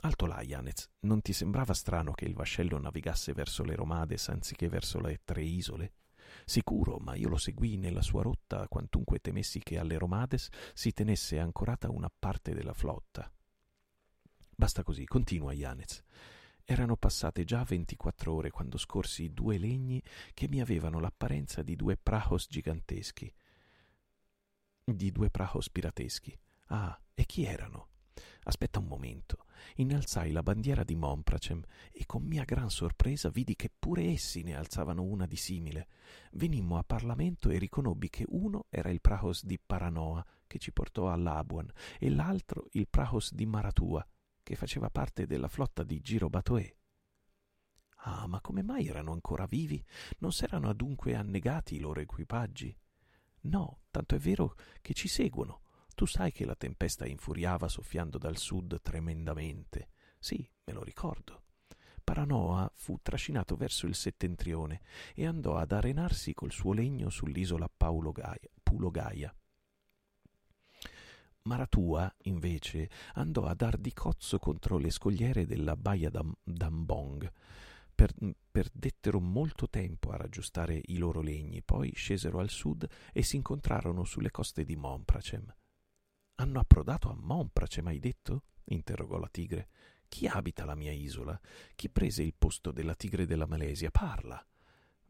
Alto 0.00 0.24
là, 0.24 0.40
Janez, 0.40 0.88
non 1.00 1.20
ti 1.20 1.34
sembrava 1.34 1.74
strano 1.74 2.12
che 2.12 2.24
il 2.24 2.32
vascello 2.32 2.78
navigasse 2.78 3.34
verso 3.34 3.62
le 3.62 3.74
Romades 3.74 4.30
anziché 4.30 4.70
verso 4.70 5.00
le 5.00 5.20
tre 5.22 5.42
isole? 5.42 5.92
Sicuro, 6.46 6.96
ma 6.96 7.14
io 7.14 7.28
lo 7.28 7.36
seguii 7.36 7.76
nella 7.76 8.00
sua 8.00 8.22
rotta 8.22 8.66
quantunque 8.68 9.18
temessi 9.18 9.58
che 9.58 9.78
alle 9.78 9.98
Romades 9.98 10.48
si 10.72 10.92
tenesse 10.92 11.38
ancorata 11.40 11.90
una 11.90 12.10
parte 12.10 12.54
della 12.54 12.72
flotta. 12.72 13.30
Basta 14.56 14.82
così, 14.82 15.04
continua 15.04 15.52
Janez. 15.52 16.02
Erano 16.64 16.96
passate 16.96 17.44
già 17.44 17.64
ventiquattro 17.64 18.34
ore 18.34 18.50
quando 18.50 18.78
scorsi 18.78 19.32
due 19.32 19.58
legni 19.58 20.02
che 20.32 20.48
mi 20.48 20.60
avevano 20.60 21.00
l'apparenza 21.00 21.62
di 21.62 21.76
due 21.76 21.96
prahos 21.96 22.46
giganteschi. 22.48 23.32
Di 24.84 25.10
due 25.10 25.30
prahos 25.30 25.70
pirateschi. 25.70 26.38
Ah, 26.68 26.98
e 27.14 27.24
chi 27.26 27.44
erano? 27.44 27.88
Aspetta 28.44 28.78
un 28.78 28.86
momento. 28.86 29.46
Innalzai 29.76 30.32
la 30.32 30.42
bandiera 30.42 30.82
di 30.82 30.96
Monpracem 30.96 31.62
e 31.92 32.04
con 32.06 32.22
mia 32.24 32.44
gran 32.44 32.70
sorpresa 32.70 33.28
vidi 33.28 33.54
che 33.54 33.70
pure 33.76 34.04
essi 34.04 34.42
ne 34.42 34.56
alzavano 34.56 35.02
una 35.02 35.26
di 35.26 35.36
simile. 35.36 35.88
Venimmo 36.32 36.76
a 36.78 36.82
Parlamento 36.82 37.50
e 37.50 37.58
riconobbi 37.58 38.10
che 38.10 38.24
uno 38.28 38.66
era 38.68 38.90
il 38.90 39.00
Prahos 39.00 39.44
di 39.44 39.58
Paranoa, 39.64 40.24
che 40.46 40.58
ci 40.58 40.72
portò 40.72 41.08
a 41.08 41.16
Labuan, 41.16 41.70
e 41.98 42.10
l'altro 42.10 42.66
il 42.72 42.88
Prahos 42.88 43.32
di 43.32 43.46
Maratua, 43.46 44.06
che 44.42 44.56
faceva 44.56 44.90
parte 44.90 45.26
della 45.26 45.48
flotta 45.48 45.82
di 45.82 46.00
Giro 46.00 46.28
Batoè. 46.28 46.76
Ah, 48.04 48.26
ma 48.26 48.40
come 48.40 48.62
mai 48.62 48.88
erano 48.88 49.12
ancora 49.12 49.46
vivi? 49.46 49.84
Non 50.18 50.32
s'erano 50.32 50.68
adunque 50.68 51.14
annegati 51.14 51.76
i 51.76 51.78
loro 51.78 52.00
equipaggi? 52.00 52.76
No, 53.42 53.82
tanto 53.90 54.14
è 54.14 54.18
vero 54.18 54.56
che 54.80 54.92
ci 54.92 55.08
seguono. 55.08 55.60
Tu 55.94 56.06
sai 56.06 56.32
che 56.32 56.44
la 56.44 56.56
tempesta 56.56 57.06
infuriava 57.06 57.68
soffiando 57.68 58.18
dal 58.18 58.38
sud 58.38 58.80
tremendamente. 58.80 59.90
Sì, 60.18 60.48
me 60.64 60.72
lo 60.72 60.82
ricordo. 60.82 61.44
Paranoa 62.02 62.70
fu 62.74 62.98
trascinato 63.00 63.54
verso 63.54 63.86
il 63.86 63.94
settentrione 63.94 64.80
e 65.14 65.26
andò 65.26 65.56
ad 65.56 65.70
arenarsi 65.70 66.34
col 66.34 66.50
suo 66.50 66.72
legno 66.72 67.08
sull'isola 67.10 67.70
Pulogaia. 67.76 69.34
Maratua, 71.44 72.12
invece, 72.22 72.88
andò 73.14 73.46
a 73.46 73.54
dar 73.54 73.76
di 73.76 73.92
cozzo 73.92 74.38
contro 74.38 74.78
le 74.78 74.90
scogliere 74.90 75.44
della 75.44 75.76
baia 75.76 76.10
d'Ambong. 76.44 77.32
Per, 77.94 78.14
perdettero 78.50 79.18
molto 79.20 79.68
tempo 79.68 80.10
a 80.10 80.16
raggiustare 80.16 80.80
i 80.86 80.98
loro 80.98 81.20
legni, 81.20 81.62
poi 81.62 81.92
scesero 81.94 82.38
al 82.38 82.48
sud 82.48 82.88
e 83.12 83.22
si 83.22 83.36
incontrarono 83.36 84.04
sulle 84.04 84.30
coste 84.30 84.64
di 84.64 84.76
Monpracem. 84.76 85.54
Hanno 86.36 86.60
approdato 86.60 87.10
a 87.10 87.16
Monpracem, 87.18 87.86
hai 87.88 87.98
detto? 87.98 88.44
interrogò 88.66 89.18
la 89.18 89.28
tigre. 89.28 89.68
Chi 90.08 90.26
abita 90.26 90.64
la 90.64 90.76
mia 90.76 90.92
isola? 90.92 91.38
Chi 91.74 91.90
prese 91.90 92.22
il 92.22 92.34
posto 92.36 92.70
della 92.70 92.94
tigre 92.94 93.26
della 93.26 93.46
Malesia? 93.46 93.90
Parla. 93.90 94.44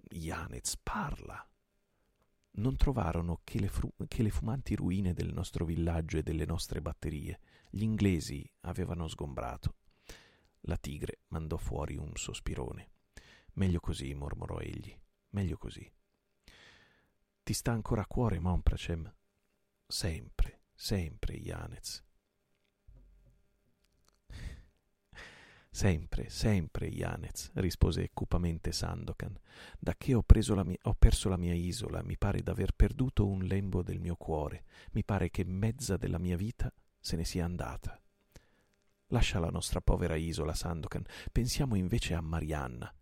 Yanez, 0.09 0.77
parla 0.83 1.47
non 2.55 2.77
trovarono 2.77 3.41
che 3.45 3.59
le, 3.61 3.69
fru- 3.69 3.93
che 4.09 4.23
le, 4.23 4.31
fumanti 4.31 4.75
ruine 4.75 5.13
del 5.15 5.33
nostro 5.33 5.65
villaggio 5.65 6.19
e 6.19 6.23
delle 6.23 6.45
nostre 6.45 6.81
batterie. 6.81 7.41
Gli 7.71 7.83
inglesi 7.83 8.49
avevano 8.61 9.09
sgombrato. 9.09 9.77
La 10.67 10.77
tigre 10.77 11.21
mandò 11.29 11.57
fuori 11.57 11.97
un 11.97 12.13
sospirone. 12.15 12.91
Meglio 13.55 13.81
così, 13.81 14.15
mormorò 14.15 14.59
egli, 14.59 14.97
meglio 15.31 15.57
così. 15.57 15.91
Ti 17.43 17.53
sta 17.53 17.73
ancora 17.73 18.03
a 18.03 18.07
cuore, 18.07 18.39
Monpracem? 18.39 19.13
Sempre, 19.87 20.61
sempre, 20.75 21.39
Janez. 21.39 22.05
Sempre, 25.75 26.29
sempre, 26.29 26.91
Janez, 26.91 27.51
rispose 27.55 28.11
cupamente 28.13 28.73
Sandokan. 28.73 29.35
Da 29.79 29.95
che 29.97 30.13
ho, 30.13 30.23
mia, 30.65 30.77
ho, 30.83 30.95
perso 30.95 31.31
la 31.31 31.39
mia 31.39 31.55
isola, 31.55 32.03
mi 32.03 32.19
pare 32.19 32.43
d'aver 32.43 32.75
perduto 32.75 33.27
un 33.27 33.43
lembo 33.45 33.83
del 33.83 33.99
mio 33.99 34.15
cuore, 34.17 34.65
mi 34.93 35.03
pare 35.03 35.31
che 35.31 35.45
mezza 35.47 35.97
della 35.97 36.19
mia 36.19 36.37
vita 36.37 36.71
se 37.01 37.17
ne 37.17 37.25
sia 37.25 37.47
andata. 37.47 37.99
Lascia 39.07 39.39
la 39.39 39.49
nostra 39.49 39.81
povera 39.81 40.15
isola, 40.15 40.53
Sandokan, 40.53 41.05
pensiamo 41.33 41.75
invece 41.75 42.13
a 42.13 42.21
Marianna. 42.21 42.95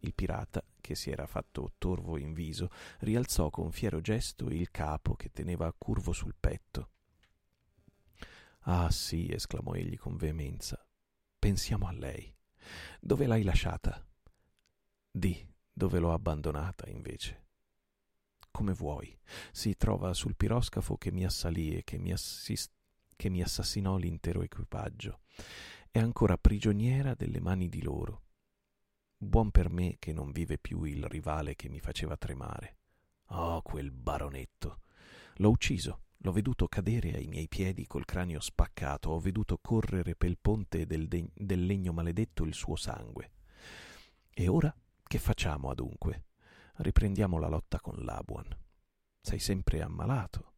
Il 0.00 0.12
pirata, 0.12 0.64
che 0.80 0.96
si 0.96 1.10
era 1.10 1.26
fatto 1.26 1.74
torvo 1.78 2.18
in 2.18 2.32
viso, 2.32 2.70
rialzò 3.00 3.50
con 3.50 3.70
fiero 3.70 4.00
gesto 4.00 4.48
il 4.48 4.72
capo 4.72 5.14
che 5.14 5.30
teneva 5.30 5.72
curvo 5.72 6.12
sul 6.12 6.34
petto. 6.38 6.90
Ah 8.62 8.90
sì, 8.90 9.30
esclamò 9.30 9.74
egli 9.74 9.96
con 9.96 10.16
veemenza, 10.16 10.85
Pensiamo 11.38 11.86
a 11.86 11.92
lei. 11.92 12.34
Dove 13.00 13.26
l'hai 13.26 13.42
lasciata? 13.42 14.04
Di 15.10 15.46
dove 15.72 15.98
l'ho 15.98 16.12
abbandonata, 16.12 16.88
invece. 16.88 17.44
Come 18.50 18.72
vuoi. 18.72 19.16
Si 19.52 19.76
trova 19.76 20.14
sul 20.14 20.34
piroscafo 20.34 20.96
che 20.96 21.12
mi 21.12 21.24
assalì 21.24 21.76
e 21.76 21.84
che 21.84 21.98
mi, 21.98 22.12
assist- 22.12 22.72
che 23.14 23.28
mi 23.28 23.42
assassinò 23.42 23.98
l'intero 23.98 24.42
equipaggio. 24.42 25.20
È 25.90 25.98
ancora 25.98 26.38
prigioniera 26.38 27.14
delle 27.14 27.40
mani 27.40 27.68
di 27.68 27.82
loro. 27.82 28.22
Buon 29.18 29.50
per 29.50 29.70
me 29.70 29.96
che 29.98 30.12
non 30.12 30.32
vive 30.32 30.58
più 30.58 30.84
il 30.84 31.04
rivale 31.04 31.54
che 31.54 31.68
mi 31.68 31.80
faceva 31.80 32.16
tremare. 32.16 32.78
Oh, 33.28 33.60
quel 33.60 33.90
baronetto. 33.90 34.80
L'ho 35.36 35.50
ucciso 35.50 36.05
L'ho 36.18 36.32
veduto 36.32 36.66
cadere 36.66 37.14
ai 37.14 37.26
miei 37.26 37.48
piedi 37.48 37.86
col 37.86 38.04
cranio 38.04 38.40
spaccato, 38.40 39.10
ho 39.10 39.20
veduto 39.20 39.58
correre 39.58 40.16
pel 40.16 40.38
ponte 40.40 40.86
del, 40.86 41.08
de- 41.08 41.30
del 41.34 41.64
legno 41.64 41.92
maledetto 41.92 42.44
il 42.44 42.54
suo 42.54 42.76
sangue. 42.76 43.32
E 44.30 44.48
ora 44.48 44.74
che 45.02 45.18
facciamo 45.18 45.70
adunque? 45.70 46.24
Riprendiamo 46.76 47.38
la 47.38 47.48
lotta 47.48 47.80
con 47.80 47.96
l'Abuan. 47.96 48.48
Sei 49.20 49.38
sempre 49.38 49.82
ammalato? 49.82 50.54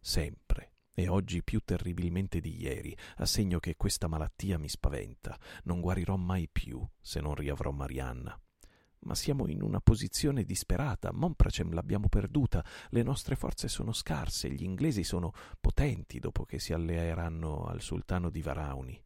Sempre. 0.00 0.72
E 0.92 1.08
oggi 1.08 1.42
più 1.42 1.60
terribilmente 1.64 2.40
di 2.40 2.60
ieri, 2.60 2.96
a 3.16 3.26
segno 3.26 3.58
che 3.58 3.76
questa 3.76 4.06
malattia 4.06 4.58
mi 4.58 4.68
spaventa. 4.68 5.38
Non 5.64 5.80
guarirò 5.80 6.16
mai 6.16 6.48
più 6.48 6.86
se 7.00 7.20
non 7.20 7.34
riavrò 7.34 7.70
Marianna 7.70 8.38
ma 9.04 9.14
siamo 9.14 9.46
in 9.48 9.62
una 9.62 9.80
posizione 9.80 10.44
disperata. 10.44 11.12
Monpracem 11.12 11.72
l'abbiamo 11.72 12.08
perduta, 12.08 12.64
le 12.90 13.02
nostre 13.02 13.36
forze 13.36 13.68
sono 13.68 13.92
scarse, 13.92 14.50
gli 14.50 14.62
inglesi 14.62 15.04
sono 15.04 15.32
potenti 15.60 16.18
dopo 16.18 16.44
che 16.44 16.58
si 16.58 16.72
alleeranno 16.72 17.64
al 17.64 17.80
sultano 17.80 18.30
di 18.30 18.42
Varauni. 18.42 19.02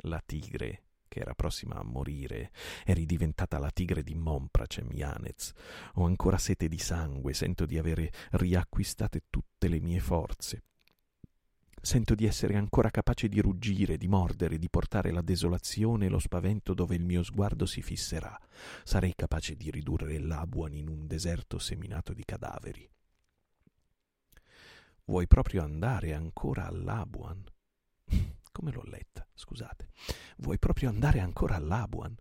La 0.00 0.22
tigre, 0.24 0.82
che 1.08 1.20
era 1.20 1.34
prossima 1.34 1.76
a 1.76 1.84
morire, 1.84 2.52
eri 2.84 3.06
diventata 3.06 3.58
la 3.58 3.70
tigre 3.70 4.02
di 4.02 4.14
Monpracem 4.14 4.90
Yanez. 4.92 5.52
Ho 5.94 6.04
ancora 6.04 6.38
sete 6.38 6.68
di 6.68 6.78
sangue, 6.78 7.32
sento 7.32 7.64
di 7.64 7.78
avere 7.78 8.12
riacquistate 8.32 9.24
tutte 9.30 9.68
le 9.68 9.80
mie 9.80 10.00
forze. 10.00 10.62
Sento 11.86 12.16
di 12.16 12.26
essere 12.26 12.56
ancora 12.56 12.90
capace 12.90 13.28
di 13.28 13.40
ruggire, 13.40 13.96
di 13.96 14.08
mordere, 14.08 14.58
di 14.58 14.68
portare 14.68 15.12
la 15.12 15.22
desolazione 15.22 16.06
e 16.06 16.08
lo 16.08 16.18
spavento 16.18 16.74
dove 16.74 16.96
il 16.96 17.04
mio 17.04 17.22
sguardo 17.22 17.64
si 17.64 17.80
fisserà. 17.80 18.36
Sarei 18.82 19.14
capace 19.14 19.54
di 19.54 19.70
ridurre 19.70 20.18
l'Abuan 20.18 20.74
in 20.74 20.88
un 20.88 21.06
deserto 21.06 21.60
seminato 21.60 22.12
di 22.12 22.24
cadaveri. 22.24 22.90
Vuoi 25.04 25.28
proprio 25.28 25.62
andare 25.62 26.12
ancora 26.12 26.66
all'Abuan? 26.66 27.44
Come 28.50 28.72
l'ho 28.72 28.82
letta, 28.82 29.24
scusate. 29.32 29.90
Vuoi 30.38 30.58
proprio 30.58 30.88
andare 30.88 31.20
ancora 31.20 31.54
all'Abuan? 31.54 32.16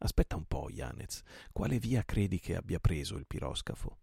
Aspetta 0.00 0.36
un 0.36 0.44
po', 0.44 0.68
Yanez. 0.68 1.22
Quale 1.50 1.78
via 1.78 2.04
credi 2.04 2.38
che 2.40 2.56
abbia 2.56 2.78
preso 2.78 3.16
il 3.16 3.26
piroscafo? 3.26 4.00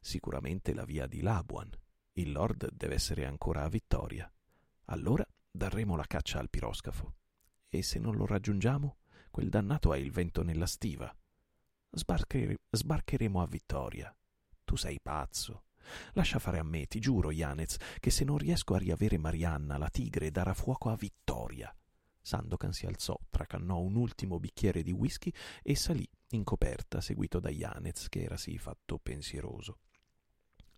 Sicuramente 0.00 0.72
la 0.72 0.84
via 0.84 1.08
di 1.08 1.22
Labuan. 1.22 1.68
Il 2.12 2.30
Lord 2.30 2.70
deve 2.70 2.94
essere 2.94 3.26
ancora 3.26 3.64
a 3.64 3.68
Vittoria. 3.68 4.30
Allora 4.86 5.26
daremo 5.50 5.96
la 5.96 6.06
caccia 6.06 6.38
al 6.38 6.50
piroscafo. 6.50 7.14
E 7.68 7.82
se 7.82 7.98
non 7.98 8.16
lo 8.16 8.26
raggiungiamo, 8.26 8.98
quel 9.30 9.48
dannato 9.48 9.92
ha 9.92 9.96
il 9.96 10.10
vento 10.10 10.42
nella 10.42 10.66
stiva. 10.66 11.14
Sbarchere- 11.90 12.58
sbarcheremo 12.70 13.40
a 13.40 13.46
Vittoria. 13.46 14.14
Tu 14.64 14.76
sei 14.76 15.00
pazzo. 15.00 15.64
Lascia 16.12 16.38
fare 16.38 16.58
a 16.58 16.62
me, 16.62 16.86
ti 16.86 16.98
giuro, 16.98 17.30
Yanez, 17.30 17.76
che 17.98 18.10
se 18.10 18.24
non 18.24 18.38
riesco 18.38 18.74
a 18.74 18.78
riavere 18.78 19.18
Marianna, 19.18 19.78
la 19.78 19.90
tigre, 19.90 20.30
darà 20.30 20.54
fuoco 20.54 20.90
a 20.90 20.96
Vittoria. 20.96 21.74
Sandokan 22.20 22.72
si 22.72 22.86
alzò, 22.86 23.18
tracannò 23.28 23.80
un 23.80 23.96
ultimo 23.96 24.40
bicchiere 24.40 24.82
di 24.82 24.92
whisky 24.92 25.32
e 25.62 25.76
salì 25.76 26.08
in 26.30 26.42
coperta, 26.42 27.00
seguito 27.00 27.38
da 27.38 27.50
Yanez, 27.50 28.08
che 28.08 28.22
era 28.22 28.36
sì 28.36 28.56
fatto 28.56 28.98
pensieroso. 28.98 29.78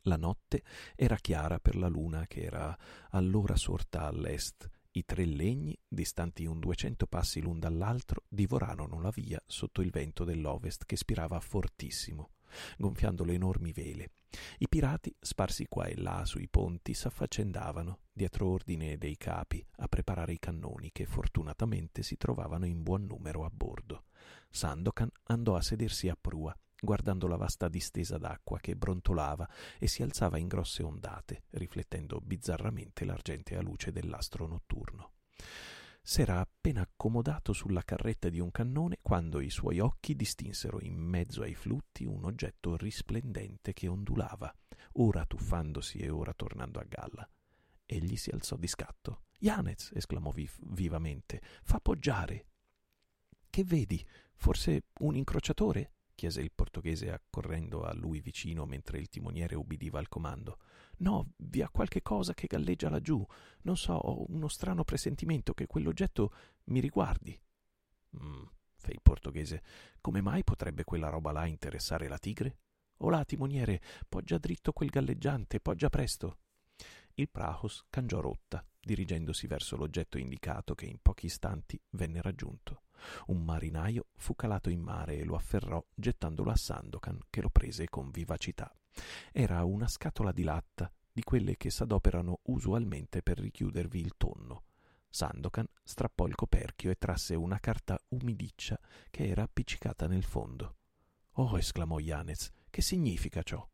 La 0.07 0.17
notte 0.17 0.63
era 0.95 1.17
chiara 1.17 1.59
per 1.59 1.77
la 1.77 1.89
luna 1.89 2.27
che 2.27 2.43
era 2.43 2.77
allora 3.11 3.57
sorta 3.57 4.03
all'est. 4.03 4.69
I 4.93 5.05
tre 5.05 5.25
legni, 5.25 5.77
distanti 5.87 6.47
un 6.47 6.61
duecento 6.61 7.07
passi 7.07 7.41
l'un 7.41 7.59
dall'altro, 7.59 8.23
divorarono 8.29 9.01
la 9.01 9.11
via 9.11 9.43
sotto 9.45 9.83
il 9.83 9.91
vento 9.91 10.25
dell'ovest 10.25 10.85
che 10.87 10.97
spirava 10.97 11.39
fortissimo 11.41 12.31
gonfiando 12.79 13.25
le 13.25 13.35
enormi 13.35 13.73
vele. 13.73 14.11
I 14.59 14.69
pirati, 14.69 15.15
sparsi 15.19 15.67
qua 15.67 15.87
e 15.87 15.97
là 15.97 16.25
sui 16.25 16.49
ponti, 16.49 16.95
s'affaccendavano, 16.95 18.01
dietro 18.13 18.49
ordine 18.49 18.97
dei 18.99 19.17
capi, 19.17 19.65
a 19.77 19.89
preparare 19.89 20.33
i 20.33 20.39
cannoni 20.39 20.91
che 20.93 21.07
fortunatamente 21.07 22.03
si 22.03 22.17
trovavano 22.17 22.67
in 22.67 22.83
buon 22.83 23.05
numero 23.05 23.45
a 23.45 23.51
bordo. 23.51 24.05
Sandokan 24.51 25.11
andò 25.25 25.57
a 25.57 25.63
sedersi 25.63 26.09
a 26.09 26.17
prua, 26.19 26.57
guardando 26.81 27.27
la 27.27 27.37
vasta 27.37 27.69
distesa 27.69 28.19
d'acqua 28.19 28.59
che 28.59 28.77
brontolava 28.77 29.49
e 29.79 29.89
si 29.89 30.03
alzava 30.03 30.39
in 30.39 30.47
grosse 30.47 30.83
ondate, 30.83 31.45
riflettendo 31.51 32.21
bizzarramente 32.21 33.05
l'argentea 33.05 33.61
luce 33.61 33.93
dell'astro 33.93 34.47
notturno. 34.47 35.13
S'era 36.03 36.39
appena 36.39 36.83
accomodato 36.83 37.53
sulla 37.53 37.83
carretta 37.83 38.29
di 38.29 38.39
un 38.39 38.53
cannone 38.53 38.99
quando 39.03 39.41
i 39.41 39.51
suoi 39.51 39.81
occhi 39.81 40.15
distinsero 40.15 40.79
in 40.81 40.95
mezzo 40.95 41.43
ai 41.43 41.55
flutti 41.55 42.05
un 42.05 42.25
oggetto 42.25 42.77
risplendente 42.77 43.73
che 43.73 43.89
ondulava, 43.89 44.55
ora 44.99 45.27
tuffandosi 45.27 45.99
e 45.99 46.09
ora 46.09 46.33
tornando 46.33 46.79
a 46.79 46.85
galla. 46.85 47.29
Egli 47.85 48.17
si 48.17 48.31
alzò 48.31 48.57
di 48.57 48.69
scatto. 48.69 49.23
Yanez! 49.39 49.91
esclamò 49.95 50.31
viv- 50.31 50.59
vivamente. 50.75 51.41
Fa 51.63 51.81
poggiare. 51.81 52.47
Che 53.51 53.65
vedi? 53.65 54.05
Forse 54.35 54.85
un 55.01 55.17
incrociatore? 55.17 55.96
Chiese 56.17 56.41
il 56.41 56.51
portoghese 56.53 57.13
accorrendo 57.13 57.85
a 57.85 57.95
lui 57.95 58.21
vicino 58.21 58.67
mentre 58.67 58.99
il 58.99 59.09
timoniere 59.09 59.55
ubbidiva 59.55 60.01
al 60.01 60.09
comando. 60.09 60.59
No, 60.99 61.35
vi 61.37 61.63
ha 61.63 61.69
qualche 61.69 62.03
cosa 62.03 62.35
che 62.35 62.49
galleggia 62.49 62.89
laggiù. 62.89 63.25
Non 63.63 63.77
so, 63.77 63.93
ho 63.93 64.25
uno 64.29 64.49
strano 64.49 64.83
presentimento 64.83 65.55
che 65.55 65.67
quell'oggetto 65.69 66.33
mi 66.65 66.81
riguardi. 66.81 67.39
Mm, 68.21 68.45
fe 68.75 68.93
il 68.93 69.01
portoghese. 69.03 69.63
Come 70.01 70.21
mai 70.21 70.43
potrebbe 70.43 70.83
quella 70.83 71.11
roba 71.11 71.31
là 71.31 71.47
interessare 71.47 72.09
la 72.09 72.19
tigre? 72.19 72.59
Olà, 73.01 73.25
timoniere, 73.25 73.83
poggia 74.09 74.39
dritto 74.39 74.73
quel 74.73 74.89
galleggiante, 74.89 75.61
poggia 75.61 75.91
presto. 75.91 76.39
Il 77.15 77.29
Prahos 77.29 77.85
cangiò 77.91 78.21
rotta, 78.21 78.67
dirigendosi 78.81 79.47
verso 79.47 79.77
l'oggetto 79.77 80.17
indicato 80.17 80.75
che 80.75 80.87
in 80.87 80.99
pochi 81.01 81.27
istanti 81.27 81.79
venne 81.91 82.23
raggiunto. 82.23 82.86
Un 83.27 83.45
marinaio 83.45 84.07
fu 84.15 84.35
calato 84.35 84.71
in 84.71 84.81
mare 84.81 85.17
e 85.17 85.25
lo 85.25 85.37
afferrò 85.37 85.85
gettandolo 85.95 86.51
a 86.51 86.57
Sandokan, 86.57 87.19
che 87.31 87.41
lo 87.41 87.51
prese 87.51 87.89
con 87.89 88.11
vivacità. 88.11 88.73
Era 89.33 89.65
una 89.65 89.89
scatola 89.89 90.33
di 90.33 90.43
latta, 90.43 90.91
di 91.13 91.23
quelle 91.23 91.57
che 91.57 91.71
s'adoperano 91.71 92.41
usualmente 92.45 93.23
per 93.23 93.39
richiudervi 93.39 94.01
il 94.01 94.15
tonno. 94.17 94.65
Sandokan 95.09 95.67
strappò 95.83 96.27
il 96.27 96.35
coperchio 96.35 96.91
e 96.91 96.97
trasse 96.99 97.35
una 97.35 97.59
carta 97.59 97.99
umidiccia 98.09 98.79
che 99.11 99.27
era 99.27 99.43
appiccicata 99.43 100.07
nel 100.07 100.25
fondo. 100.25 100.77
Oh, 101.39 101.57
esclamò 101.57 101.99
Yanez, 101.99 102.51
che 102.69 102.83
significa 102.83 103.43
ciò? 103.43 103.67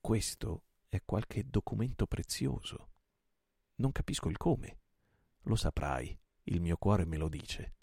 Questo 0.00 0.64
è 0.88 1.00
qualche 1.04 1.44
documento 1.48 2.06
prezioso. 2.06 2.90
Non 3.76 3.92
capisco 3.92 4.28
il 4.28 4.36
come. 4.36 4.78
Lo 5.44 5.56
saprai, 5.56 6.18
il 6.44 6.60
mio 6.60 6.76
cuore 6.76 7.06
me 7.06 7.16
lo 7.16 7.28
dice. 7.28 7.74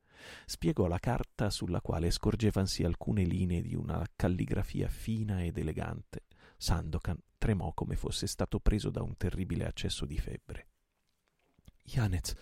Spiegò 0.46 0.88
la 0.88 1.00
carta 1.00 1.50
sulla 1.50 1.82
quale 1.82 2.12
scorgevansi 2.12 2.84
alcune 2.84 3.24
linee 3.24 3.62
di 3.62 3.76
una 3.76 4.06
calligrafia 4.16 4.88
fina 4.88 5.44
ed 5.44 5.58
elegante. 5.58 6.24
Sandokan 6.58 7.18
tremò 7.38 7.74
come 7.74 7.96
fosse 7.96 8.28
stato 8.28 8.60
preso 8.60 8.90
da 8.90 9.02
un 9.02 9.16
terribile 9.16 9.66
accesso 9.66 10.06
di 10.06 10.18
febbre. 10.18 10.68
Yanez, 11.84 12.36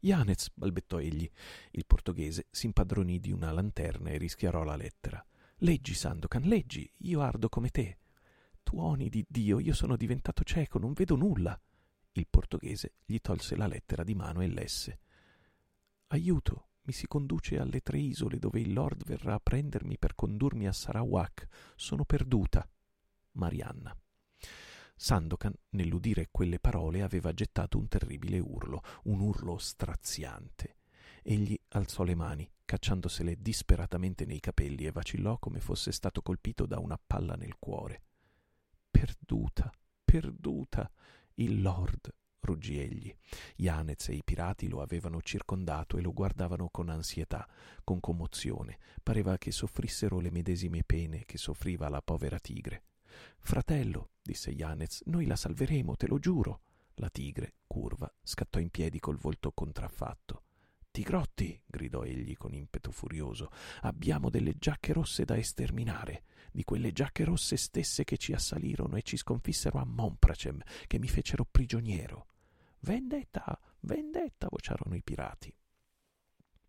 Yanez, 0.00 0.50
balbettò 0.54 1.00
egli. 1.00 1.28
Il 1.70 1.86
portoghese 1.86 2.46
si 2.50 2.66
impadronì 2.66 3.18
di 3.18 3.30
una 3.30 3.52
lanterna 3.52 4.10
e 4.10 4.18
rischiarò 4.18 4.64
la 4.64 4.76
lettera. 4.76 5.24
Leggi, 5.58 5.94
Sandokan, 5.94 6.42
leggi, 6.42 6.90
io 6.98 7.20
ardo 7.20 7.48
come 7.48 7.70
te. 7.70 7.98
Tuoni 8.62 9.08
di 9.08 9.24
Dio, 9.28 9.60
io 9.60 9.74
sono 9.74 9.96
diventato 9.96 10.42
cieco, 10.42 10.78
non 10.78 10.92
vedo 10.92 11.14
nulla. 11.14 11.58
Il 12.12 12.26
portoghese 12.28 12.94
gli 13.04 13.18
tolse 13.20 13.56
la 13.56 13.66
lettera 13.66 14.02
di 14.02 14.14
mano 14.14 14.40
e 14.40 14.48
lesse. 14.48 15.00
Aiuto, 16.08 16.68
mi 16.84 16.92
si 16.92 17.06
conduce 17.06 17.58
alle 17.58 17.80
tre 17.80 17.98
isole 17.98 18.38
dove 18.38 18.60
il 18.60 18.72
Lord 18.72 19.04
verrà 19.04 19.34
a 19.34 19.40
prendermi 19.40 19.98
per 19.98 20.14
condurmi 20.14 20.66
a 20.66 20.72
Sarawak. 20.72 21.46
Sono 21.76 22.04
perduta. 22.04 22.68
Marianna. 23.32 23.96
Sandokan, 24.94 25.54
nell'udire 25.70 26.28
quelle 26.30 26.58
parole, 26.58 27.02
aveva 27.02 27.32
gettato 27.32 27.78
un 27.78 27.88
terribile 27.88 28.38
urlo, 28.38 28.82
un 29.04 29.20
urlo 29.20 29.58
straziante. 29.58 30.76
Egli 31.22 31.58
alzò 31.68 32.02
le 32.02 32.14
mani, 32.14 32.50
cacciandosele 32.64 33.36
disperatamente 33.40 34.24
nei 34.24 34.40
capelli, 34.40 34.86
e 34.86 34.92
vacillò 34.92 35.38
come 35.38 35.60
fosse 35.60 35.92
stato 35.92 36.20
colpito 36.20 36.66
da 36.66 36.78
una 36.78 37.00
palla 37.04 37.34
nel 37.34 37.58
cuore. 37.58 38.02
Perduta, 38.90 39.72
perduta. 40.04 40.90
Il 41.34 41.62
Lord 41.62 42.14
ruggì 42.42 42.78
egli. 42.78 43.14
Yanez 43.56 44.08
e 44.08 44.14
i 44.14 44.22
pirati 44.24 44.68
lo 44.68 44.82
avevano 44.82 45.22
circondato 45.22 45.96
e 45.96 46.02
lo 46.02 46.12
guardavano 46.12 46.68
con 46.70 46.88
ansietà, 46.88 47.48
con 47.84 48.00
commozione. 48.00 48.78
Pareva 49.02 49.38
che 49.38 49.50
soffrissero 49.50 50.20
le 50.20 50.30
medesime 50.30 50.82
pene 50.84 51.24
che 51.24 51.38
soffriva 51.38 51.88
la 51.88 52.02
povera 52.02 52.38
tigre. 52.38 52.84
Fratello, 53.38 54.10
disse 54.22 54.50
Yanez, 54.50 55.02
noi 55.06 55.26
la 55.26 55.36
salveremo, 55.36 55.96
te 55.96 56.06
lo 56.06 56.18
giuro. 56.18 56.60
La 56.96 57.08
tigre, 57.08 57.54
curva, 57.66 58.12
scattò 58.22 58.58
in 58.58 58.70
piedi 58.70 59.00
col 59.00 59.16
volto 59.16 59.52
contraffatto. 59.52 60.44
Tigrotti, 60.90 61.58
gridò 61.64 62.02
egli 62.02 62.36
con 62.36 62.52
impeto 62.52 62.90
furioso, 62.90 63.50
abbiamo 63.80 64.28
delle 64.28 64.58
giacche 64.58 64.92
rosse 64.92 65.24
da 65.24 65.38
esterminare, 65.38 66.24
di 66.52 66.64
quelle 66.64 66.92
giacche 66.92 67.24
rosse 67.24 67.56
stesse 67.56 68.04
che 68.04 68.18
ci 68.18 68.34
assalirono 68.34 68.96
e 68.96 69.02
ci 69.02 69.16
sconfissero 69.16 69.78
a 69.78 69.86
Monpracem, 69.86 70.60
che 70.86 70.98
mi 70.98 71.08
fecero 71.08 71.46
prigioniero. 71.50 72.26
Vendetta, 72.84 73.56
vendetta, 73.82 74.48
vociarono 74.50 74.96
i 74.96 75.02
pirati. 75.04 75.54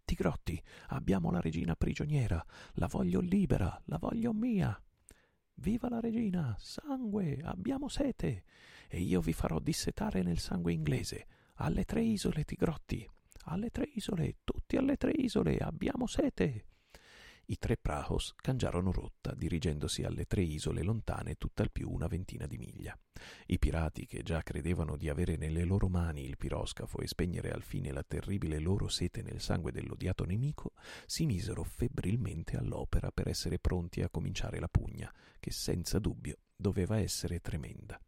Tigrotti, 0.05 0.61
abbiamo 0.89 1.31
la 1.31 1.41
regina 1.41 1.75
prigioniera, 1.75 2.43
la 2.73 2.85
voglio 2.85 3.19
libera, 3.19 3.81
la 3.85 3.97
voglio 3.97 4.31
mia. 4.31 4.79
Viva 5.55 5.89
la 5.89 5.99
regina, 5.99 6.55
sangue, 6.59 7.41
abbiamo 7.43 7.87
sete, 7.87 8.43
e 8.87 9.01
io 9.01 9.21
vi 9.21 9.33
farò 9.33 9.57
dissetare 9.57 10.21
nel 10.21 10.37
sangue 10.37 10.71
inglese. 10.71 11.25
Alle 11.55 11.83
tre 11.83 12.03
isole, 12.03 12.43
Tigrotti, 12.43 13.09
alle 13.45 13.71
tre 13.71 13.89
isole, 13.95 14.37
tutti 14.43 14.77
alle 14.77 14.97
tre 14.97 15.13
isole, 15.15 15.57
abbiamo 15.57 16.05
sete. 16.05 16.65
I 17.45 17.57
tre 17.57 17.75
prahos 17.75 18.33
cangiarono 18.37 18.93
rotta, 18.93 19.33
dirigendosi 19.35 20.03
alle 20.03 20.25
tre 20.25 20.41
isole 20.41 20.81
lontane 20.81 21.35
tutt'al 21.35 21.71
più 21.71 21.89
una 21.89 22.07
ventina 22.07 22.47
di 22.47 22.57
miglia. 22.57 22.97
I 23.47 23.59
pirati, 23.59 24.05
che 24.05 24.23
già 24.23 24.41
credevano 24.41 24.95
di 24.95 25.09
avere 25.09 25.35
nelle 25.35 25.65
loro 25.65 25.89
mani 25.89 26.23
il 26.23 26.37
piroscafo 26.37 26.99
e 26.99 27.07
spegnere 27.07 27.51
al 27.51 27.61
fine 27.61 27.91
la 27.91 28.03
terribile 28.03 28.59
loro 28.59 28.87
sete 28.87 29.21
nel 29.21 29.41
sangue 29.41 29.73
dell'odiato 29.73 30.23
nemico, 30.23 30.71
si 31.05 31.25
misero 31.25 31.63
febbrilmente 31.63 32.55
all'opera 32.55 33.11
per 33.11 33.27
essere 33.27 33.59
pronti 33.59 34.01
a 34.01 34.09
cominciare 34.09 34.59
la 34.59 34.69
pugna, 34.69 35.13
che 35.37 35.51
senza 35.51 35.99
dubbio 35.99 36.37
doveva 36.55 36.97
essere 36.97 37.41
tremenda. 37.41 37.99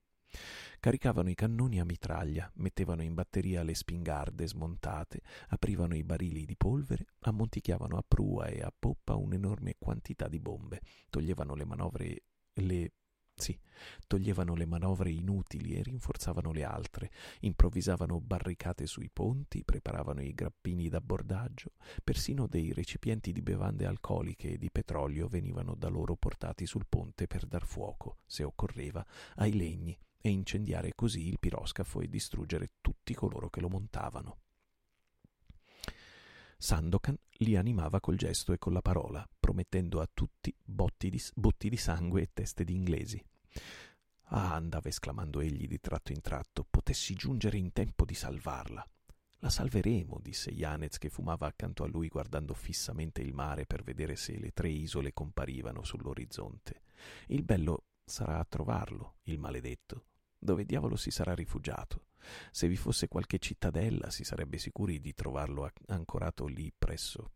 Caricavano 0.79 1.29
i 1.29 1.35
cannoni 1.35 1.79
a 1.79 1.85
mitraglia, 1.85 2.51
mettevano 2.55 3.01
in 3.01 3.13
batteria 3.13 3.63
le 3.63 3.75
spingarde 3.75 4.47
smontate, 4.47 5.21
aprivano 5.47 5.95
i 5.95 6.03
barili 6.03 6.45
di 6.45 6.55
polvere, 6.55 7.07
ammonticchiavano 7.21 7.97
a 7.97 8.03
prua 8.07 8.47
e 8.47 8.61
a 8.61 8.73
poppa 8.77 9.15
un'enorme 9.15 9.75
quantità 9.79 10.27
di 10.27 10.39
bombe, 10.39 10.81
toglievano 11.09 11.55
le 11.55 11.65
manovre 11.65 12.23
le 12.53 12.91
sì, 13.37 13.59
toglievano 14.07 14.55
le 14.55 14.65
manovre 14.65 15.11
inutili 15.11 15.75
e 15.75 15.83
rinforzavano 15.83 16.53
le 16.53 16.63
altre, 16.63 17.11
improvvisavano 17.41 18.21
barricate 18.21 18.87
sui 18.87 19.09
ponti, 19.11 19.65
preparavano 19.65 20.21
i 20.21 20.33
grappini 20.33 20.87
d'abbordaggio, 20.87 21.73
persino 22.01 22.47
dei 22.47 22.71
recipienti 22.71 23.33
di 23.33 23.41
bevande 23.41 23.85
alcoliche 23.85 24.51
e 24.51 24.57
di 24.57 24.71
petrolio 24.71 25.27
venivano 25.27 25.75
da 25.75 25.89
loro 25.89 26.15
portati 26.15 26.65
sul 26.65 26.85
ponte 26.87 27.27
per 27.27 27.45
dar 27.45 27.65
fuoco, 27.65 28.19
se 28.25 28.43
occorreva, 28.43 29.05
ai 29.35 29.51
legni 29.53 29.97
e 30.25 30.29
incendiare 30.31 30.93
così 30.95 31.27
il 31.27 31.37
piroscafo 31.37 32.01
e 32.01 32.09
distruggere 32.09 32.71
tutti 32.81 33.13
coloro 33.13 33.47
che 33.51 33.61
lo 33.61 33.69
montavano. 33.69 34.39
Sandokan 36.57 37.15
li 37.39 37.55
animava 37.55 37.99
col 37.99 38.15
gesto 38.15 38.51
e 38.51 38.57
con 38.57 38.73
la 38.73 38.81
parola, 38.81 39.27
promettendo 39.39 40.01
a 40.01 40.09
tutti 40.11 40.51
botti 40.63 41.11
di, 41.11 41.21
botti 41.35 41.69
di 41.69 41.77
sangue 41.77 42.23
e 42.23 42.29
teste 42.33 42.63
di 42.63 42.73
inglesi. 42.73 43.23
Ah, 44.29 44.55
andava 44.55 44.89
esclamando 44.89 45.41
egli 45.41 45.67
di 45.67 45.79
tratto 45.79 46.11
in 46.11 46.21
tratto, 46.21 46.65
potessi 46.67 47.13
giungere 47.13 47.57
in 47.57 47.71
tempo 47.71 48.03
di 48.03 48.15
salvarla. 48.15 48.83
La 49.39 49.49
salveremo, 49.51 50.17
disse 50.23 50.49
Yanez 50.49 50.97
che 50.97 51.09
fumava 51.09 51.45
accanto 51.45 51.83
a 51.83 51.87
lui 51.87 52.07
guardando 52.07 52.55
fissamente 52.55 53.21
il 53.21 53.35
mare 53.35 53.67
per 53.67 53.83
vedere 53.83 54.15
se 54.15 54.39
le 54.39 54.49
tre 54.53 54.69
isole 54.69 55.13
comparivano 55.13 55.83
sull'orizzonte. 55.83 56.81
Il 57.27 57.43
bello 57.43 57.83
sarà 58.03 58.39
a 58.39 58.45
trovarlo, 58.45 59.17
il 59.25 59.37
maledetto, 59.37 60.05
dove 60.37 60.65
diavolo 60.65 60.95
si 60.95 61.11
sarà 61.11 61.33
rifugiato? 61.33 62.05
Se 62.51 62.67
vi 62.67 62.75
fosse 62.75 63.07
qualche 63.07 63.39
cittadella 63.39 64.09
si 64.09 64.23
sarebbe 64.23 64.57
sicuri 64.57 64.99
di 64.99 65.13
trovarlo 65.13 65.71
ancorato 65.87 66.45
lì 66.47 66.71
presso. 66.77 67.31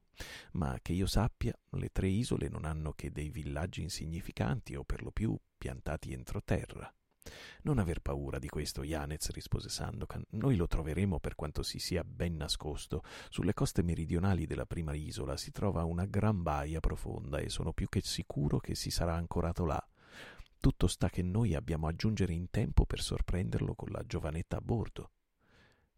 Ma 0.53 0.77
che 0.81 0.93
io 0.93 1.05
sappia, 1.05 1.57
le 1.71 1.89
tre 1.91 2.07
isole 2.07 2.49
non 2.49 2.65
hanno 2.65 2.93
che 2.93 3.11
dei 3.11 3.29
villaggi 3.29 3.81
insignificanti 3.81 4.75
o 4.75 4.83
per 4.83 5.03
lo 5.03 5.11
più 5.11 5.37
piantati 5.57 6.11
entroterra. 6.11 6.93
Non 7.63 7.77
aver 7.77 7.99
paura 7.99 8.39
di 8.39 8.47
questo, 8.47 8.83
Yanez, 8.83 9.29
rispose 9.31 9.69
Sandokan. 9.69 10.23
Noi 10.31 10.55
lo 10.55 10.67
troveremo 10.67 11.19
per 11.19 11.35
quanto 11.35 11.61
si 11.63 11.77
sia 11.77 12.03
ben 12.03 12.35
nascosto. 12.35 13.03
Sulle 13.29 13.53
coste 13.53 13.83
meridionali 13.83 14.45
della 14.45 14.65
prima 14.65 14.93
isola 14.93 15.37
si 15.37 15.51
trova 15.51 15.83
una 15.83 16.05
gran 16.05 16.41
baia 16.41 16.79
profonda 16.79 17.37
e 17.39 17.49
sono 17.49 17.73
più 17.73 17.87
che 17.89 18.01
sicuro 18.01 18.59
che 18.59 18.75
si 18.75 18.89
sarà 18.89 19.15
ancorato 19.15 19.65
là. 19.65 19.85
Tutto 20.59 20.87
sta 20.87 21.09
che 21.09 21.21
noi 21.21 21.55
abbiamo 21.55 21.87
a 21.87 21.95
giungere 21.95 22.33
in 22.33 22.49
tempo 22.49 22.85
per 22.85 22.99
sorprenderlo 22.99 23.75
con 23.75 23.91
la 23.91 24.05
giovanetta 24.05 24.57
a 24.57 24.61
bordo. 24.61 25.11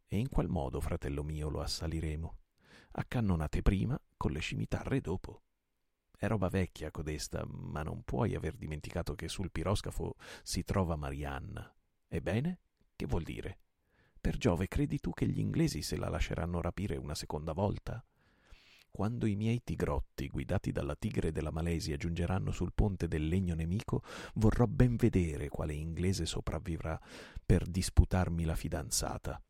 E 0.08 0.20
in 0.20 0.30
qual 0.30 0.50
modo, 0.50 0.80
fratello 0.80 1.24
mio, 1.24 1.50
lo 1.50 1.62
assaliremo? 1.62 2.38
A 2.92 3.04
cannonate 3.04 3.64
prima, 3.64 4.00
con 4.16 4.32
le 4.32 4.40
scimitarre 4.40 5.02
dopo. 5.02 5.42
È 6.16 6.28
roba 6.28 6.48
vecchia 6.50 6.92
codesta, 6.92 7.44
ma 7.48 7.82
non 7.82 8.04
puoi 8.04 8.36
aver 8.36 8.56
dimenticato 8.56 9.16
che 9.16 9.28
sul 9.28 9.50
piroscafo 9.50 10.16
si 10.44 10.64
trova 10.64 10.96
Marianna. 10.96 11.74
Ebbene, 12.08 12.60
che 12.96 13.08
vuol 13.08 13.24
dire? 13.24 13.58
Per 14.22 14.38
Giove, 14.38 14.68
credi 14.68 15.00
tu 15.00 15.10
che 15.12 15.26
gli 15.26 15.40
inglesi 15.40 15.82
se 15.82 15.98
la 15.98 16.08
lasceranno 16.08 16.62
rapire 16.62 16.98
una 16.98 17.16
seconda 17.16 17.54
volta? 17.54 18.06
Quando 18.92 19.26
i 19.26 19.36
miei 19.36 19.64
tigrotti, 19.64 20.28
guidati 20.28 20.74
dalla 20.74 20.96
tigre 20.96 21.32
della 21.32 21.50
Malesia, 21.50 21.96
giungeranno 21.96 22.52
sul 22.52 22.74
ponte 22.74 23.08
del 23.08 23.26
legno 23.26 23.56
nemico, 23.56 24.04
vorrò 24.36 24.66
ben 24.68 24.98
vedere 24.98 25.48
quale 25.48 25.74
inglese 25.74 26.26
sopravvivrà 26.26 27.00
per 27.46 27.66
disputarmi 27.66 28.44
la 28.44 28.56
fidanzata. 28.56 29.42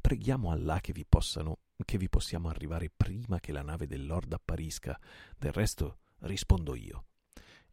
Preghiamo 0.00 0.50
Allah 0.50 0.80
che 0.80 0.92
vi 0.92 1.06
possano 1.06 1.60
che 1.84 1.98
vi 1.98 2.08
possiamo 2.08 2.48
arrivare 2.48 2.90
prima 2.94 3.40
che 3.40 3.52
la 3.52 3.62
nave 3.62 3.86
del 3.86 4.06
Lord 4.06 4.32
apparisca. 4.32 5.00
Del 5.36 5.52
resto 5.52 5.98
rispondo 6.20 6.74
io. 6.74 7.06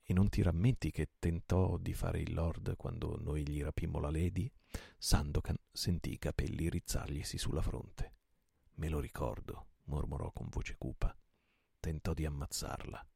E 0.02 0.14
non 0.14 0.30
ti 0.30 0.42
rammenti 0.42 0.92
che 0.92 1.10
tentò 1.20 1.78
di 1.78 1.94
fare 1.94 2.20
il 2.20 2.34
Lord 2.34 2.76
quando 2.78 3.20
noi 3.20 3.48
gli 3.48 3.62
rapimmo 3.62 4.00
la 4.00 4.10
Lady? 4.10 4.50
Sandokan 4.98 5.58
sentì 5.72 6.14
i 6.14 6.18
capelli 6.18 6.70
rizzarglisi 6.70 7.38
sulla 7.38 7.62
fronte. 7.62 8.14
Me 8.76 8.90
lo 8.90 9.00
ricordo 9.00 9.69
voce 10.50 10.76
cupa. 10.78 11.16
Tentò 11.80 12.14
di 12.14 12.26
ammazzarla. 12.26 13.08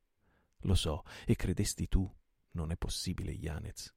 Lo 0.59 0.75
so, 0.75 1.03
e 1.25 1.36
credesti 1.36 1.88
tu. 1.88 2.09
Non 2.51 2.71
è 2.71 2.77
possibile, 2.77 3.31
Yanez. 3.31 3.93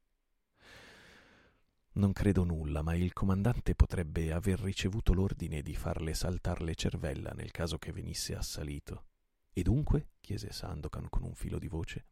Non 1.93 2.12
credo 2.12 2.45
nulla, 2.45 2.82
ma 2.82 2.95
il 2.95 3.12
comandante 3.12 3.74
potrebbe 3.74 4.32
aver 4.32 4.61
ricevuto 4.61 5.14
l'ordine 5.14 5.62
di 5.62 5.74
farle 5.74 6.12
saltar 6.12 6.61
le 6.61 6.74
cervella 6.74 7.30
nel 7.30 7.51
caso 7.51 7.78
che 7.78 7.93
venisse 7.93 8.34
assalito. 8.34 9.07
E 9.53 9.62
dunque? 9.62 10.09
chiese 10.20 10.53
Sandokan 10.53 11.09
con 11.09 11.22
un 11.22 11.34
filo 11.34 11.59
di 11.59 11.68
voce. 11.68 12.09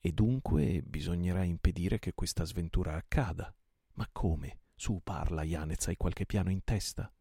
E 0.00 0.12
dunque 0.12 0.82
bisognerà 0.82 1.44
impedire 1.44 1.98
che 1.98 2.14
questa 2.14 2.44
sventura 2.44 2.94
accada. 2.94 3.54
Ma 3.94 4.08
come? 4.10 4.62
Su, 4.74 5.00
parla, 5.04 5.44
Yanez, 5.44 5.86
hai 5.86 5.96
qualche 5.96 6.26
piano 6.26 6.50
in 6.50 6.64
testa? 6.64 7.12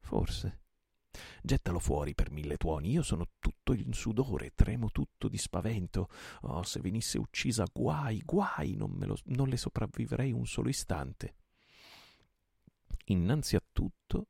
Forse, 0.00 0.59
Gettalo 1.42 1.78
fuori 1.78 2.14
per 2.14 2.30
mille 2.30 2.56
tuoni, 2.56 2.90
io 2.90 3.02
sono 3.02 3.26
tutto 3.38 3.72
in 3.72 3.92
sudore, 3.92 4.52
tremo 4.54 4.90
tutto 4.90 5.28
di 5.28 5.38
spavento. 5.38 6.08
Oh, 6.42 6.62
se 6.62 6.80
venisse 6.80 7.18
uccisa, 7.18 7.66
guai, 7.72 8.22
guai, 8.24 8.74
non, 8.74 8.96
lo, 9.00 9.16
non 9.24 9.48
le 9.48 9.56
sopravvivrei 9.56 10.32
un 10.32 10.46
solo 10.46 10.68
istante. 10.68 11.34
Innanzi 13.06 13.56
a 13.56 13.62
tutto 13.72 14.28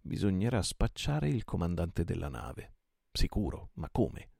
bisognerà 0.00 0.62
spacciare 0.62 1.28
il 1.28 1.44
comandante 1.44 2.04
della 2.04 2.28
nave. 2.28 2.74
Sicuro, 3.12 3.70
ma 3.74 3.88
come? 3.90 4.30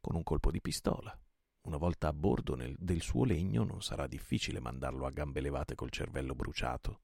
Con 0.00 0.14
un 0.14 0.22
colpo 0.22 0.50
di 0.50 0.60
pistola. 0.60 1.16
Una 1.62 1.76
volta 1.76 2.08
a 2.08 2.12
bordo 2.12 2.54
nel, 2.54 2.74
del 2.78 3.02
suo 3.02 3.24
legno 3.24 3.64
non 3.64 3.82
sarà 3.82 4.06
difficile 4.06 4.60
mandarlo 4.60 5.04
a 5.04 5.10
gambe 5.10 5.40
levate 5.40 5.74
col 5.74 5.90
cervello 5.90 6.34
bruciato. 6.34 7.00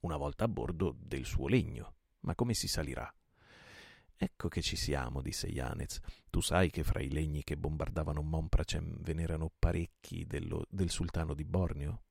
Una 0.00 0.16
volta 0.16 0.44
a 0.44 0.48
bordo 0.48 0.96
del 0.98 1.24
suo 1.24 1.46
legno. 1.46 1.94
Ma 2.20 2.34
come 2.34 2.54
si 2.54 2.66
salirà? 2.66 3.12
Ecco 4.22 4.46
che 4.46 4.62
ci 4.62 4.76
siamo, 4.76 5.20
disse 5.20 5.48
Yanez. 5.48 5.98
Tu 6.30 6.40
sai 6.40 6.70
che 6.70 6.84
fra 6.84 7.00
i 7.00 7.10
legni 7.10 7.42
che 7.42 7.56
bombardavano 7.56 8.22
Monpracem 8.22 8.98
ve 9.00 9.14
n'erano 9.14 9.50
parecchi 9.58 10.24
dello, 10.28 10.64
del 10.70 10.90
sultano 10.90 11.34
di 11.34 11.44
Borneo? 11.44 12.04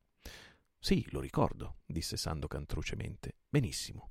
Sì, 0.78 1.08
lo 1.12 1.22
ricordo, 1.22 1.78
disse 1.86 2.18
Sandokan 2.18 2.66
trucemente. 2.66 3.38
Benissimo. 3.48 4.10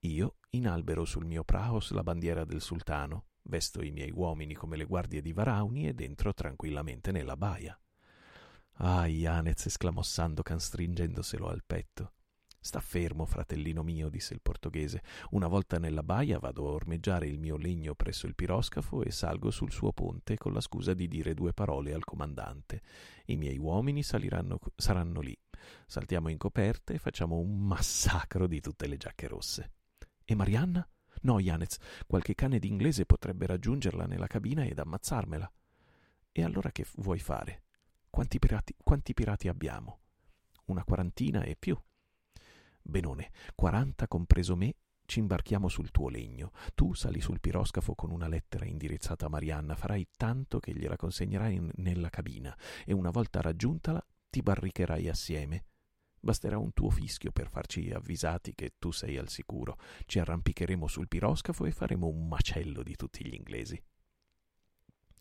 Io 0.00 0.38
inalbero 0.50 1.04
sul 1.04 1.24
mio 1.24 1.44
praos 1.44 1.92
la 1.92 2.02
bandiera 2.02 2.44
del 2.44 2.60
sultano, 2.60 3.26
vesto 3.42 3.80
i 3.80 3.92
miei 3.92 4.10
uomini 4.10 4.54
come 4.54 4.76
le 4.76 4.84
guardie 4.84 5.22
di 5.22 5.32
Varauni 5.32 5.86
ed 5.86 6.00
entro 6.00 6.34
tranquillamente 6.34 7.12
nella 7.12 7.36
baia. 7.36 7.80
Ah, 8.78 9.06
Yanez, 9.06 9.66
esclamò 9.66 10.02
Sandokan 10.02 10.58
stringendoselo 10.58 11.46
al 11.46 11.62
petto. 11.64 12.12
Sta 12.62 12.80
fermo, 12.80 13.24
fratellino 13.24 13.82
mio, 13.82 14.10
disse 14.10 14.34
il 14.34 14.42
portoghese. 14.42 15.02
Una 15.30 15.46
volta 15.46 15.78
nella 15.78 16.02
baia 16.02 16.38
vado 16.38 16.68
a 16.68 16.72
ormeggiare 16.72 17.26
il 17.26 17.38
mio 17.38 17.56
legno 17.56 17.94
presso 17.94 18.26
il 18.26 18.34
piroscafo 18.34 19.02
e 19.02 19.10
salgo 19.10 19.50
sul 19.50 19.72
suo 19.72 19.92
ponte 19.92 20.36
con 20.36 20.52
la 20.52 20.60
scusa 20.60 20.92
di 20.92 21.08
dire 21.08 21.32
due 21.32 21.54
parole 21.54 21.94
al 21.94 22.04
comandante. 22.04 22.82
I 23.26 23.36
miei 23.36 23.56
uomini 23.56 24.02
saranno 24.02 25.20
lì. 25.20 25.36
Saltiamo 25.86 26.28
in 26.28 26.36
coperta 26.36 26.92
e 26.92 26.98
facciamo 26.98 27.38
un 27.38 27.66
massacro 27.66 28.46
di 28.46 28.60
tutte 28.60 28.86
le 28.86 28.98
giacche 28.98 29.26
rosse. 29.26 29.72
E 30.22 30.34
Marianna? 30.34 30.86
No, 31.22 31.40
Janez, 31.40 31.78
qualche 32.06 32.34
cane 32.34 32.58
d'inglese 32.58 33.06
potrebbe 33.06 33.46
raggiungerla 33.46 34.04
nella 34.04 34.26
cabina 34.26 34.64
ed 34.64 34.78
ammazzarmela. 34.78 35.50
E 36.30 36.42
allora 36.44 36.70
che 36.72 36.84
vuoi 36.96 37.18
fare? 37.18 37.64
Quanti 38.10 38.38
pirati, 38.38 38.74
quanti 38.82 39.14
pirati 39.14 39.48
abbiamo? 39.48 40.00
Una 40.66 40.84
quarantina 40.84 41.42
e 41.42 41.56
più. 41.56 41.78
Benone, 42.82 43.30
quaranta 43.54 44.08
compreso 44.08 44.56
me, 44.56 44.74
ci 45.10 45.18
imbarchiamo 45.18 45.68
sul 45.68 45.90
tuo 45.90 46.08
legno. 46.08 46.52
Tu 46.74 46.94
sali 46.94 47.20
sul 47.20 47.40
piroscafo 47.40 47.96
con 47.96 48.12
una 48.12 48.28
lettera 48.28 48.64
indirizzata 48.64 49.26
a 49.26 49.28
Marianna, 49.28 49.74
farai 49.74 50.06
tanto 50.16 50.60
che 50.60 50.72
gliela 50.72 50.96
consegnerai 50.96 51.54
in, 51.54 51.70
nella 51.76 52.10
cabina 52.10 52.56
e 52.84 52.92
una 52.92 53.10
volta 53.10 53.40
raggiuntala 53.40 54.00
ti 54.30 54.40
barricherai 54.40 55.08
assieme. 55.08 55.64
Basterà 56.20 56.58
un 56.58 56.72
tuo 56.72 56.90
fischio 56.90 57.32
per 57.32 57.48
farci 57.48 57.90
avvisati 57.90 58.54
che 58.54 58.74
tu 58.78 58.92
sei 58.92 59.16
al 59.16 59.28
sicuro. 59.28 59.78
Ci 60.06 60.20
arrampicheremo 60.20 60.86
sul 60.86 61.08
piroscafo 61.08 61.64
e 61.64 61.72
faremo 61.72 62.06
un 62.06 62.28
macello 62.28 62.84
di 62.84 62.94
tutti 62.94 63.26
gli 63.26 63.34
inglesi. 63.34 63.82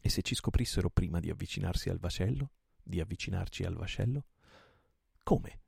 E 0.01 0.09
se 0.09 0.21
ci 0.21 0.35
scoprissero 0.35 0.91
prima 0.91 1.19
di 1.19 1.31
avvicinarsi 1.31 1.89
al 1.89 1.97
vascello? 1.97 2.51
Di 2.83 2.99
avvicinarci 2.99 3.63
al 3.63 3.73
vascello? 3.73 4.25
Come? 5.23 5.61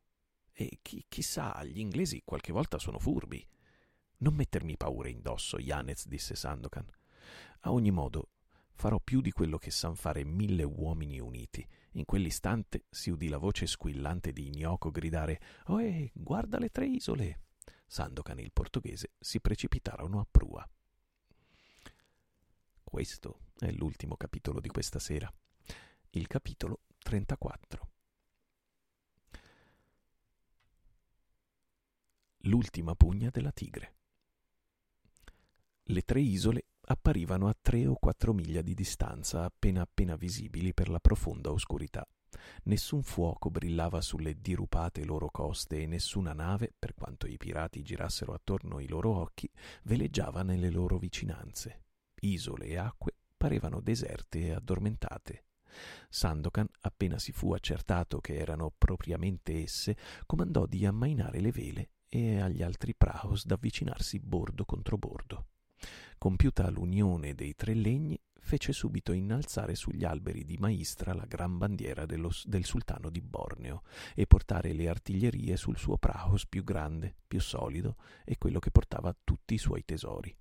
E 0.61 0.77
chi, 0.83 1.03
chissà, 1.09 1.63
gli 1.63 1.79
inglesi 1.79 2.21
qualche 2.23 2.51
volta 2.51 2.77
sono 2.77 2.99
furbi. 2.99 3.43
Non 4.17 4.35
mettermi 4.35 4.77
paura 4.77 5.09
indosso, 5.09 5.57
Yanez, 5.57 6.05
disse 6.05 6.35
Sandokan. 6.35 6.85
A 7.61 7.71
ogni 7.71 7.89
modo, 7.89 8.29
farò 8.75 8.99
più 8.99 9.21
di 9.21 9.31
quello 9.31 9.57
che 9.57 9.71
san 9.71 9.95
fare 9.95 10.23
mille 10.23 10.61
uomini 10.61 11.19
uniti. 11.19 11.67
In 11.93 12.05
quell'istante 12.05 12.85
si 12.91 13.09
udì 13.09 13.27
la 13.27 13.39
voce 13.39 13.65
squillante 13.65 14.31
di 14.31 14.51
Gnocco 14.51 14.91
gridare 14.91 15.39
Oe, 15.65 16.11
guarda 16.13 16.59
le 16.59 16.69
tre 16.69 16.85
isole! 16.85 17.45
Sandokan 17.87 18.37
e 18.37 18.43
il 18.43 18.51
portoghese 18.53 19.13
si 19.19 19.41
precipitarono 19.41 20.19
a 20.19 20.27
prua. 20.29 20.69
Questo 22.83 23.39
è 23.57 23.71
l'ultimo 23.71 24.15
capitolo 24.15 24.59
di 24.59 24.69
questa 24.69 24.99
sera, 24.99 25.31
il 26.11 26.27
capitolo 26.27 26.81
34. 26.99 27.90
L'ultima 32.45 32.95
pugna 32.95 33.29
della 33.29 33.51
tigre. 33.51 33.97
Le 35.83 36.01
tre 36.01 36.21
isole 36.21 36.65
apparivano 36.85 37.47
a 37.47 37.55
tre 37.59 37.85
o 37.85 37.93
quattro 37.93 38.33
miglia 38.33 38.63
di 38.63 38.73
distanza, 38.73 39.43
appena 39.43 39.81
appena 39.81 40.15
visibili 40.15 40.73
per 40.73 40.89
la 40.89 40.99
profonda 40.99 41.51
oscurità. 41.51 42.03
Nessun 42.63 43.03
fuoco 43.03 43.51
brillava 43.51 44.01
sulle 44.01 44.41
dirupate 44.41 45.03
loro 45.03 45.29
coste 45.29 45.83
e 45.83 45.85
nessuna 45.85 46.33
nave, 46.33 46.73
per 46.79 46.95
quanto 46.95 47.27
i 47.27 47.37
pirati 47.37 47.83
girassero 47.83 48.33
attorno 48.33 48.77
ai 48.77 48.87
loro 48.87 49.11
occhi, 49.17 49.47
veleggiava 49.83 50.41
nelle 50.41 50.71
loro 50.71 50.97
vicinanze. 50.97 51.83
Isole 52.21 52.65
e 52.65 52.77
acque 52.77 53.13
parevano 53.37 53.81
deserte 53.81 54.39
e 54.47 54.51
addormentate. 54.53 55.45
Sandokan, 56.09 56.67
appena 56.79 57.19
si 57.19 57.31
fu 57.31 57.53
accertato 57.53 58.19
che 58.19 58.35
erano 58.35 58.73
propriamente 58.75 59.61
esse, 59.61 59.95
comandò 60.25 60.65
di 60.65 60.87
ammainare 60.87 61.39
le 61.39 61.51
vele 61.51 61.89
e 62.13 62.41
agli 62.41 62.61
altri 62.61 62.93
praos 62.93 63.45
d'avvicinarsi 63.45 64.19
bordo 64.19 64.65
contro 64.65 64.97
bordo. 64.97 65.45
Compiuta 66.17 66.69
l'unione 66.69 67.33
dei 67.33 67.55
tre 67.55 67.73
legni, 67.73 68.19
fece 68.37 68.73
subito 68.73 69.13
innalzare 69.13 69.75
sugli 69.75 70.03
alberi 70.03 70.43
di 70.43 70.57
maistra 70.57 71.13
la 71.13 71.23
gran 71.23 71.57
bandiera 71.57 72.05
dello, 72.05 72.29
del 72.43 72.65
sultano 72.65 73.09
di 73.09 73.21
Borneo 73.21 73.83
e 74.13 74.27
portare 74.27 74.73
le 74.73 74.89
artiglierie 74.89 75.55
sul 75.55 75.77
suo 75.77 75.97
praos 75.97 76.45
più 76.47 76.65
grande, 76.65 77.15
più 77.25 77.39
solido 77.39 77.95
e 78.25 78.37
quello 78.37 78.59
che 78.59 78.71
portava 78.71 79.15
tutti 79.23 79.53
i 79.53 79.57
suoi 79.57 79.85
tesori. 79.85 80.35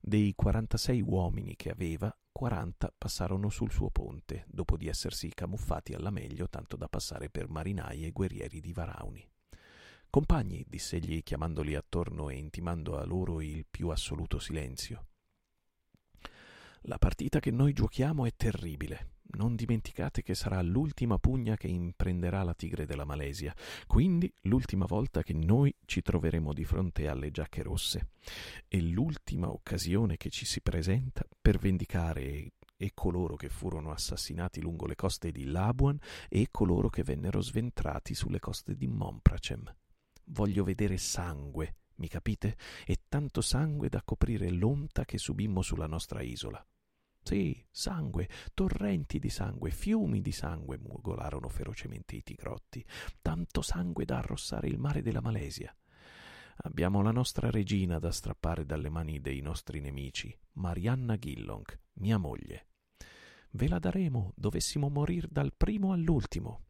Dei 0.00 0.32
46 0.36 1.02
uomini 1.02 1.56
che 1.56 1.70
aveva, 1.70 2.16
40 2.30 2.94
passarono 2.96 3.50
sul 3.50 3.72
suo 3.72 3.90
ponte, 3.90 4.44
dopo 4.46 4.76
di 4.76 4.86
essersi 4.86 5.28
camuffati 5.30 5.92
alla 5.92 6.10
meglio 6.10 6.48
tanto 6.48 6.76
da 6.76 6.88
passare 6.88 7.30
per 7.30 7.48
marinai 7.48 8.04
e 8.04 8.12
guerrieri 8.12 8.60
di 8.60 8.72
Varauni. 8.72 9.28
Compagni, 10.10 10.64
diss'egli 10.66 11.22
chiamandoli 11.22 11.74
attorno 11.74 12.30
e 12.30 12.36
intimando 12.36 12.96
a 12.96 13.04
loro 13.04 13.42
il 13.42 13.66
più 13.70 13.90
assoluto 13.90 14.38
silenzio. 14.38 15.04
La 16.82 16.96
partita 16.96 17.40
che 17.40 17.50
noi 17.50 17.74
giochiamo 17.74 18.24
è 18.24 18.32
terribile. 18.34 19.16
Non 19.30 19.54
dimenticate 19.54 20.22
che 20.22 20.34
sarà 20.34 20.62
l'ultima 20.62 21.18
pugna 21.18 21.58
che 21.58 21.66
imprenderà 21.66 22.42
la 22.42 22.54
tigre 22.54 22.86
della 22.86 23.04
Malesia, 23.04 23.54
quindi 23.86 24.32
l'ultima 24.42 24.86
volta 24.86 25.22
che 25.22 25.34
noi 25.34 25.74
ci 25.84 26.00
troveremo 26.00 26.54
di 26.54 26.64
fronte 26.64 27.06
alle 27.06 27.30
giacche 27.30 27.62
rosse. 27.62 28.12
E 28.66 28.80
l'ultima 28.80 29.50
occasione 29.50 30.16
che 30.16 30.30
ci 30.30 30.46
si 30.46 30.62
presenta 30.62 31.26
per 31.38 31.58
vendicare 31.58 32.52
e 32.74 32.92
coloro 32.94 33.36
che 33.36 33.50
furono 33.50 33.90
assassinati 33.90 34.62
lungo 34.62 34.86
le 34.86 34.94
coste 34.94 35.30
di 35.30 35.44
Labuan 35.44 35.98
e 36.30 36.48
coloro 36.50 36.88
che 36.88 37.02
vennero 37.02 37.42
sventrati 37.42 38.14
sulle 38.14 38.38
coste 38.38 38.74
di 38.74 38.86
Mompracem. 38.86 39.70
Voglio 40.30 40.62
vedere 40.64 40.98
sangue, 40.98 41.76
mi 41.96 42.08
capite? 42.08 42.56
E 42.84 43.04
tanto 43.08 43.40
sangue 43.40 43.88
da 43.88 44.02
coprire 44.02 44.50
l'onta 44.50 45.04
che 45.04 45.16
subimmo 45.16 45.62
sulla 45.62 45.86
nostra 45.86 46.20
isola. 46.20 46.64
Sì, 47.22 47.62
sangue, 47.70 48.28
torrenti 48.54 49.18
di 49.18 49.30
sangue, 49.30 49.70
fiumi 49.70 50.20
di 50.20 50.32
sangue, 50.32 50.78
mugolarono 50.78 51.48
ferocemente 51.48 52.16
i 52.16 52.22
tigrotti. 52.22 52.84
Tanto 53.20 53.62
sangue 53.62 54.04
da 54.04 54.18
arrossare 54.18 54.68
il 54.68 54.78
mare 54.78 55.02
della 55.02 55.20
Malesia. 55.20 55.74
Abbiamo 56.62 57.02
la 57.02 57.12
nostra 57.12 57.50
regina 57.50 57.98
da 57.98 58.10
strappare 58.10 58.66
dalle 58.66 58.90
mani 58.90 59.20
dei 59.20 59.40
nostri 59.40 59.80
nemici, 59.80 60.36
Marianna 60.54 61.16
Gillong, 61.16 61.80
mia 61.94 62.18
moglie. 62.18 62.66
Ve 63.52 63.68
la 63.68 63.78
daremo, 63.78 64.32
dovessimo 64.34 64.88
morir 64.88 65.26
dal 65.28 65.54
primo 65.54 65.92
all'ultimo. 65.92 66.66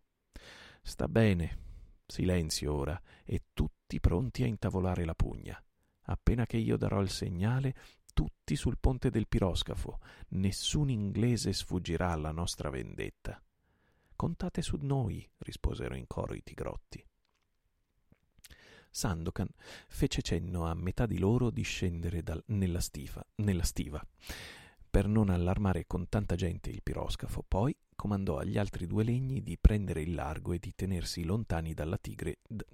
Sta 0.82 1.08
bene. 1.08 1.66
Silenzio 2.10 2.72
ora, 2.72 3.00
e 3.22 3.42
tutti 3.52 4.00
pronti 4.00 4.42
a 4.42 4.46
intavolare 4.46 5.04
la 5.04 5.14
pugna. 5.14 5.62
Appena 6.04 6.46
che 6.46 6.56
io 6.56 6.78
darò 6.78 7.02
il 7.02 7.10
segnale, 7.10 7.74
tutti 8.14 8.56
sul 8.56 8.78
ponte 8.78 9.10
del 9.10 9.28
piroscafo. 9.28 10.00
Nessun 10.28 10.88
inglese 10.88 11.52
sfuggirà 11.52 12.10
alla 12.10 12.30
nostra 12.30 12.70
vendetta. 12.70 13.40
Contate 14.16 14.62
su 14.62 14.78
noi, 14.80 15.28
risposero 15.36 15.94
in 15.94 16.06
coro 16.06 16.32
i 16.32 16.42
tigrotti. 16.42 17.04
Sandokan 18.90 19.48
fece 19.86 20.22
cenno 20.22 20.64
a 20.64 20.74
metà 20.74 21.04
di 21.04 21.18
loro 21.18 21.50
di 21.50 21.62
scendere 21.62 22.22
dal, 22.22 22.42
nella, 22.46 22.80
stifa, 22.80 23.24
nella 23.36 23.64
stiva 23.64 24.02
per 24.90 25.06
non 25.06 25.28
allarmare 25.28 25.86
con 25.86 26.08
tanta 26.08 26.36
gente 26.36 26.70
il 26.70 26.82
piroscafo. 26.82 27.44
Poi 27.46 27.76
comandò 27.98 28.38
agli 28.38 28.58
altri 28.58 28.86
due 28.86 29.02
legni 29.02 29.42
di 29.42 29.58
prendere 29.58 30.02
il 30.02 30.14
largo 30.14 30.52
e 30.52 30.60
di 30.60 30.72
tenersi 30.72 31.24
lontani 31.24 31.74
dalla 31.74 31.98
tigre. 31.98 32.38
D- 32.46 32.64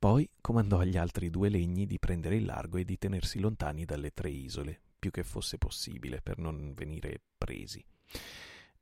poi 0.00 0.28
comandò 0.40 0.80
agli 0.80 0.96
altri 0.96 1.30
due 1.30 1.48
legni 1.48 1.86
di 1.86 2.00
prendere 2.00 2.34
il 2.34 2.44
largo 2.44 2.78
e 2.78 2.84
di 2.84 2.98
tenersi 2.98 3.38
lontani 3.38 3.84
dalle 3.84 4.10
tre 4.10 4.30
isole, 4.30 4.80
più 4.98 5.12
che 5.12 5.22
fosse 5.22 5.58
possibile, 5.58 6.20
per 6.20 6.38
non 6.38 6.74
venire 6.74 7.20
presi. 7.38 7.84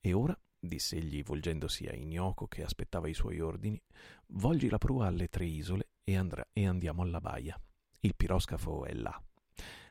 E 0.00 0.12
ora, 0.14 0.38
disse 0.58 0.96
egli 0.96 1.22
volgendosi 1.22 1.86
a 1.86 1.92
Ignoco 1.92 2.46
che 2.46 2.62
aspettava 2.62 3.06
i 3.06 3.14
suoi 3.14 3.40
ordini, 3.40 3.78
volgi 4.28 4.70
la 4.70 4.78
prua 4.78 5.08
alle 5.08 5.28
tre 5.28 5.44
isole 5.44 5.90
e, 6.04 6.16
andrà, 6.16 6.42
e 6.54 6.66
andiamo 6.66 7.02
alla 7.02 7.20
baia. 7.20 7.60
Il 8.00 8.14
piroscafo 8.16 8.86
è 8.86 8.94
là. 8.94 9.22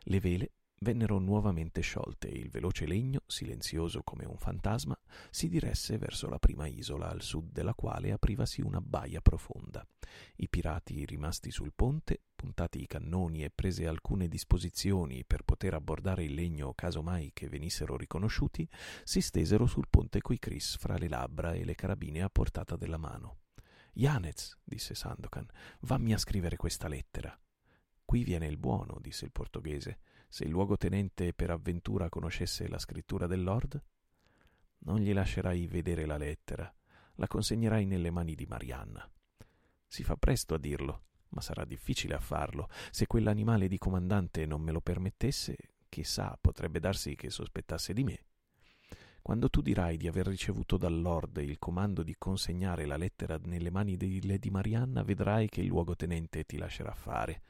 Le 0.06 0.20
vele 0.20 0.52
vennero 0.84 1.18
nuovamente 1.18 1.82
sciolte 1.82 2.30
e 2.30 2.38
il 2.38 2.52
veloce 2.52 2.86
legno, 2.86 3.22
silenzioso 3.26 4.04
come 4.04 4.26
un 4.26 4.38
fantasma, 4.38 4.96
si 5.32 5.50
diresse 5.50 5.98
verso 5.98 6.30
la 6.30 6.38
prima 6.38 6.68
isola, 6.68 7.10
al 7.10 7.24
sud 7.24 7.52
della 7.52 7.74
quale 7.74 8.12
aprivasi 8.12 8.62
una 8.62 8.80
baia 8.80 9.22
profonda. 9.22 9.84
I 10.36 10.48
pirati 10.48 11.06
rimasti 11.06 11.50
sul 11.50 11.74
ponte, 11.74 12.22
puntati 12.36 12.82
i 12.82 12.88
cannoni 12.88 13.44
e 13.44 13.50
prese 13.50 13.88
alcune 13.88 14.28
disposizioni 14.28 15.26
per 15.26 15.42
poter 15.42 15.74
abbordare 15.74 16.24
il 16.24 16.36
legno 16.36 16.74
caso 16.76 17.02
mai 17.02 17.32
che 17.34 17.50
venissero 17.50 17.98
riconosciuti, 17.98 18.70
si 19.04 19.22
stesero 19.22 19.66
sul 19.66 19.88
ponte 19.90 20.22
coi 20.22 20.38
Chris 20.38 20.78
fra 20.78 20.98
le 20.98 21.08
labbra 21.08 21.54
e 21.54 21.64
le 21.64 21.74
carabine 21.74 22.22
a 22.22 22.30
portata 22.30 22.76
della 22.76 22.98
mano. 22.98 23.40
Yanez, 23.94 24.58
disse 24.64 24.94
Sandokan, 24.94 25.48
vammi 25.82 26.14
a 26.14 26.18
scrivere 26.18 26.58
questa 26.58 26.88
lettera. 26.88 27.36
Qui 28.06 28.24
viene 28.24 28.48
il 28.48 28.58
buono, 28.58 28.98
disse 29.00 29.26
il 29.26 29.32
portoghese. 29.32 30.00
Se 30.34 30.46
il 30.46 30.50
luogotenente 30.50 31.32
per 31.32 31.52
avventura 31.52 32.10
conoscesse 32.10 32.68
la 32.68 32.80
scrittura 32.80 33.28
del 33.28 33.44
Lord? 33.44 33.80
Non 34.80 34.98
gli 34.98 35.14
lascerai 35.14 35.68
vedere 35.68 36.08
la 36.08 36.18
lettera, 36.18 36.74
la 37.18 37.28
consegnerai 37.28 37.86
nelle 37.86 38.10
mani 38.10 38.34
di 38.34 38.48
Marianna. 38.48 39.08
Si 39.86 40.04
fa 40.04 40.16
presto 40.16 40.56
a 40.56 40.58
dirlo, 40.58 41.04
ma 41.30 41.42
sarà 41.42 41.66
difficile 41.66 42.16
a 42.16 42.20
farlo. 42.20 42.68
Se 42.90 43.06
quell'animale 43.06 43.68
di 43.68 43.78
comandante 43.78 44.48
non 44.48 44.62
me 44.62 44.72
lo 44.72 44.82
permettesse, 44.82 45.56
chissà, 45.88 46.36
potrebbe 46.42 46.80
darsi 46.80 47.14
che 47.16 47.30
sospettasse 47.30 47.94
di 47.94 48.04
me. 48.04 48.24
Quando 49.22 49.52
tu 49.52 49.62
dirai 49.62 49.98
di 49.98 50.08
aver 50.08 50.26
ricevuto 50.26 50.78
dal 50.78 51.00
Lord 51.00 51.38
il 51.38 51.60
comando 51.60 52.02
di 52.02 52.16
consegnare 52.18 52.88
la 52.88 52.98
lettera 52.98 53.40
nelle 53.44 53.70
mani 53.70 53.98
di 53.98 54.26
Lady 54.26 54.50
Marianna, 54.50 55.04
vedrai 55.04 55.48
che 55.48 55.62
il 55.62 55.68
luogotenente 55.68 56.44
ti 56.44 56.58
lascerà 56.58 56.96
fare. 56.96 57.44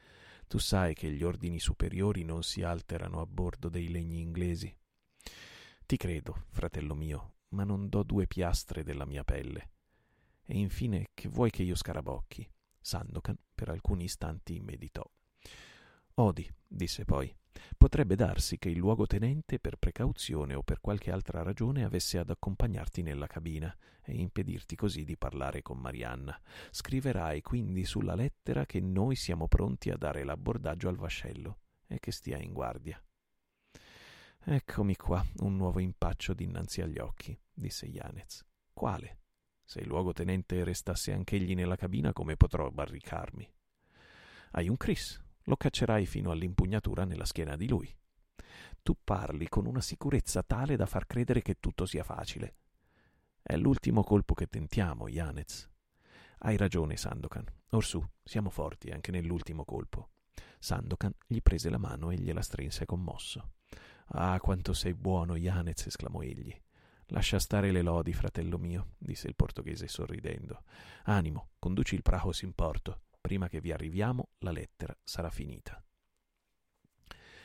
Tu 0.46 0.58
sai 0.58 0.94
che 0.94 1.10
gli 1.10 1.22
ordini 1.22 1.58
superiori 1.58 2.24
non 2.24 2.42
si 2.42 2.62
alterano 2.62 3.20
a 3.20 3.26
bordo 3.26 3.68
dei 3.68 3.88
legni 3.88 4.20
inglesi. 4.20 4.74
Ti 5.86 5.96
credo, 5.96 6.44
fratello 6.50 6.94
mio, 6.94 7.34
ma 7.48 7.64
non 7.64 7.88
do 7.88 8.02
due 8.02 8.26
piastre 8.26 8.82
della 8.82 9.04
mia 9.04 9.24
pelle. 9.24 9.70
E 10.44 10.58
infine, 10.58 11.10
che 11.14 11.28
vuoi 11.28 11.50
che 11.50 11.62
io 11.62 11.74
scarabocchi? 11.74 12.48
Sandokan 12.80 13.36
per 13.54 13.70
alcuni 13.70 14.04
istanti 14.04 14.60
meditò. 14.60 15.08
Odi, 16.16 16.48
disse 16.66 17.04
poi, 17.04 17.34
potrebbe 17.76 18.16
darsi 18.16 18.58
che 18.58 18.68
il 18.68 18.78
luogotenente, 18.78 19.58
per 19.58 19.76
precauzione 19.76 20.54
o 20.54 20.62
per 20.62 20.80
qualche 20.80 21.10
altra 21.10 21.42
ragione, 21.42 21.84
avesse 21.84 22.18
ad 22.18 22.30
accompagnarti 22.30 23.02
nella 23.02 23.26
cabina 23.26 23.74
e 24.02 24.14
impedirti 24.14 24.76
così 24.76 25.04
di 25.04 25.16
parlare 25.16 25.62
con 25.62 25.78
Marianna. 25.78 26.38
Scriverai 26.70 27.40
quindi 27.40 27.84
sulla 27.84 28.14
lettera 28.14 28.66
che 28.66 28.80
noi 28.80 29.16
siamo 29.16 29.48
pronti 29.48 29.90
a 29.90 29.96
dare 29.96 30.24
l'abbordaggio 30.24 30.88
al 30.88 30.96
vascello 30.96 31.60
e 31.86 31.98
che 32.00 32.12
stia 32.12 32.38
in 32.38 32.52
guardia. 32.52 33.02
Eccomi 34.46 34.94
qua, 34.96 35.24
un 35.38 35.56
nuovo 35.56 35.80
impaccio 35.80 36.34
dinanzi 36.34 36.82
agli 36.82 36.98
occhi, 36.98 37.38
disse 37.50 37.86
Yanez. 37.86 38.44
Quale? 38.74 39.20
Se 39.64 39.80
il 39.80 39.86
luogotenente 39.86 40.62
restasse 40.64 41.12
anch'egli 41.12 41.54
nella 41.54 41.76
cabina, 41.76 42.12
come 42.12 42.36
potrò 42.36 42.70
barricarmi? 42.70 43.50
Hai 44.50 44.68
un 44.68 44.76
Chris, 44.76 45.23
lo 45.44 45.56
caccerai 45.56 46.06
fino 46.06 46.30
all'impugnatura 46.30 47.04
nella 47.04 47.24
schiena 47.24 47.56
di 47.56 47.68
lui. 47.68 47.94
Tu 48.82 48.96
parli 49.02 49.48
con 49.48 49.66
una 49.66 49.80
sicurezza 49.80 50.42
tale 50.42 50.76
da 50.76 50.86
far 50.86 51.06
credere 51.06 51.42
che 51.42 51.58
tutto 51.60 51.86
sia 51.86 52.04
facile. 52.04 52.56
È 53.42 53.56
l'ultimo 53.56 54.02
colpo 54.02 54.34
che 54.34 54.46
tentiamo, 54.46 55.08
Yanez. 55.08 55.68
Hai 56.38 56.56
ragione, 56.56 56.96
Sandokan. 56.96 57.44
Orsù, 57.70 58.02
siamo 58.22 58.50
forti 58.50 58.90
anche 58.90 59.10
nell'ultimo 59.10 59.64
colpo. 59.64 60.10
Sandokan 60.58 61.14
gli 61.26 61.40
prese 61.40 61.70
la 61.70 61.78
mano 61.78 62.10
e 62.10 62.16
gliela 62.16 62.42
strinse 62.42 62.86
commosso. 62.86 63.52
Ah, 64.08 64.38
quanto 64.40 64.72
sei 64.72 64.94
buono, 64.94 65.36
Yanez, 65.36 65.86
esclamò 65.86 66.22
egli. 66.22 66.54
Lascia 67.08 67.38
stare 67.38 67.70
le 67.70 67.82
lodi, 67.82 68.12
fratello 68.12 68.58
mio, 68.58 68.94
disse 68.98 69.28
il 69.28 69.34
portoghese 69.34 69.88
sorridendo. 69.88 70.62
Animo, 71.04 71.50
conduci 71.58 71.94
il 71.94 72.02
Prahos 72.02 72.42
in 72.42 72.54
porto. 72.54 73.00
Prima 73.24 73.48
che 73.48 73.62
vi 73.62 73.72
arriviamo, 73.72 74.32
la 74.40 74.50
lettera 74.50 74.94
sarà 75.02 75.30
finita. 75.30 75.82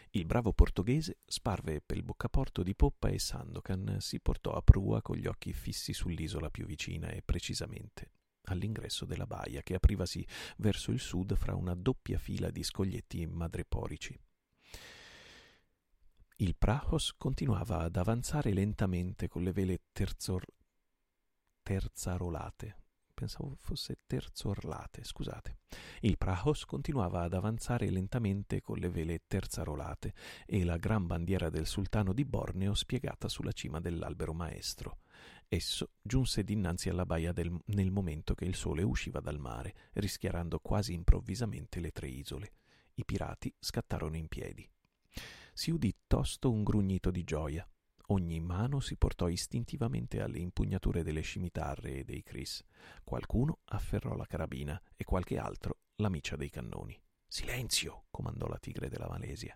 Il 0.10 0.26
bravo 0.26 0.52
portoghese 0.52 1.20
sparve 1.26 1.80
per 1.80 1.96
il 1.96 2.04
boccaporto 2.04 2.64
di 2.64 2.76
poppa 2.76 3.08
e 3.08 3.18
Sandokan 3.18 4.02
si 4.02 4.20
portò 4.20 4.52
a 4.52 4.62
prua 4.62 5.02
con 5.02 5.16
gli 5.16 5.26
occhi 5.26 5.54
fissi 5.54 5.94
sull'isola 5.94 6.50
più 6.50 6.66
vicina 6.66 7.08
e 7.12 7.22
precisamente 7.22 8.12
all'ingresso 8.48 9.06
della 9.06 9.26
baia 9.26 9.62
che 9.62 9.76
aprivasi 9.76 10.28
verso 10.58 10.92
il 10.92 11.00
sud 11.00 11.34
fra 11.38 11.56
una 11.56 11.76
doppia 11.76 12.18
fila 12.18 12.50
di 12.52 12.62
scoglietti 12.62 13.26
madreporici. 13.26 14.20
Il 16.36 16.58
Prahos 16.58 17.14
continuava 17.16 17.84
ad 17.84 17.96
avanzare 17.96 18.52
lentamente 18.52 19.30
con 19.30 19.44
le 19.44 19.54
vele 19.54 19.84
terzor... 19.94 20.44
terzarolate. 21.64 22.76
Pensavo 23.20 23.54
fosse 23.58 23.98
terzorlate, 24.08 25.04
scusate. 25.04 25.58
Il 26.00 26.18
Prahos 26.18 26.64
continuava 26.64 27.24
ad 27.24 27.34
avanzare 27.34 27.90
lentamente 27.90 28.62
con 28.62 28.78
le 28.78 28.88
vele 28.88 29.24
terzarolate 29.28 30.14
e 30.46 30.64
la 30.64 30.78
gran 30.78 31.06
bandiera 31.06 31.50
del 31.50 31.66
sultano 31.66 32.14
di 32.14 32.24
Borneo 32.24 32.74
spiegata 32.74 33.28
sulla 33.28 33.52
cima 33.52 33.82
dell'albero 33.82 34.34
maestro. 34.34 35.00
Esso 35.50 35.90
giunse 36.02 36.46
dinanzi 36.46 36.88
alla 36.88 37.06
baia 37.06 37.34
del, 37.34 37.54
nel 37.66 37.92
momento 37.92 38.36
che 38.36 38.46
il 38.46 38.56
sole 38.56 38.84
usciva 38.84 39.20
dal 39.20 39.38
mare, 39.38 39.76
rischiarando 39.96 40.60
quasi 40.60 40.94
improvvisamente 40.94 41.82
le 41.82 41.92
tre 41.92 42.08
isole. 42.08 42.54
I 42.94 43.04
pirati 43.04 43.54
scattarono 43.60 44.16
in 44.16 44.30
piedi 44.30 44.66
si 45.52 45.72
udì 45.72 45.94
tosto 46.08 46.50
un 46.50 46.64
grugnito 46.64 47.12
di 47.12 47.26
gioia. 47.26 47.70
Ogni 48.12 48.40
mano 48.40 48.80
si 48.80 48.98
portò 48.98 49.28
istintivamente 49.28 50.20
alle 50.20 50.40
impugnature 50.40 51.04
delle 51.04 51.22
scimitarre 51.22 51.98
e 51.98 52.04
dei 52.04 52.24
cris. 52.24 52.64
Qualcuno 53.04 53.60
afferrò 53.66 54.16
la 54.16 54.26
carabina 54.26 54.82
e 54.96 55.04
qualche 55.04 55.38
altro 55.38 55.78
la 55.98 56.10
miccia 56.10 56.36
dei 56.36 56.50
cannoni. 56.50 57.00
Silenzio! 57.28 58.06
comandò 58.10 58.48
la 58.48 58.58
tigre 58.58 58.90
della 58.90 59.08
Malesia. 59.08 59.56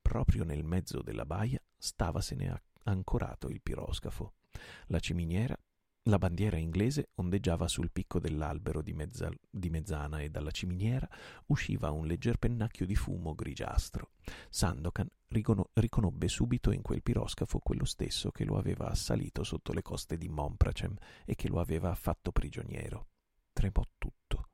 Proprio 0.00 0.44
nel 0.44 0.62
mezzo 0.62 1.02
della 1.02 1.26
baia 1.26 1.60
stavasene 1.76 2.62
ancorato 2.84 3.48
il 3.48 3.60
piroscafo. 3.60 4.34
La 4.86 5.00
ciminiera 5.00 5.58
la 6.04 6.16
bandiera 6.16 6.56
inglese 6.56 7.10
ondeggiava 7.16 7.68
sul 7.68 7.90
picco 7.90 8.18
dell'albero 8.18 8.80
di, 8.80 8.94
mezza, 8.94 9.30
di, 9.50 9.68
mezzana 9.68 10.20
e 10.20 10.30
dalla 10.30 10.50
ciminiera 10.50 11.06
usciva 11.46 11.90
un 11.90 12.06
legger 12.06 12.38
pennacchio 12.38 12.86
di 12.86 12.96
fumo 12.96 13.34
grigiastro. 13.34 14.12
Sandokan 14.48 15.08
ricono- 15.28 15.68
riconobbe 15.74 16.26
subito 16.28 16.70
in 16.70 16.80
quel 16.80 17.02
piroscafo 17.02 17.58
quello 17.58 17.84
stesso 17.84 18.30
che 18.30 18.44
lo 18.44 18.56
aveva 18.56 18.88
assalito 18.88 19.42
sotto 19.44 19.72
le 19.72 19.82
coste 19.82 20.16
di 20.16 20.28
Mompracem 20.28 20.96
e 21.26 21.34
che 21.34 21.48
lo 21.48 21.60
aveva 21.60 21.94
fatto 21.94 22.32
prigioniero. 22.32 23.08
Tremò 23.52 23.84
tutto. 23.98 24.48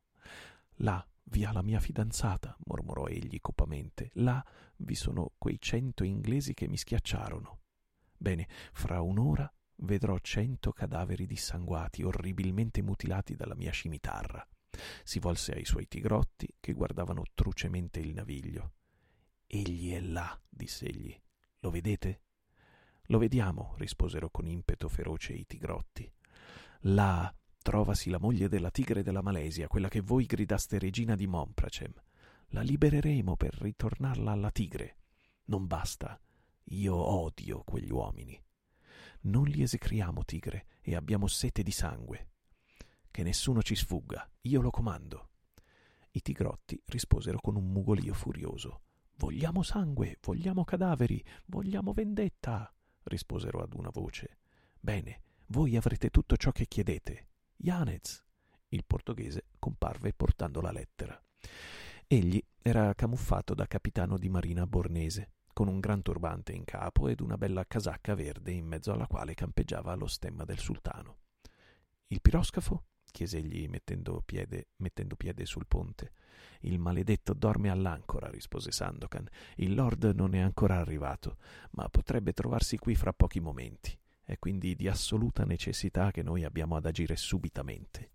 Là 0.80 1.06
vi 1.28 1.44
ha 1.44 1.52
la 1.52 1.62
mia 1.62 1.78
fidanzata, 1.78 2.56
mormorò 2.66 3.06
egli 3.06 3.40
copamente. 3.40 4.10
Là 4.14 4.44
vi 4.78 4.96
sono 4.96 5.32
quei 5.38 5.60
cento 5.60 6.02
inglesi 6.02 6.54
che 6.54 6.66
mi 6.66 6.76
schiacciarono. 6.76 7.60
Bene, 8.18 8.48
fra 8.72 9.00
un'ora 9.00 9.50
vedrò 9.78 10.18
cento 10.18 10.72
cadaveri 10.72 11.26
dissanguati, 11.26 12.02
orribilmente 12.02 12.82
mutilati 12.82 13.34
dalla 13.34 13.54
mia 13.54 13.72
scimitarra. 13.72 14.46
Si 15.02 15.18
volse 15.18 15.52
ai 15.52 15.64
suoi 15.64 15.88
tigrotti, 15.88 16.48
che 16.60 16.72
guardavano 16.72 17.24
trucemente 17.34 18.00
il 18.00 18.12
naviglio. 18.12 18.72
Egli 19.46 19.92
è 19.92 20.00
là, 20.00 20.38
diss'egli. 20.48 21.18
Lo 21.60 21.70
vedete? 21.70 22.22
Lo 23.06 23.18
vediamo, 23.18 23.74
risposero 23.78 24.30
con 24.30 24.46
impeto 24.46 24.88
feroce 24.88 25.32
i 25.32 25.46
tigrotti. 25.46 26.10
Là 26.80 27.32
trovasi 27.62 28.10
la 28.10 28.18
moglie 28.18 28.48
della 28.48 28.70
tigre 28.70 29.02
della 29.02 29.22
Malesia, 29.22 29.66
quella 29.66 29.88
che 29.88 30.00
voi 30.00 30.24
gridaste 30.24 30.78
regina 30.78 31.14
di 31.16 31.26
Mompracem. 31.26 31.92
La 32.50 32.60
libereremo 32.60 33.36
per 33.36 33.54
ritornarla 33.54 34.30
alla 34.30 34.50
tigre. 34.50 34.98
Non 35.46 35.66
basta. 35.66 36.20
Io 36.70 36.94
odio 36.94 37.62
quegli 37.64 37.90
uomini. 37.90 38.40
Non 39.26 39.44
li 39.44 39.62
esecriamo, 39.62 40.24
tigre, 40.24 40.66
e 40.80 40.94
abbiamo 40.94 41.26
sete 41.26 41.64
di 41.64 41.72
sangue. 41.72 42.28
Che 43.10 43.22
nessuno 43.24 43.60
ci 43.60 43.74
sfugga, 43.74 44.28
io 44.42 44.60
lo 44.60 44.70
comando. 44.70 45.30
I 46.12 46.22
tigrotti 46.22 46.80
risposero 46.86 47.40
con 47.40 47.56
un 47.56 47.72
mugolio 47.72 48.14
furioso. 48.14 48.82
Vogliamo 49.16 49.62
sangue, 49.62 50.18
vogliamo 50.22 50.64
cadaveri, 50.64 51.24
vogliamo 51.46 51.92
vendetta, 51.92 52.72
risposero 53.04 53.62
ad 53.62 53.74
una 53.74 53.90
voce. 53.90 54.38
Bene, 54.78 55.22
voi 55.46 55.76
avrete 55.76 56.10
tutto 56.10 56.36
ciò 56.36 56.52
che 56.52 56.66
chiedete. 56.66 57.28
Yanez. 57.56 58.22
Il 58.68 58.84
portoghese 58.84 59.46
comparve 59.58 60.12
portando 60.12 60.60
la 60.60 60.70
lettera. 60.70 61.20
Egli 62.06 62.40
era 62.62 62.94
camuffato 62.94 63.54
da 63.54 63.66
capitano 63.66 64.18
di 64.18 64.28
marina 64.28 64.66
bornese 64.66 65.30
con 65.56 65.68
un 65.68 65.80
gran 65.80 66.02
turbante 66.02 66.52
in 66.52 66.64
capo 66.64 67.08
ed 67.08 67.20
una 67.20 67.38
bella 67.38 67.64
casacca 67.66 68.14
verde 68.14 68.50
in 68.50 68.66
mezzo 68.66 68.92
alla 68.92 69.06
quale 69.06 69.32
campeggiava 69.32 69.94
lo 69.94 70.06
stemma 70.06 70.44
del 70.44 70.58
sultano. 70.58 71.20
Il 72.08 72.20
piroscafo? 72.20 72.84
chiese 73.10 73.38
egli 73.38 73.66
mettendo 73.66 74.20
piede, 74.20 74.66
mettendo 74.76 75.16
piede 75.16 75.46
sul 75.46 75.66
ponte. 75.66 76.12
Il 76.60 76.78
maledetto 76.78 77.32
dorme 77.32 77.70
all'ancora, 77.70 78.28
rispose 78.28 78.70
Sandokan. 78.70 79.26
Il 79.54 79.74
lord 79.74 80.04
non 80.14 80.34
è 80.34 80.40
ancora 80.40 80.76
arrivato, 80.76 81.38
ma 81.70 81.88
potrebbe 81.88 82.34
trovarsi 82.34 82.76
qui 82.76 82.94
fra 82.94 83.14
pochi 83.14 83.40
momenti. 83.40 83.98
È 84.22 84.38
quindi 84.38 84.76
di 84.76 84.88
assoluta 84.88 85.46
necessità 85.46 86.10
che 86.10 86.22
noi 86.22 86.44
abbiamo 86.44 86.76
ad 86.76 86.84
agire 86.84 87.16
subitamente. 87.16 88.10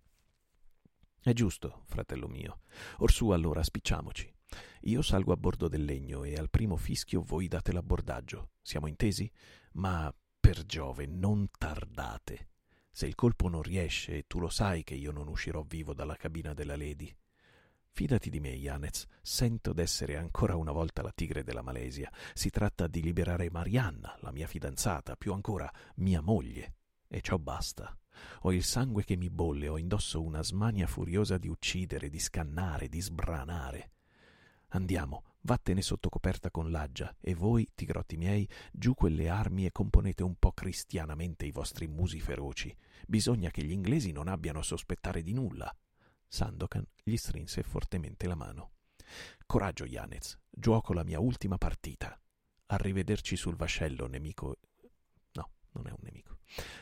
È 1.20 1.34
giusto, 1.34 1.86
fratello 1.88 2.28
mio. 2.28 2.60
Orsù 2.98 3.30
allora 3.30 3.64
spicciamoci. 3.64 4.31
Io 4.86 5.04
salgo 5.04 5.32
a 5.32 5.38
bordo 5.38 5.68
del 5.68 5.86
legno 5.86 6.24
e 6.24 6.36
al 6.36 6.50
primo 6.50 6.76
fischio 6.76 7.22
voi 7.22 7.48
date 7.48 7.72
l'abbordaggio. 7.72 8.50
Siamo 8.62 8.88
intesi? 8.88 9.32
Ma 9.74 10.12
per 10.40 10.66
Giove, 10.66 11.06
non 11.06 11.50
tardate. 11.56 12.50
Se 12.92 13.06
il 13.06 13.14
colpo 13.14 13.48
non 13.48 13.62
riesce, 13.62 14.24
tu 14.26 14.40
lo 14.40 14.50
sai 14.50 14.84
che 14.84 14.96
io 14.96 15.12
non 15.12 15.28
uscirò 15.28 15.62
vivo 15.62 15.94
dalla 15.94 16.16
cabina 16.16 16.56
della 16.56 16.76
Lady. 16.76 17.16
Fidati 17.92 18.32
di 18.32 18.40
me, 18.40 18.50
Yanez, 18.50 19.06
sento 19.22 19.72
d'essere 19.72 20.18
ancora 20.18 20.56
una 20.56 20.72
volta 20.72 21.04
la 21.04 21.12
tigre 21.14 21.44
della 21.44 21.62
Malesia. 21.62 22.12
Si 22.34 22.50
tratta 22.50 22.88
di 22.88 23.04
liberare 23.04 23.52
Marianna, 23.52 24.18
la 24.22 24.32
mia 24.32 24.48
fidanzata, 24.48 25.16
più 25.16 25.34
ancora 25.34 25.72
mia 25.98 26.22
moglie. 26.22 26.76
E 27.08 27.22
ciò 27.22 27.38
basta. 27.38 27.96
Ho 28.42 28.52
il 28.52 28.64
sangue 28.64 29.04
che 29.04 29.16
mi 29.16 29.30
bolle, 29.30 29.68
ho 29.68 29.78
indosso 29.78 30.24
una 30.24 30.42
smania 30.42 30.88
furiosa 30.88 31.38
di 31.38 31.50
uccidere, 31.50 32.10
di 32.10 32.20
scannare, 32.20 32.88
di 32.88 33.00
sbranare. 33.00 33.92
Andiamo, 34.74 35.24
vattene 35.42 35.82
sotto 35.82 36.08
coperta 36.08 36.50
con 36.50 36.72
l'aggia, 36.72 37.14
e 37.20 37.34
voi, 37.34 37.68
tigrotti 37.76 38.16
miei, 38.16 38.48
giù 38.72 38.94
quelle 38.94 39.28
armi 39.28 39.66
e 39.66 39.72
componete 39.72 40.24
un 40.24 40.36
po' 40.36 40.54
cristianamente 40.54 41.46
i 41.46 41.52
vostri 41.52 41.88
musi 41.88 42.22
feroci. 42.22 42.74
Bisogna 43.06 43.50
che 43.50 43.64
gli 43.64 43.72
inglesi 43.72 44.14
non 44.14 44.30
abbiano 44.30 44.60
a 44.60 44.64
sospettare 44.64 45.24
di 45.24 45.34
nulla. 45.34 45.76
Sandokan 46.26 46.86
gli 47.04 47.18
strinse 47.18 47.64
fortemente 47.64 48.28
la 48.28 48.36
mano. 48.36 48.72
Coraggio, 49.46 49.84
Yanez, 49.84 50.38
gioco 50.50 50.94
la 50.94 51.04
mia 51.04 51.20
ultima 51.20 51.58
partita. 51.58 52.18
Arrivederci 52.68 53.36
sul 53.36 53.58
vascello, 53.58 54.08
nemico. 54.08 54.58
No, 55.34 55.50
non 55.72 55.88
è 55.88 55.92
un 55.92 56.00
nemico. 56.00 56.38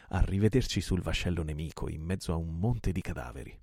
Arrivederci 0.10 0.80
sul 0.80 1.02
vascello 1.02 1.42
nemico 1.42 1.90
in 1.90 2.04
mezzo 2.04 2.34
a 2.34 2.36
un 2.36 2.60
monte 2.60 2.92
di 2.92 3.02
cadaveri. 3.02 3.60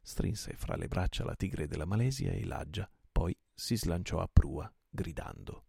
Strinse 0.00 0.54
fra 0.54 0.76
le 0.76 0.86
braccia 0.86 1.24
la 1.24 1.34
tigre 1.34 1.66
della 1.66 1.86
Malesia 1.86 2.30
e 2.30 2.44
l'aggia 2.44 2.88
poi 3.14 3.32
si 3.54 3.76
slanciò 3.76 4.18
a 4.18 4.28
prua, 4.30 4.68
gridando. 4.88 5.66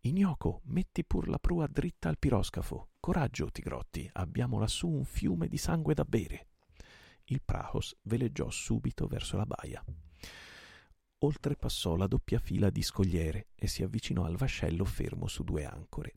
Inioco, 0.00 0.60
metti 0.64 1.02
pur 1.02 1.26
la 1.26 1.38
prua 1.38 1.66
dritta 1.66 2.10
al 2.10 2.18
piroscafo. 2.18 2.90
Coraggio, 3.00 3.50
tigrotti, 3.50 4.06
abbiamo 4.12 4.58
lassù 4.58 4.86
un 4.86 5.06
fiume 5.06 5.48
di 5.48 5.56
sangue 5.56 5.94
da 5.94 6.04
bere. 6.04 6.48
Il 7.24 7.40
Prahos 7.42 7.96
veleggiò 8.02 8.50
subito 8.50 9.06
verso 9.06 9.38
la 9.38 9.46
baia. 9.46 9.82
Oltrepassò 11.20 11.96
la 11.96 12.06
doppia 12.06 12.38
fila 12.38 12.68
di 12.68 12.82
scogliere 12.82 13.48
e 13.54 13.66
si 13.66 13.82
avvicinò 13.82 14.24
al 14.24 14.36
vascello 14.36 14.84
fermo 14.84 15.26
su 15.26 15.44
due 15.44 15.64
ancore. 15.64 16.16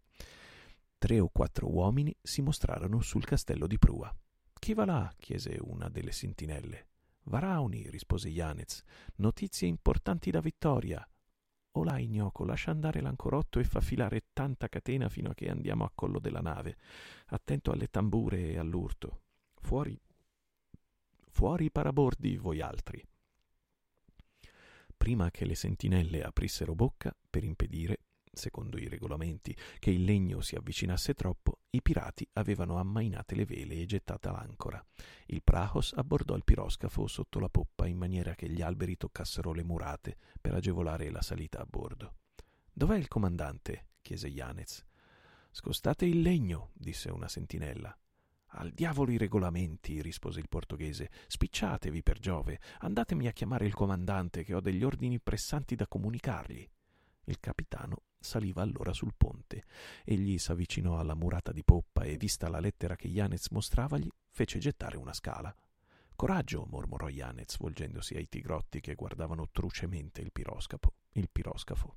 tre 0.97 1.22
o 1.22 1.30
quattro 1.30 1.72
uomini 1.72 2.14
si 2.22 2.41
mostrarono 2.41 2.99
sul 2.99 3.24
castello 3.24 3.68
di 3.68 3.80
prua. 3.80 4.14
Chi 4.60 4.74
va 4.74 4.84
là? 4.84 5.12
chiese 5.18 5.58
una 5.62 5.88
delle 5.88 6.12
sentinelle. 6.12 6.90
Varauni, 7.24 7.89
rispose 7.89 8.30
Yanez. 8.30 8.84
Notizie 9.15 9.67
importanti 9.67 10.32
da 10.32 10.39
Vittoria. 10.39 11.05
O 11.74 11.84
là, 11.84 11.97
ignoco, 11.99 12.43
lascia 12.43 12.72
andare 12.72 13.01
l'ancorotto 13.01 13.59
e 13.59 13.63
fa 13.63 13.80
filare 13.80 14.26
tanta 14.34 14.67
catena 14.67 15.07
fino 15.07 15.30
a 15.30 15.34
che 15.34 15.49
andiamo 15.49 15.86
a 15.86 15.91
collo 15.93 16.19
della 16.19 16.41
nave. 16.41 16.78
Attento 17.28 17.72
alle 17.72 17.88
tambure 17.88 18.49
e 18.49 18.57
all'urto. 18.57 19.22
Fuori. 19.61 19.99
Fuori 21.30 21.65
i 21.65 21.72
parabordi, 21.72 22.38
voi 22.38 22.59
altri. 22.59 23.01
Prima 24.97 25.32
che 25.32 25.45
le 25.45 25.55
sentinelle 25.55 26.24
aprissero 26.24 26.76
bocca 26.76 27.15
per 27.30 27.43
impedire 27.43 27.99
secondo 28.32 28.77
i 28.77 28.88
regolamenti, 28.88 29.55
che 29.79 29.91
il 29.91 30.03
legno 30.03 30.41
si 30.41 30.55
avvicinasse 30.55 31.13
troppo, 31.13 31.59
i 31.71 31.82
pirati 31.82 32.27
avevano 32.34 32.77
ammainate 32.77 33.36
le 33.36 33.45
vele 33.45 33.75
e 33.75 33.86
gettata 33.86 34.32
l'ancora. 34.32 34.84
Il 35.27 35.43
Prahos 35.43 35.93
abbordò 35.93 36.36
il 36.36 36.43
piroscafo 36.43 37.07
sotto 37.07 37.39
la 37.39 37.49
poppa 37.49 37.88
in 37.88 37.97
maniera 37.97 38.36
che 38.36 38.49
gli 38.49 38.61
alberi 38.61 38.97
toccassero 38.97 39.53
le 39.53 39.63
murate 39.63 40.17
per 40.39 40.53
agevolare 40.53 41.09
la 41.09 41.21
salita 41.21 41.59
a 41.59 41.65
bordo. 41.65 42.15
Dov'è 42.71 42.97
il 42.97 43.07
comandante? 43.07 43.88
chiese 44.01 44.27
Yanez. 44.27 44.86
Scostate 45.51 46.05
il 46.05 46.21
legno, 46.21 46.71
disse 46.73 47.09
una 47.11 47.27
sentinella. 47.27 47.95
Al 48.53 48.71
diavolo 48.71 49.11
i 49.11 49.17
regolamenti, 49.17 50.01
rispose 50.01 50.39
il 50.39 50.49
portoghese. 50.49 51.09
Spicciatevi 51.27 52.03
per 52.03 52.19
Giove. 52.19 52.59
Andatemi 52.79 53.27
a 53.27 53.32
chiamare 53.32 53.65
il 53.65 53.73
comandante, 53.73 54.43
che 54.43 54.53
ho 54.53 54.59
degli 54.59 54.84
ordini 54.84 55.19
pressanti 55.19 55.75
da 55.75 55.88
comunicargli. 55.88 56.69
Il 57.26 57.39
capitano 57.39 58.03
saliva 58.19 58.61
allora 58.61 58.93
sul 58.93 59.13
ponte. 59.15 59.65
Egli 60.03 60.38
s'avvicinò 60.38 60.99
alla 60.99 61.15
murata 61.15 61.51
di 61.51 61.63
poppa 61.63 62.03
e, 62.03 62.17
vista 62.17 62.49
la 62.49 62.59
lettera 62.59 62.95
che 62.95 63.07
Yanez 63.07 63.49
mostravagli, 63.49 64.09
fece 64.30 64.59
gettare 64.59 64.97
una 64.97 65.13
scala. 65.13 65.53
Coraggio, 66.15 66.65
mormorò 66.69 67.09
Yanez, 67.09 67.57
volgendosi 67.57 68.15
ai 68.15 68.30
tigrotti 68.30 68.80
che 68.80 68.95
guardavano 68.95 69.49
trucemente 69.51 70.22
il 70.22 70.32
piroscafo. 70.32 70.93
Il 71.13 71.30
piroscafo. 71.32 71.95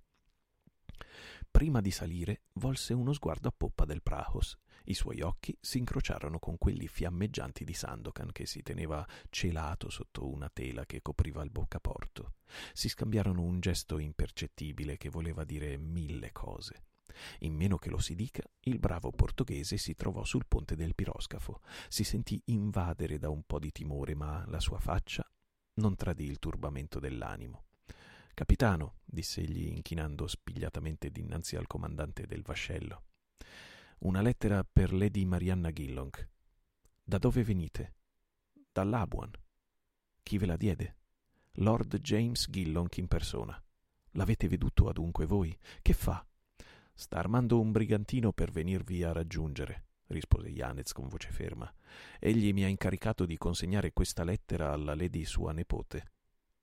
Prima 1.50 1.80
di 1.80 1.90
salire, 1.90 2.42
volse 2.54 2.94
uno 2.94 3.12
sguardo 3.12 3.48
a 3.48 3.54
poppa 3.56 3.84
del 3.84 4.02
Prahos. 4.02 4.56
I 4.86 4.94
suoi 4.94 5.20
occhi 5.22 5.56
si 5.60 5.78
incrociarono 5.78 6.38
con 6.38 6.58
quelli 6.58 6.88
fiammeggianti 6.88 7.64
di 7.64 7.72
Sandokan 7.72 8.32
che 8.32 8.44
si 8.44 8.62
teneva 8.62 9.06
celato 9.30 9.88
sotto 9.88 10.30
una 10.30 10.50
tela 10.50 10.84
che 10.84 11.00
copriva 11.00 11.42
il 11.42 11.50
boccaporto. 11.50 12.34
Si 12.72 12.88
scambiarono 12.88 13.40
un 13.42 13.60
gesto 13.60 13.98
impercettibile 13.98 14.98
che 14.98 15.08
voleva 15.08 15.44
dire 15.44 15.78
mille 15.78 16.32
cose. 16.32 16.84
In 17.40 17.54
meno 17.54 17.78
che 17.78 17.88
lo 17.88 17.98
si 17.98 18.14
dica, 18.14 18.42
il 18.60 18.78
bravo 18.78 19.10
portoghese 19.10 19.76
si 19.78 19.94
trovò 19.94 20.24
sul 20.24 20.46
ponte 20.46 20.76
del 20.76 20.94
piroscafo. 20.94 21.60
Si 21.88 22.04
sentì 22.04 22.40
invadere 22.46 23.18
da 23.18 23.30
un 23.30 23.42
po' 23.44 23.58
di 23.58 23.70
timore, 23.70 24.14
ma 24.14 24.44
la 24.48 24.60
sua 24.60 24.80
faccia 24.80 25.26
non 25.74 25.96
tradì 25.96 26.24
il 26.24 26.38
turbamento 26.38 27.00
dell'animo. 27.00 27.64
Capitano, 28.34 28.96
disse 29.04 29.40
egli 29.40 29.68
inchinando 29.68 30.26
spigliatamente 30.26 31.10
dinanzi 31.10 31.56
al 31.56 31.66
comandante 31.66 32.26
del 32.26 32.42
vascello. 32.42 33.04
Una 33.98 34.20
lettera 34.20 34.62
per 34.64 34.92
Lady 34.92 35.24
Marianna 35.24 35.70
Gillonk. 35.70 36.28
Da 37.02 37.16
dove 37.18 37.42
venite? 37.42 37.94
Dall'Abuan. 38.70 39.30
Chi 40.22 40.36
ve 40.36 40.46
la 40.46 40.56
diede? 40.56 40.96
Lord 41.58 41.96
James 42.00 42.48
Gillonk 42.50 42.98
in 42.98 43.08
persona. 43.08 43.58
L'avete 44.12 44.48
veduto 44.48 44.88
adunque 44.88 45.24
voi? 45.24 45.56
Che 45.80 45.92
fa? 45.94 46.26
Sta 46.92 47.18
armando 47.18 47.60
un 47.60 47.72
brigantino 47.72 48.32
per 48.32 48.50
venirvi 48.50 49.02
a 49.04 49.12
raggiungere, 49.12 49.86
rispose 50.08 50.48
Yanez 50.48 50.92
con 50.92 51.08
voce 51.08 51.30
ferma. 51.30 51.72
Egli 52.18 52.52
mi 52.52 52.64
ha 52.64 52.68
incaricato 52.68 53.24
di 53.24 53.38
consegnare 53.38 53.92
questa 53.92 54.22
lettera 54.22 54.72
alla 54.72 54.94
lady 54.94 55.24
sua 55.24 55.52
nepote. 55.52 56.12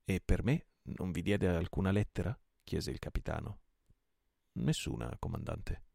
E 0.06 0.22
per 0.24 0.44
me 0.44 0.68
non 0.84 1.12
vi 1.12 1.22
diede 1.22 1.48
alcuna 1.48 1.92
lettera? 1.92 2.38
chiese 2.64 2.92
il 2.92 3.00
capitano. 3.00 3.60
Nessuna, 4.54 5.16
comandante. 5.18 5.90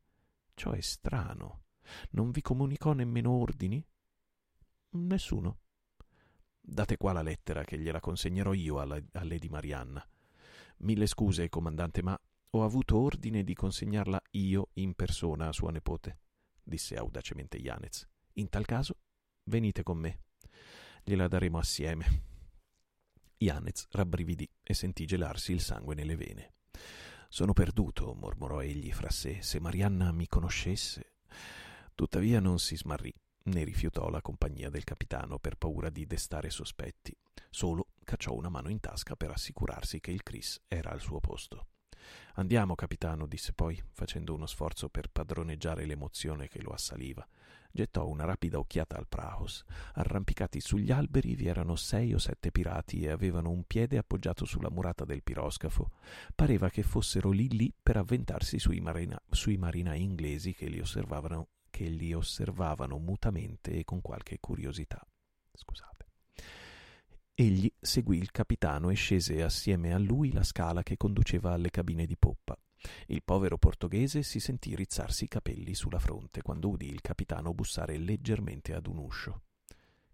Ciò 0.57 0.71
è 0.71 0.81
strano. 0.81 1.65
Non 2.13 2.31
vi 2.31 2.41
comunicò 2.41 2.95
nemmeno 2.95 3.31
ordini? 3.31 3.87
Nessuno. 4.93 5.59
Date 6.59 6.97
qua 6.97 7.13
la 7.13 7.21
lettera 7.21 7.63
che 7.63 7.79
gliela 7.79 8.01
consegnerò 8.01 8.55
io 8.55 8.81
alla, 8.81 8.97
a 8.97 9.25
Lady 9.25 9.49
Marianna. 9.49 10.05
Mille 10.79 11.07
scuse, 11.07 11.51
comandante, 11.51 12.03
ma 12.03 12.19
ho 12.51 12.65
avuto 12.65 12.97
ordine 12.97 13.45
di 13.45 13.53
consegnarla 13.53 14.19
io 14.31 14.71
in 14.75 14.95
persona 14.95 15.49
a 15.49 15.53
sua 15.53 15.71
nepote, 15.71 16.21
disse 16.63 16.97
audacemente 16.97 17.59
Yanez. 17.59 18.09
In 18.35 18.49
tal 18.49 18.65
caso, 18.65 18.97
venite 19.45 19.83
con 19.83 19.99
me. 19.99 20.23
Gliela 21.05 21.29
daremo 21.29 21.59
assieme. 21.59 22.23
Yanez 23.37 23.89
rabbrividì 23.91 24.49
e 24.63 24.73
sentì 24.73 25.05
gelarsi 25.05 25.53
il 25.53 25.61
sangue 25.61 25.95
nelle 25.95 26.17
vene. 26.17 26.55
Sono 27.29 27.53
perduto, 27.53 28.15
mormorò 28.15 28.63
egli 28.63 28.93
fra 28.93 29.11
sé, 29.11 29.43
se 29.43 29.61
Marianna 29.61 30.13
mi 30.13 30.27
conoscesse. 30.27 31.13
Tuttavia 31.95 32.41
non 32.41 32.59
si 32.59 32.77
smarrì, 32.77 33.13
né 33.45 33.65
rifiutò 33.65 34.09
la 34.09 34.23
compagnia 34.23 34.71
del 34.71 34.85
capitano 34.85 35.39
per 35.39 35.57
paura 35.57 35.91
di 35.91 36.07
destare 36.07 36.51
sospetti. 36.51 37.17
Solo 37.51 37.89
cacciò 38.05 38.33
una 38.33 38.49
mano 38.49 38.69
in 38.69 38.81
tasca 38.81 39.17
per 39.17 39.31
assicurarsi 39.31 40.01
che 40.01 40.13
il 40.13 40.23
Chris 40.23 40.61
era 40.69 40.91
al 40.91 41.01
suo 41.01 41.21
posto. 41.21 41.69
Andiamo, 42.35 42.75
capitano, 42.75 43.27
disse 43.27 43.53
poi, 43.53 43.83
facendo 43.93 44.35
uno 44.35 44.47
sforzo 44.47 44.89
per 44.89 45.09
padroneggiare 45.11 45.85
l'emozione 45.85 46.49
che 46.49 46.63
lo 46.63 46.71
assaliva 46.71 47.27
gettò 47.77 48.09
una 48.09 48.25
rapida 48.25 48.59
occhiata 48.59 48.97
al 48.97 49.07
Praos. 49.07 49.63
Arrampicati 49.93 50.61
sugli 50.61 50.91
alberi 50.91 51.37
vi 51.37 51.47
erano 51.47 51.77
sei 51.77 52.13
o 52.15 52.19
sette 52.19 52.51
pirati 52.51 53.03
e 53.03 53.11
avevano 53.11 53.51
un 53.51 53.63
piede 53.63 53.99
appoggiato 53.99 54.45
sulla 54.45 54.71
murata 54.71 55.05
del 55.05 55.23
piroscafo. 55.23 55.93
Pareva 56.35 56.69
che 56.71 56.83
fossero 56.83 57.31
lì 57.31 57.49
lì 57.49 57.73
per 57.81 57.99
avventarsi 57.99 58.59
sui, 58.59 58.81
marina- 58.81 59.23
sui 59.31 59.57
marinai 59.57 60.03
inglesi 60.03 60.55
che 60.55 60.67
li 60.67 60.83
che 61.71 61.85
li 61.85 62.15
osservavano 62.15 62.99
mutamente 62.99 63.73
e 63.73 63.85
con 63.85 64.01
qualche 64.01 64.39
curiosità. 64.41 65.07
Scusate. 65.53 66.07
Egli 67.35 67.71
seguì 67.79 68.17
il 68.17 68.31
capitano 68.31 68.89
e 68.89 68.95
scese 68.95 69.43
assieme 69.43 69.93
a 69.93 69.99
lui 69.99 70.33
la 70.33 70.43
scala 70.43 70.83
che 70.83 70.97
conduceva 70.97 71.53
alle 71.53 71.69
cabine 71.69 72.07
di 72.07 72.17
poppa. 72.17 72.59
Il 73.07 73.23
povero 73.23 73.59
portoghese 73.59 74.23
si 74.23 74.41
sentì 74.41 74.75
rizzarsi 74.75 75.25
i 75.25 75.29
capelli 75.29 75.75
sulla 75.75 75.99
fronte 75.99 76.43
quando 76.43 76.69
udì 76.69 76.89
il 76.89 77.01
capitano 77.01 77.55
bussare 77.55 77.99
leggermente 77.99 78.75
ad 78.75 78.87
un 78.87 78.99
uscio. 78.99 79.43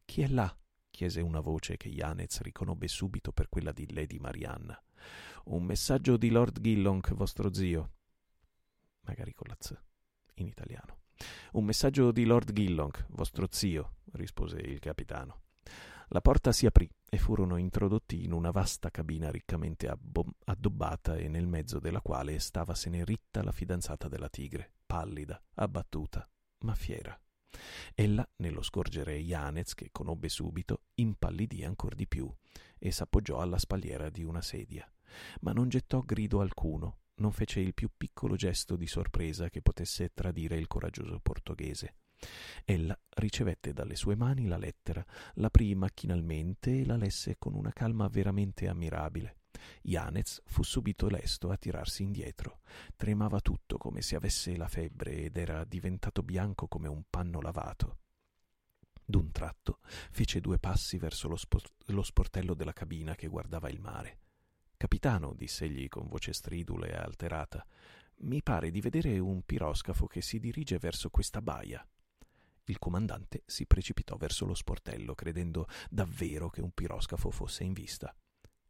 Chi 0.04 0.22
è 0.22 0.28
là? 0.28 0.54
chiese 0.90 1.20
una 1.20 1.40
voce 1.40 1.76
che 1.76 1.88
Yanez 1.88 2.40
riconobbe 2.42 2.86
subito 2.86 3.32
per 3.32 3.48
quella 3.48 3.72
di 3.72 3.92
Lady 3.92 4.18
Marianna. 4.18 4.80
Un 5.44 5.64
messaggio 5.64 6.16
di 6.16 6.30
Lord 6.30 6.60
Gillonk, 6.60 7.14
vostro 7.14 7.52
zio. 7.52 7.92
Magari 9.00 9.32
con 9.32 9.48
la 9.48 9.56
Z, 9.58 9.74
in 10.34 10.46
italiano. 10.46 10.98
Un 11.52 11.64
messaggio 11.64 12.12
di 12.12 12.24
Lord 12.24 12.52
Gillonk, 12.52 13.06
vostro 13.10 13.48
zio, 13.50 13.96
rispose 14.12 14.58
il 14.58 14.78
capitano. 14.78 15.40
La 16.08 16.20
porta 16.20 16.52
si 16.52 16.66
aprì 16.66 16.88
e 17.14 17.18
furono 17.18 17.58
introdotti 17.58 18.24
in 18.24 18.32
una 18.32 18.50
vasta 18.50 18.90
cabina 18.90 19.30
riccamente 19.30 19.86
addobbata 20.46 21.16
e 21.16 21.28
nel 21.28 21.46
mezzo 21.46 21.78
della 21.78 22.00
quale 22.00 22.38
stavasene 22.38 23.04
ritta 23.04 23.42
la 23.42 23.52
fidanzata 23.52 24.08
della 24.08 24.30
tigre, 24.30 24.72
pallida, 24.86 25.38
abbattuta, 25.56 26.26
ma 26.60 26.74
fiera. 26.74 27.14
Ella, 27.94 28.26
nello 28.36 28.62
scorgere 28.62 29.18
Yanez, 29.18 29.74
che 29.74 29.90
conobbe 29.92 30.30
subito, 30.30 30.84
impallidì 30.94 31.64
ancor 31.64 31.94
di 31.94 32.08
più 32.08 32.34
e 32.78 32.90
s'appoggiò 32.90 33.40
alla 33.40 33.58
spalliera 33.58 34.08
di 34.08 34.24
una 34.24 34.40
sedia, 34.40 34.90
ma 35.40 35.52
non 35.52 35.68
gettò 35.68 36.00
grido 36.00 36.40
alcuno, 36.40 37.00
non 37.16 37.30
fece 37.30 37.60
il 37.60 37.74
più 37.74 37.90
piccolo 37.94 38.36
gesto 38.36 38.74
di 38.74 38.86
sorpresa 38.86 39.50
che 39.50 39.60
potesse 39.60 40.14
tradire 40.14 40.56
il 40.56 40.66
coraggioso 40.66 41.20
portoghese. 41.20 41.94
Ella 42.64 42.98
ricevette 43.10 43.72
dalle 43.72 43.96
sue 43.96 44.16
mani 44.16 44.46
la 44.46 44.56
lettera, 44.56 45.04
l'aprì 45.34 45.74
macchinalmente 45.74 46.80
e 46.80 46.86
la 46.86 46.96
lesse 46.96 47.36
con 47.38 47.54
una 47.54 47.72
calma 47.72 48.08
veramente 48.08 48.68
ammirabile. 48.68 49.36
Yanez 49.82 50.42
fu 50.44 50.62
subito 50.62 51.08
lesto 51.08 51.50
a 51.50 51.56
tirarsi 51.56 52.02
indietro. 52.02 52.60
Tremava 52.96 53.40
tutto 53.40 53.76
come 53.78 54.02
se 54.02 54.16
avesse 54.16 54.56
la 54.56 54.68
febbre 54.68 55.24
ed 55.24 55.36
era 55.36 55.64
diventato 55.64 56.22
bianco 56.22 56.68
come 56.68 56.88
un 56.88 57.02
panno 57.08 57.40
lavato. 57.40 57.98
D'un 59.04 59.30
tratto 59.32 59.80
fece 59.82 60.40
due 60.40 60.58
passi 60.58 60.96
verso 60.96 61.28
lo, 61.28 61.36
sport- 61.36 61.90
lo 61.90 62.02
sportello 62.02 62.54
della 62.54 62.72
cabina 62.72 63.14
che 63.14 63.26
guardava 63.26 63.68
il 63.68 63.80
mare. 63.80 64.18
Capitano, 64.76 65.34
diss'egli 65.34 65.88
con 65.88 66.08
voce 66.08 66.32
stridula 66.32 66.86
e 66.86 66.94
alterata, 66.94 67.64
mi 68.22 68.42
pare 68.42 68.70
di 68.70 68.80
vedere 68.80 69.18
un 69.18 69.42
piroscafo 69.42 70.06
che 70.06 70.22
si 70.22 70.38
dirige 70.38 70.78
verso 70.78 71.10
questa 71.10 71.42
baia. 71.42 71.86
Il 72.66 72.78
comandante 72.78 73.42
si 73.46 73.66
precipitò 73.66 74.16
verso 74.16 74.46
lo 74.46 74.54
sportello, 74.54 75.14
credendo 75.14 75.66
davvero 75.90 76.48
che 76.48 76.60
un 76.60 76.70
piroscafo 76.70 77.30
fosse 77.30 77.64
in 77.64 77.72
vista. 77.72 78.14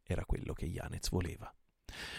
Era 0.01 0.25
quello 0.25 0.53
che 0.53 0.65
Yanez 0.65 1.09
voleva. 1.09 1.53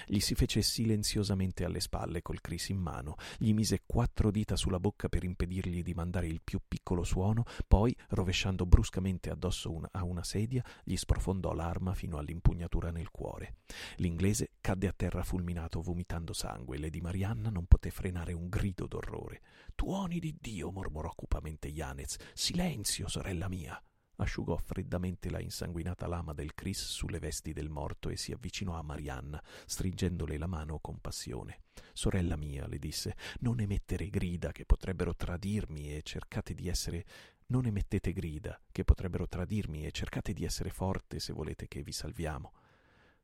Gli 0.07 0.21
si 0.21 0.35
fece 0.35 0.63
silenziosamente 0.63 1.65
alle 1.65 1.81
spalle 1.81 2.23
col 2.23 2.41
Chris 2.41 2.69
in 2.69 2.79
mano, 2.79 3.17
gli 3.39 3.53
mise 3.53 3.83
quattro 3.87 4.31
dita 4.31 4.57
sulla 4.57 4.81
bocca 4.81 5.09
per 5.09 5.25
impedirgli 5.25 5.83
di 5.83 5.95
mandare 5.95 6.27
il 6.27 6.41
più 6.43 6.61
piccolo 6.67 7.05
suono, 7.05 7.45
poi, 7.67 7.97
rovesciando 8.09 8.67
bruscamente 8.67 9.31
addosso 9.31 9.73
una, 9.73 9.89
a 9.93 10.05
una 10.05 10.25
sedia, 10.25 10.65
gli 10.83 10.97
sprofondò 10.97 11.53
l'arma 11.53 11.95
fino 11.95 12.19
all'impugnatura 12.19 12.91
nel 12.91 13.11
cuore. 13.11 13.57
L'inglese 13.97 14.51
cadde 14.61 14.89
a 14.89 14.93
terra 14.95 15.23
fulminato, 15.23 15.81
vomitando 15.81 16.33
sangue. 16.33 16.79
Lady 16.79 17.01
Marianna 17.01 17.51
non 17.51 17.67
poté 17.67 17.91
frenare 17.91 18.33
un 18.33 18.49
grido 18.49 18.87
d'orrore. 18.87 19.41
Tuoni 19.75 20.19
di 20.19 20.37
Dio, 20.41 20.71
mormorò 20.71 21.13
cupamente 21.15 21.69
Yanez. 21.69 22.17
Silenzio, 22.33 23.09
sorella 23.09 23.49
mia 23.49 23.81
asciugò 24.16 24.57
freddamente 24.57 25.31
la 25.31 25.41
insanguinata 25.41 26.07
lama 26.07 26.32
del 26.32 26.55
Chris 26.55 26.86
sulle 26.86 27.19
vesti 27.19 27.53
del 27.53 27.69
morto 27.69 28.09
e 28.09 28.16
si 28.16 28.32
avvicinò 28.32 28.78
a 28.78 28.82
Marianna, 28.82 29.43
stringendole 29.66 30.39
la 30.39 30.47
mano 30.47 30.78
con 30.81 31.01
passione. 31.01 31.62
Sorella 31.93 32.36
mia, 32.36 32.66
le 32.66 32.78
disse, 32.78 33.16
non 33.41 33.61
emettere 33.61 34.09
grida 34.09 34.53
che 34.53 34.65
potrebbero 34.65 35.15
tradirmi 35.15 35.95
e 35.95 36.03
cercate 36.03 36.55
di 36.55 36.69
essere 36.69 37.05
non 37.47 37.66
emettete 37.66 38.12
grida 38.12 38.59
che 38.73 38.85
potrebbero 38.85 39.28
tradirmi 39.28 39.85
e 39.85 39.91
cercate 39.91 40.32
di 40.32 40.45
essere 40.45 40.70
forte 40.70 41.19
se 41.19 41.32
volete 41.32 41.69
che 41.69 41.82
vi 41.82 41.93
salviamo. 41.93 42.53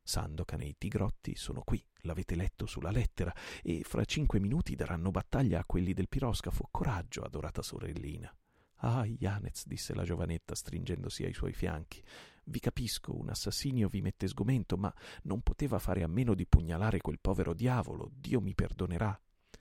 Sandokan 0.03 0.61
e 0.61 0.67
i 0.67 0.75
tigrotti 0.77 1.35
sono 1.35 1.61
qui, 1.61 1.83
l'avete 2.01 2.35
letto 2.35 2.65
sulla 2.65 2.91
lettera, 2.91 3.33
e 3.61 3.81
fra 3.83 4.03
cinque 4.05 4.39
minuti 4.39 4.75
daranno 4.75 5.11
battaglia 5.11 5.59
a 5.59 5.65
quelli 5.65 5.93
del 5.93 6.09
piroscafo. 6.09 6.67
Coraggio, 6.71 7.21
adorata 7.21 7.61
sorellina. 7.61 8.33
Ah, 8.83 9.05
Janez, 9.05 9.67
disse 9.67 9.93
la 9.93 10.03
giovanetta 10.03 10.55
stringendosi 10.55 11.23
ai 11.23 11.33
suoi 11.33 11.53
fianchi. 11.53 12.03
Vi 12.45 12.59
capisco, 12.59 13.15
un 13.15 13.29
assassinio 13.29 13.87
vi 13.87 14.01
mette 14.01 14.27
sgomento, 14.27 14.75
ma 14.75 14.93
non 15.23 15.41
poteva 15.41 15.77
fare 15.77 16.01
a 16.01 16.07
meno 16.07 16.33
di 16.33 16.47
pugnalare 16.47 16.99
quel 16.99 17.19
povero 17.19 17.53
diavolo. 17.53 18.09
Dio 18.13 18.41
mi 18.41 18.55
perdonerà. 18.55 19.19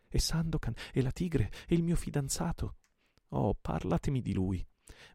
E 0.08 0.18
Sandokan, 0.18 0.74
e 0.92 1.02
la 1.02 1.12
tigre, 1.12 1.50
e 1.66 1.74
il 1.74 1.82
mio 1.82 1.96
fidanzato. 1.96 2.76
Oh, 3.28 3.54
parlatemi 3.54 4.22
di 4.22 4.32
lui. 4.32 4.66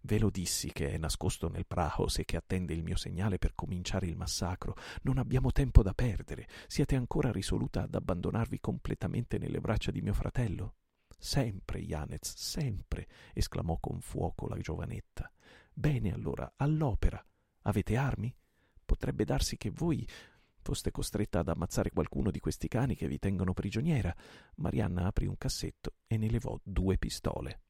Ve 0.04 0.20
lo 0.20 0.30
dissi 0.30 0.72
che 0.72 0.92
è 0.92 0.98
nascosto 0.98 1.50
nel 1.50 1.66
Prahos 1.66 2.20
e 2.20 2.26
che 2.26 2.38
attende 2.38 2.74
il 2.74 2.84
mio 2.84 2.96
segnale 2.96 3.40
per 3.40 3.56
cominciare 3.56 4.06
il 4.06 4.16
massacro. 4.16 4.76
Non 5.02 5.18
abbiamo 5.18 5.52
tempo 5.52 5.82
da 5.82 5.94
perdere. 5.94 6.48
Siete 6.68 6.96
ancora 6.96 7.32
risoluta 7.32 7.84
ad 7.84 7.96
abbandonarvi 7.96 8.60
completamente 8.60 9.40
nelle 9.40 9.60
braccia 9.60 9.92
di 9.92 10.02
mio 10.02 10.14
fratello? 10.14 10.76
Sempre, 11.18 11.82
Janez, 11.82 12.36
sempre, 12.36 13.08
esclamò 13.34 13.78
con 13.80 14.02
fuoco 14.02 14.48
la 14.48 14.58
giovanetta. 14.58 15.32
Bene 15.74 16.14
allora, 16.14 16.54
all'opera. 16.58 17.24
Avete 17.64 17.98
armi? 17.98 18.36
Potrebbe 18.86 19.26
darsi 19.26 19.58
che 19.58 19.72
voi 19.72 20.08
foste 20.66 20.90
costretta 20.90 21.40
ad 21.40 21.50
ammazzare 21.50 21.92
qualcuno 21.92 22.32
di 22.32 22.40
questi 22.40 22.68
cani 22.68 22.96
che 22.96 23.08
vi 23.08 23.20
tengono 23.20 23.54
prigioniera. 23.54 24.16
Marianna 24.56 25.06
aprì 25.06 25.28
un 25.28 25.38
cassetto 25.38 25.94
e 26.08 26.18
ne 26.18 26.30
levò 26.30 26.60
due 26.64 26.98
pistole. 26.98 27.62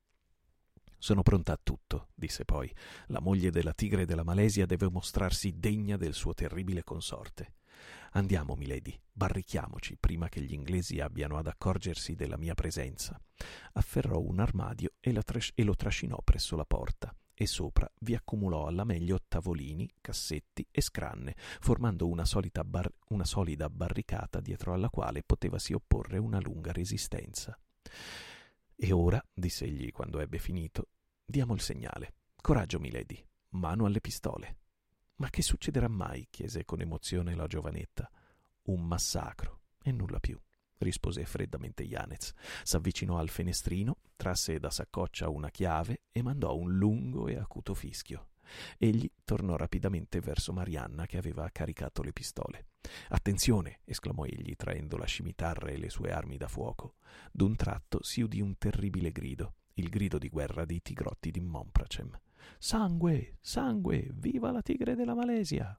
Sono 0.97 1.21
pronta 1.21 1.51
a 1.51 1.59
tutto, 1.61 2.07
disse 2.15 2.45
poi. 2.45 2.73
La 3.07 3.19
moglie 3.19 3.51
della 3.51 3.73
tigre 3.73 4.05
della 4.05 4.23
Malesia 4.23 4.65
deve 4.65 4.89
mostrarsi 4.89 5.59
degna 5.59 5.97
del 5.97 6.13
suo 6.13 6.33
terribile 6.33 6.83
consorte. 6.83 7.55
Andiamo, 8.11 8.55
milady, 8.55 8.97
barrichiamoci 9.11 9.97
prima 9.97 10.29
che 10.29 10.41
gli 10.41 10.53
inglesi 10.53 10.99
abbiano 10.99 11.37
ad 11.37 11.47
accorgersi 11.47 12.15
della 12.15 12.37
mia 12.37 12.53
presenza. 12.53 13.19
Afferrò 13.73 14.19
un 14.19 14.39
armadio 14.39 14.91
e, 14.99 15.13
tras- 15.23 15.51
e 15.53 15.63
lo 15.63 15.75
trascinò 15.75 16.17
presso 16.23 16.55
la 16.55 16.65
porta 16.65 17.15
e 17.37 17.45
sopra 17.45 17.91
vi 17.99 18.15
accumulò 18.15 18.65
alla 18.65 18.85
meglio 18.85 19.19
tavolini, 19.27 19.91
cassetti 19.99 20.65
e 20.71 20.81
scranne, 20.81 21.35
formando 21.59 22.07
una, 22.07 22.23
bar- 22.63 22.93
una 23.09 23.25
solida 23.25 23.69
barricata 23.69 24.39
dietro 24.39 24.73
alla 24.73 24.89
quale 24.89 25.21
potevasi 25.23 25.73
opporre 25.73 26.17
una 26.17 26.39
lunga 26.39 26.71
resistenza. 26.71 27.57
E 28.77 28.91
ora, 28.93 29.21
disse 29.33 29.65
egli 29.65 29.91
quando 29.91 30.19
ebbe 30.19 30.39
finito, 30.39 30.87
diamo 31.25 31.53
il 31.53 31.61
segnale. 31.61 32.13
Coraggio, 32.41 32.79
milady, 32.79 33.21
mano 33.49 33.85
alle 33.85 33.99
pistole. 33.99 34.57
Ma 35.17 35.29
che 35.29 35.41
succederà 35.41 35.87
mai? 35.87 36.27
chiese 36.29 36.65
con 36.65 36.81
emozione 36.81 37.35
la 37.35 37.47
giovanetta. 37.47 38.09
Un 38.63 38.85
massacro 38.85 39.61
e 39.81 39.91
nulla 39.91 40.19
più, 40.19 40.39
rispose 40.79 41.25
freddamente 41.25 41.83
Janez. 41.83 42.33
S'avvicinò 42.63 43.17
al 43.17 43.29
fenestrino, 43.29 43.99
trasse 44.17 44.59
da 44.59 44.69
saccoccia 44.69 45.29
una 45.29 45.49
chiave 45.49 46.01
e 46.11 46.21
mandò 46.21 46.55
un 46.55 46.75
lungo 46.75 47.27
e 47.27 47.37
acuto 47.37 47.73
fischio. 47.73 48.29
Egli 48.77 49.09
tornò 49.23 49.55
rapidamente 49.55 50.19
verso 50.19 50.53
Marianna 50.53 51.05
che 51.05 51.17
aveva 51.17 51.49
caricato 51.49 52.01
le 52.03 52.13
pistole. 52.13 52.67
Attenzione! 53.09 53.79
esclamò 53.85 54.25
egli 54.25 54.55
traendo 54.55 54.97
la 54.97 55.05
scimitarra 55.05 55.69
e 55.69 55.77
le 55.77 55.89
sue 55.89 56.11
armi 56.11 56.37
da 56.37 56.47
fuoco. 56.47 56.95
D'un 57.31 57.55
tratto 57.55 58.03
si 58.03 58.21
udì 58.21 58.41
un 58.41 58.57
terribile 58.57 59.11
grido, 59.11 59.55
il 59.75 59.89
grido 59.89 60.17
di 60.17 60.29
guerra 60.29 60.65
dei 60.65 60.81
tigrotti 60.81 61.31
di 61.31 61.39
Monpracem. 61.39 62.19
Sangue, 62.57 63.37
sangue, 63.41 64.09
viva 64.13 64.51
la 64.51 64.61
tigre 64.61 64.95
della 64.95 65.13
Malesia! 65.13 65.77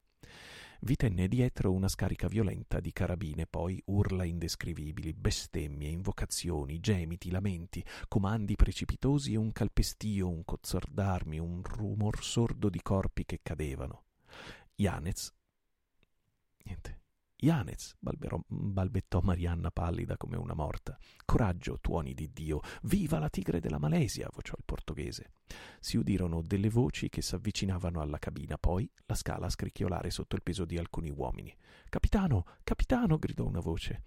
Vi 0.81 0.95
tenne 0.97 1.27
dietro 1.27 1.73
una 1.73 1.89
scarica 1.89 2.29
violenta 2.29 2.81
di 2.81 2.93
carabine, 2.93 3.47
poi 3.47 3.83
urla 3.87 4.25
indescrivibili, 4.25 5.15
bestemmie, 5.15 5.89
invocazioni, 5.89 6.81
gemiti, 6.81 7.31
lamenti, 7.31 7.85
comandi 8.09 8.57
precipitosi 8.57 9.33
e 9.33 9.37
un 9.37 9.53
calpestio, 9.53 10.29
un 10.29 10.45
cozzar 10.45 10.87
d'armi, 10.89 11.39
un 11.39 11.63
rumor 11.63 12.23
sordo 12.23 12.69
di 12.69 12.83
corpi 12.83 13.25
che 13.25 13.41
cadevano. 13.43 14.05
Janez. 14.75 15.33
Niente. 16.65 17.06
Janez, 17.39 17.95
balberò, 17.99 18.41
balbettò 18.47 19.21
Marianna 19.21 19.71
pallida 19.71 20.17
come 20.17 20.39
una 20.39 20.55
morta. 20.55 20.97
Coraggio, 21.27 21.79
tuoni 21.81 22.15
di 22.15 22.33
Dio! 22.33 22.61
Viva 22.85 23.19
la 23.19 23.29
tigre 23.29 23.61
della 23.61 23.79
Malesia! 23.79 24.31
vociò 24.33 24.55
il 24.57 24.65
portoghese. 24.65 25.33
Si 25.79 25.99
udirono 25.99 26.41
delle 26.41 26.71
voci 26.71 27.11
che 27.11 27.21
s'avvicinavano 27.21 28.01
alla 28.01 28.19
cabina, 28.19 28.57
poi 28.57 28.91
la 29.05 29.15
scala 29.15 29.47
a 29.47 29.51
scricchiolare 29.51 30.11
sotto 30.11 30.35
il 30.35 30.43
peso 30.43 30.65
di 30.65 30.79
alcuni 30.79 31.11
uomini. 31.11 31.55
Capitano! 31.91 32.47
Capitano! 32.65 33.19
gridò 33.19 33.45
una 33.45 33.61
voce. 33.61 34.05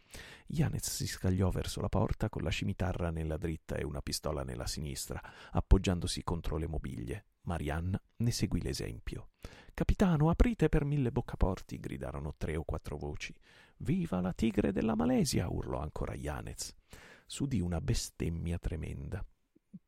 Janez 0.47 0.89
si 0.89 1.06
scagliò 1.06 1.51
verso 1.51 1.81
la 1.81 1.89
porta 1.89 2.30
con 2.30 2.41
la 2.41 2.49
scimitarra 2.49 3.11
nella 3.11 3.38
dritta 3.38 3.76
e 3.76 3.84
una 3.84 4.01
pistola 4.01 4.43
nella 4.43 4.65
sinistra, 4.65 5.22
appoggiandosi 5.51 6.23
contro 6.23 6.57
le 6.57 6.68
mobiglie. 6.68 7.26
Marianna 7.44 8.02
ne 8.18 8.32
seguì 8.32 8.61
l'esempio. 8.61 9.30
Capitano, 9.74 10.30
aprite 10.30 10.68
per 10.68 10.84
mille 10.84 11.11
boccaporti, 11.11 11.80
gridarono 11.80 12.36
tre 12.38 12.56
o 12.56 12.64
quattro 12.64 12.98
voci. 12.98 13.34
Viva 13.78 14.20
la 14.20 14.34
tigre 14.34 14.72
della 14.72 14.95
Malesia! 14.95 15.49
urlò 15.49 15.80
ancora 15.80 16.16
Janez. 16.16 16.76
S'udì 17.26 17.61
una 17.61 17.80
bestemmia 17.80 18.57
tremenda. 18.57 19.26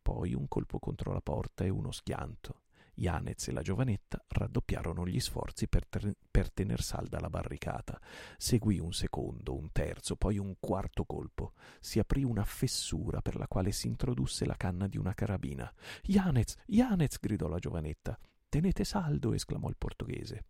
Poi 0.02 0.34
un 0.34 0.48
colpo 0.48 0.80
contro 0.80 1.12
la 1.12 1.22
porta 1.22 1.66
e 1.66 1.70
uno 1.70 1.92
schianto. 1.92 2.61
Janez 2.94 3.48
e 3.48 3.52
la 3.52 3.62
giovanetta 3.62 4.24
raddoppiarono 4.28 5.08
gli 5.08 5.20
sforzi 5.20 5.68
per, 5.68 5.88
ter- 5.88 6.16
per 6.30 6.52
tener 6.52 6.82
salda 6.82 7.20
la 7.20 7.30
barricata. 7.30 8.00
Seguì 8.38 8.80
un 8.80 8.94
secondo, 8.94 9.56
un 9.56 9.72
terzo, 9.72 10.16
poi 10.16 10.38
un 10.38 10.56
quarto 10.60 11.06
colpo. 11.06 11.54
Si 11.80 12.00
aprì 12.00 12.24
una 12.24 12.44
fessura 12.44 13.22
per 13.22 13.38
la 13.38 13.48
quale 13.48 13.72
si 13.72 13.88
introdusse 13.88 14.46
la 14.46 14.56
canna 14.56 14.88
di 14.88 14.98
una 14.98 15.14
carabina. 15.14 15.72
Janez, 16.04 16.58
Janez! 16.66 17.20
gridò 17.20 17.48
la 17.48 17.60
giovanetta. 17.60 18.18
Tenete 18.50 18.84
saldo, 18.84 19.34
esclamò 19.34 19.70
il 19.70 19.78
portoghese. 19.78 20.46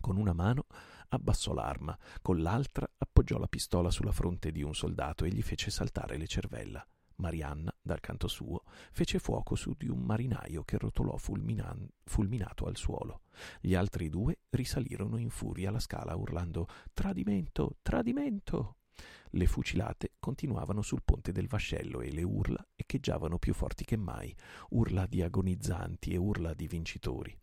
Con 0.00 0.16
una 0.16 0.32
mano 0.32 0.66
abbassò 1.08 1.52
l'arma, 1.54 1.96
con 2.20 2.42
l'altra 2.42 2.88
appoggiò 2.98 3.38
la 3.38 3.46
pistola 3.46 3.90
sulla 3.90 4.12
fronte 4.12 4.50
di 4.50 4.62
un 4.62 4.74
soldato 4.74 5.24
e 5.24 5.30
gli 5.30 5.42
fece 5.42 5.70
saltare 5.70 6.16
le 6.16 6.26
cervella. 6.26 6.86
Marianna, 7.16 7.74
dal 7.80 8.00
canto 8.00 8.28
suo, 8.28 8.64
fece 8.92 9.18
fuoco 9.18 9.54
su 9.54 9.74
di 9.76 9.88
un 9.88 10.00
marinaio 10.00 10.64
che 10.64 10.78
rotolò 10.78 11.16
fulminan- 11.16 11.88
fulminato 12.04 12.66
al 12.66 12.76
suolo. 12.76 13.22
Gli 13.60 13.74
altri 13.74 14.08
due 14.08 14.38
risalirono 14.50 15.16
in 15.18 15.30
furia 15.30 15.70
la 15.70 15.80
scala 15.80 16.14
urlando 16.16 16.66
Tradimento, 16.92 17.76
tradimento. 17.82 18.76
Le 19.30 19.46
fucilate 19.46 20.12
continuavano 20.20 20.82
sul 20.82 21.02
ponte 21.04 21.32
del 21.32 21.48
vascello 21.48 22.00
e 22.00 22.12
le 22.12 22.22
urla 22.22 22.64
echeggiavano 22.76 23.38
più 23.38 23.52
forti 23.52 23.84
che 23.84 23.96
mai, 23.96 24.34
urla 24.70 25.06
di 25.06 25.22
agonizzanti 25.22 26.12
e 26.12 26.16
urla 26.16 26.54
di 26.54 26.68
vincitori. 26.68 27.36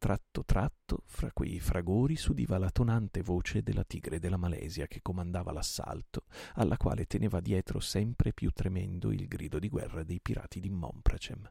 Tratto 0.00 0.44
tratto, 0.46 1.02
fra 1.04 1.30
quei 1.30 1.60
fragori 1.60 2.16
s'udiva 2.16 2.56
la 2.56 2.70
tonante 2.70 3.20
voce 3.20 3.62
della 3.62 3.84
tigre 3.84 4.18
della 4.18 4.38
Malesia 4.38 4.86
che 4.86 5.02
comandava 5.02 5.52
l'assalto, 5.52 6.24
alla 6.54 6.78
quale 6.78 7.04
teneva 7.04 7.38
dietro 7.40 7.80
sempre 7.80 8.32
più 8.32 8.50
tremendo 8.50 9.12
il 9.12 9.28
grido 9.28 9.58
di 9.58 9.68
guerra 9.68 10.02
dei 10.02 10.18
pirati 10.18 10.58
di 10.58 10.70
Monpracem. 10.70 11.46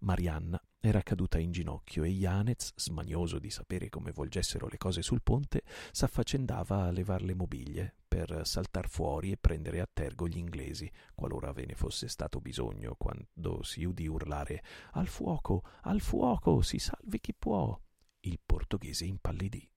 Marianna 0.00 0.62
era 0.78 1.00
caduta 1.00 1.38
in 1.38 1.52
ginocchio 1.52 2.04
e 2.04 2.10
Janez, 2.10 2.74
smanioso 2.76 3.38
di 3.38 3.48
sapere 3.48 3.88
come 3.88 4.12
volgessero 4.12 4.68
le 4.68 4.76
cose 4.76 5.00
sul 5.00 5.22
ponte, 5.22 5.62
s'affaccendava 5.90 6.82
a 6.82 6.90
levar 6.90 7.22
le 7.22 7.34
mobiglie 7.34 7.94
per 8.06 8.42
saltar 8.44 8.90
fuori 8.90 9.30
e 9.30 9.38
prendere 9.38 9.80
a 9.80 9.88
tergo 9.90 10.28
gli 10.28 10.36
inglesi, 10.36 10.92
qualora 11.14 11.50
ve 11.52 11.64
ne 11.64 11.74
fosse 11.74 12.08
stato 12.08 12.40
bisogno, 12.40 12.94
quando 12.98 13.62
si 13.62 13.84
udì 13.84 14.06
urlare 14.06 14.62
Al 14.92 15.06
fuoco, 15.06 15.62
al 15.84 16.02
fuoco, 16.02 16.60
si 16.60 16.78
salvi 16.78 17.20
chi 17.20 17.32
può. 17.32 17.80
Il 18.26 18.40
portoghese 18.44 19.04
impallidì. 19.04 19.70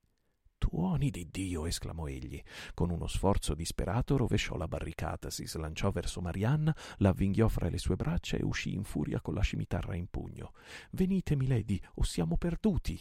Tuoni 0.58 1.12
di 1.12 1.30
Dio! 1.30 1.68
esclamò 1.68 2.08
egli. 2.08 2.42
Con 2.74 2.90
uno 2.90 3.06
sforzo 3.06 3.54
disperato 3.54 4.18
rovesciò 4.18 4.58
la 4.58 4.68
barricata, 4.68 5.30
si 5.30 5.46
slanciò 5.46 5.92
verso 5.92 6.20
Marianna, 6.20 6.76
la 6.98 7.10
avvinghiò 7.10 7.48
fra 7.48 7.70
le 7.70 7.78
sue 7.78 7.96
braccia 7.96 8.38
e 8.38 8.44
uscì 8.44 8.74
in 8.74 8.84
furia 8.86 9.22
con 9.22 9.36
la 9.36 9.42
scimitarra 9.42 9.96
in 9.96 10.08
pugno. 10.08 10.54
Venite, 10.90 11.36
milady, 11.36 11.80
o 11.96 12.04
siamo 12.04 12.38
perduti! 12.38 13.00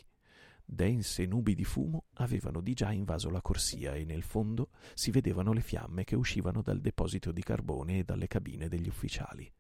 Dense 0.63 1.25
nubi 1.25 1.55
di 1.55 1.65
fumo 1.65 2.09
avevano 2.17 2.61
di 2.61 2.75
già 2.75 2.93
invaso 2.93 3.31
la 3.31 3.41
corsia 3.41 3.95
e 3.95 4.05
nel 4.05 4.25
fondo 4.25 4.69
si 4.93 5.11
vedevano 5.11 5.55
le 5.55 5.63
fiamme 5.63 6.05
che 6.05 6.15
uscivano 6.15 6.61
dal 6.61 6.83
deposito 6.83 7.33
di 7.33 7.43
carbone 7.43 8.01
e 8.01 8.05
dalle 8.05 8.27
cabine 8.27 8.69
degli 8.69 8.87
ufficiali. 8.87 9.51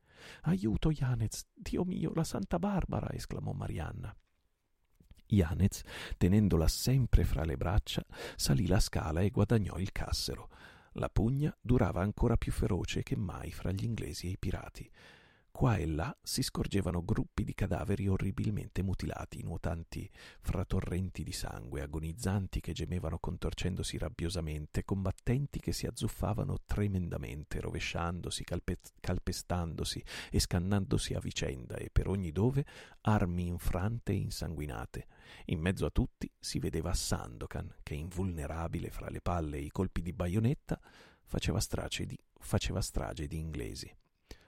Aiuto, 0.42 0.90
Janez! 0.90 1.46
Dio 1.54 1.82
mio, 1.86 2.12
la 2.12 2.24
Santa 2.24 2.58
Barbara! 2.58 3.08
esclamò 3.10 3.52
Marianna. 3.52 4.14
Janez, 5.28 5.82
tenendola 6.16 6.66
sempre 6.68 7.24
fra 7.24 7.44
le 7.44 7.56
braccia, 7.56 8.04
salì 8.36 8.66
la 8.66 8.80
scala 8.80 9.20
e 9.20 9.30
guadagnò 9.30 9.78
il 9.78 9.92
cassero. 9.92 10.48
La 10.92 11.08
pugna 11.08 11.56
durava 11.60 12.00
ancora 12.00 12.36
più 12.36 12.50
feroce 12.50 13.02
che 13.02 13.16
mai 13.16 13.52
fra 13.52 13.70
gli 13.70 13.84
inglesi 13.84 14.26
e 14.26 14.30
i 14.30 14.38
pirati. 14.38 14.90
Qua 15.50 15.76
e 15.76 15.86
là 15.86 16.16
si 16.22 16.42
scorgevano 16.42 17.04
gruppi 17.04 17.42
di 17.42 17.52
cadaveri 17.52 18.06
orribilmente 18.06 18.80
mutilati, 18.82 19.42
nuotanti 19.42 20.08
fra 20.40 20.64
torrenti 20.64 21.24
di 21.24 21.32
sangue, 21.32 21.82
agonizzanti 21.82 22.60
che 22.60 22.72
gemevano 22.72 23.18
contorcendosi 23.18 23.98
rabbiosamente, 23.98 24.84
combattenti 24.84 25.58
che 25.58 25.72
si 25.72 25.86
azzuffavano 25.86 26.58
tremendamente, 26.64 27.60
rovesciandosi, 27.60 28.44
calpe- 28.44 28.78
calpestandosi 29.00 30.04
e 30.30 30.38
scannandosi 30.38 31.14
a 31.14 31.18
vicenda, 31.18 31.74
e 31.76 31.90
per 31.90 32.06
ogni 32.06 32.30
dove 32.30 32.64
armi 33.00 33.46
infrante 33.48 34.12
e 34.12 34.16
insanguinate. 34.16 35.06
In 35.46 35.58
mezzo 35.58 35.86
a 35.86 35.90
tutti 35.90 36.30
si 36.38 36.60
vedeva 36.60 36.94
Sandokan, 36.94 37.74
che 37.82 37.94
invulnerabile 37.94 38.90
fra 38.90 39.08
le 39.10 39.20
palle 39.20 39.56
e 39.56 39.62
i 39.62 39.70
colpi 39.70 40.02
di 40.02 40.12
baionetta 40.12 40.78
faceva 41.24 41.58
strage 41.58 42.06
di, 42.06 42.16
faceva 42.38 42.80
strage 42.80 43.26
di 43.26 43.38
inglesi. 43.38 43.92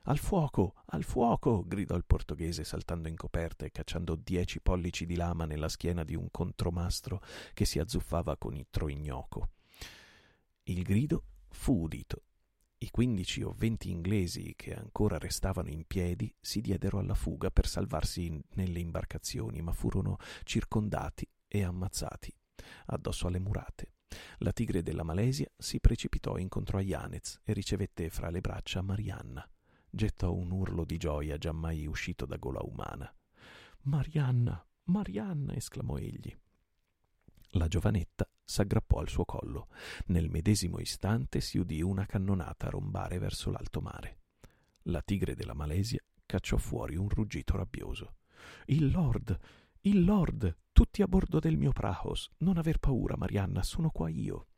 Al 0.05 0.19
fuoco, 0.19 0.75
al 0.87 1.05
fuoco! 1.05 1.63
gridò 1.67 1.95
il 1.95 2.07
portoghese 2.07 2.65
saltando 2.65 3.09
in 3.09 3.17
coperta 3.17 3.67
e 3.67 3.71
cacciando 3.71 4.15
dieci 4.15 4.61
pollici 4.61 5.05
di 5.05 5.15
lama 5.15 5.45
nella 5.45 5.69
schiena 5.69 6.05
di 6.05 6.15
un 6.15 6.31
contromastro 6.31 7.23
che 7.53 7.67
si 7.67 7.79
azzuffava 7.79 8.39
con 8.39 8.57
il 8.57 8.67
troignoco. 8.71 9.51
Il 10.65 10.83
grido 10.83 11.25
fu 11.51 11.83
udito. 11.83 12.25
I 12.79 12.89
quindici 12.89 13.43
o 13.43 13.53
venti 13.53 13.91
inglesi 13.91 14.55
che 14.57 14.75
ancora 14.75 15.19
restavano 15.19 15.69
in 15.69 15.85
piedi 15.87 16.35
si 16.41 16.63
diedero 16.63 16.99
alla 16.99 17.15
fuga 17.15 17.51
per 17.51 17.67
salvarsi 17.67 18.25
in, 18.25 18.41
nelle 18.55 18.81
imbarcazioni, 18.81 19.61
ma 19.61 19.73
furono 19.73 20.17
circondati 20.45 21.29
e 21.47 21.63
ammazzati 21.63 22.35
addosso 22.87 23.27
alle 23.27 23.39
murate. 23.39 23.93
La 24.39 24.53
tigre 24.53 24.83
della 24.83 25.03
Malesia 25.03 25.51
si 25.59 25.79
precipitò 25.79 26.39
incontro 26.39 26.79
a 26.79 26.83
Yanez 26.83 27.41
e 27.45 27.53
ricevette 27.53 28.09
fra 28.09 28.31
le 28.31 28.41
braccia 28.41 28.81
Marianna 28.81 29.47
gettò 29.91 30.33
un 30.33 30.51
urlo 30.51 30.85
di 30.85 30.97
gioia 30.97 31.37
giammai 31.37 31.87
uscito 31.87 32.27
da 32.27 32.37
gola 32.37 32.61
umana. 32.63 33.13
Marianna, 33.83 34.65
Marianna! 34.85 35.55
esclamò 35.55 35.97
egli. 35.97 36.37
La 37.55 37.67
giovanetta 37.67 38.29
s'aggrappò 38.45 38.99
al 38.99 39.09
suo 39.09 39.25
collo. 39.25 39.69
Nel 40.07 40.31
medesimo 40.31 40.79
istante 40.79 41.41
si 41.41 41.59
udì 41.59 41.83
una 41.83 42.07
cannonata 42.07 42.69
rombare 42.69 43.19
verso 43.19 43.51
l'alto 43.51 43.81
mare. 43.81 44.19
La 44.85 45.03
tigre 45.03 45.35
della 45.35 45.55
Malesia 45.55 46.03
cacciò 46.25 46.57
fuori 46.57 46.97
un 46.97 47.09
ruggito 47.09 47.57
rabbioso. 47.57 48.17
Il 48.67 48.91
lord, 48.91 49.39
il 49.83 50.05
lord, 50.05 50.57
tutti 50.73 51.03
a 51.03 51.09
bordo 51.09 51.39
del 51.39 51.57
mio 51.57 51.73
Prahos. 51.73 52.31
Non 52.39 52.57
aver 52.57 52.79
paura, 52.79 53.17
Marianna, 53.17 53.63
sono 53.63 53.91
qua 53.91 54.09
io. 54.09 54.50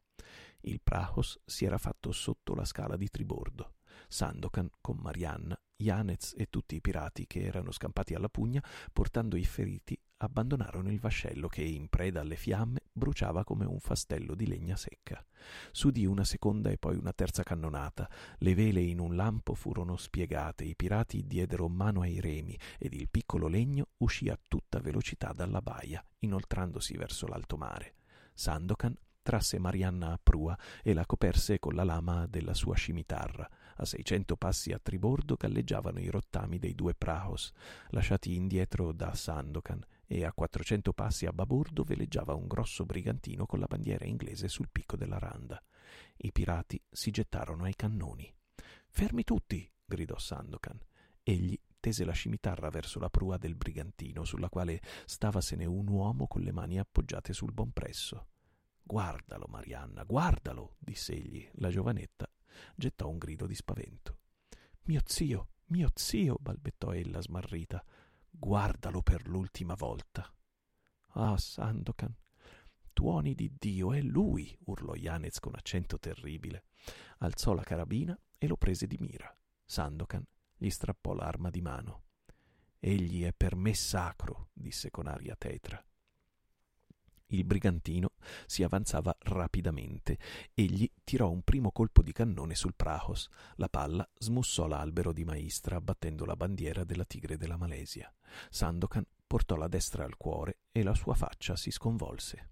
Il 0.64 0.80
Prahos 0.80 1.40
si 1.44 1.64
era 1.64 1.78
fatto 1.78 2.12
sotto 2.12 2.55
la 2.55 2.64
scala 2.64 2.97
di 2.97 3.09
tribordo. 3.09 3.74
Sandokan 4.06 4.70
con 4.80 4.97
Marianna, 4.98 5.59
Yanez 5.76 6.34
e 6.36 6.47
tutti 6.51 6.76
i 6.76 6.80
pirati 6.80 7.26
che 7.26 7.43
erano 7.43 7.72
scampati 7.72 8.14
alla 8.14 8.28
pugna, 8.28 8.62
portando 8.93 9.36
i 9.36 9.44
feriti, 9.44 9.98
abbandonarono 10.18 10.90
il 10.93 11.01
vascello 11.01 11.48
che, 11.48 11.62
in 11.62 11.89
preda 11.89 12.20
alle 12.20 12.36
fiamme, 12.36 12.82
bruciava 12.93 13.43
come 13.43 13.64
un 13.64 13.80
fastello 13.80 14.36
di 14.36 14.47
legna 14.47 14.76
secca. 14.76 15.24
S'udì 15.72 16.06
una 16.06 16.24
seconda 16.24 16.70
e 16.70 16.78
poi 16.78 16.97
una 16.97 17.12
terza 17.12 17.43
cannonata, 17.43 18.09
le 18.39 18.55
vele 18.55 18.82
in 18.82 19.01
un 19.01 19.16
lampo 19.16 19.55
furono 19.55 19.97
spiegate, 19.97 20.64
i 20.64 20.76
pirati 20.76 21.26
diedero 21.26 21.68
mano 21.68 22.02
ai 22.02 22.20
remi 22.20 22.56
ed 22.78 22.94
il 22.94 23.09
piccolo 23.09 23.48
legno 23.48 23.89
uscì 23.98 24.28
a 24.28 24.39
tutta 24.47 24.78
velocità 24.78 25.32
dalla 25.32 25.60
baia, 25.60 26.05
inoltrandosi 26.20 26.97
verso 26.97 27.26
l'alto 27.26 27.56
mare. 27.56 27.94
Sandokan 28.34 28.97
trasse 29.23 29.59
Marianna 29.59 30.12
a 30.12 30.20
prua 30.23 30.59
e 30.82 30.93
la 30.93 31.07
coperse 31.07 31.59
con 31.59 31.74
la 31.74 31.85
lama 31.85 32.27
della 32.27 32.55
sua 32.55 32.74
scimitarra. 32.74 33.49
A 33.77 33.85
seicento 33.85 34.36
passi 34.36 34.73
a 34.73 34.78
tribordo 34.78 35.36
galleggiavano 35.36 36.01
i 36.01 36.09
rottami 36.09 36.59
dei 36.59 36.74
due 36.74 36.94
prahos, 36.94 37.53
lasciati 37.90 38.35
indietro 38.35 38.93
da 38.93 39.15
Sandokan, 39.15 39.82
e 40.07 40.24
a 40.24 40.32
quattrocento 40.32 40.93
passi 40.93 41.24
a 41.24 41.32
babordo 41.32 41.85
veleggiava 41.85 42.35
un 42.35 42.47
grosso 42.47 42.85
brigantino 42.85 43.47
con 43.47 43.61
la 43.61 43.66
bandiera 43.66 44.05
inglese 44.05 44.49
sul 44.49 44.69
picco 44.70 44.97
della 44.97 45.19
randa. 45.19 45.62
I 46.16 46.32
pirati 46.32 46.81
si 46.90 47.11
gettarono 47.11 47.65
ai 47.65 47.74
cannoni. 47.74 48.31
Fermi 48.89 49.24
tutti! 49.24 49.66
gridò 49.85 50.19
Sandokan. 50.19 50.78
Egli 51.23 51.59
tese 51.81 52.05
la 52.05 52.12
scimitarra 52.12 52.69
verso 52.69 52.99
la 52.99 53.11
prua 53.11 53.39
del 53.39 53.55
brigantino, 53.55 54.24
sulla 54.24 54.49
quale 54.49 54.81
stavasene 55.07 55.65
un 55.65 55.89
uomo 55.89 56.27
con 56.27 56.43
le 56.43 56.53
mani 56.53 56.78
appoggiate 56.78 57.32
sul 57.32 57.53
bompresso. 57.53 58.27
Guardalo, 58.83 59.47
Marianna, 59.49 60.05
guardalo, 60.05 60.77
disse 60.79 61.13
egli. 61.13 61.49
La 61.55 61.71
giovanetta 61.71 62.31
gettò 62.75 63.09
un 63.09 63.19
grido 63.19 63.47
di 63.47 63.55
spavento. 63.55 64.19
Mio 64.85 65.01
zio, 65.05 65.49
mio 65.67 65.91
zio, 65.95 66.37
balbettò 66.41 66.93
ella 66.93 67.21
smarrita. 67.21 67.83
Guardalo 68.29 69.03
per 69.03 69.27
l'ultima 69.29 69.75
volta. 69.75 70.31
Ah, 71.15 71.37
Sandokan, 71.37 72.15
tuoni 72.93 73.35
di 73.35 73.55
Dio, 73.59 73.93
è 73.93 74.01
lui, 74.01 74.57
urlò 74.65 74.95
Yanez 74.95 75.39
con 75.39 75.55
accento 75.55 75.99
terribile. 75.99 76.65
Alzò 77.19 77.53
la 77.55 77.63
carabina 77.63 78.19
e 78.39 78.47
lo 78.47 78.57
prese 78.57 78.87
di 78.87 78.97
mira. 78.99 79.35
Sandokan 79.65 80.27
gli 80.57 80.71
strappò 80.71 81.13
l'arma 81.13 81.51
di 81.51 81.61
mano. 81.61 82.05
Egli 82.79 83.23
è 83.25 83.33
per 83.33 83.55
me 83.55 83.75
sacro, 83.75 84.49
disse 84.53 84.91
con 84.91 85.07
aria 85.07 85.37
tetra. 85.37 85.85
Il 87.33 87.45
brigantino 87.45 88.11
si 88.47 88.63
avanzava 88.63 89.17
rapidamente. 89.21 90.19
Egli 90.55 90.91
tirò 91.03 91.31
un 91.31 91.43
primo 91.43 91.73
colpo 91.73 92.03
di 92.03 92.13
cannone 92.13 92.55
sul 92.55 92.75
Prahos. 92.75 93.29
La 93.57 93.69
palla 93.69 94.09
smussò 94.19 94.67
l'albero 94.67 95.13
di 95.13 95.25
maistra, 95.25 95.77
abbattendo 95.77 96.27
la 96.27 96.37
bandiera 96.37 96.85
della 96.85 97.05
tigre 97.05 97.39
della 97.39 97.57
Malesia. 97.57 98.13
Sandokan 98.51 99.05
portò 99.27 99.57
la 99.57 99.69
destra 99.69 100.05
al 100.05 100.17
cuore 100.19 100.59
e 100.73 100.83
la 100.83 100.95
sua 100.95 101.15
faccia 101.15 101.57
si 101.57 101.71
sconvolse. 101.71 102.51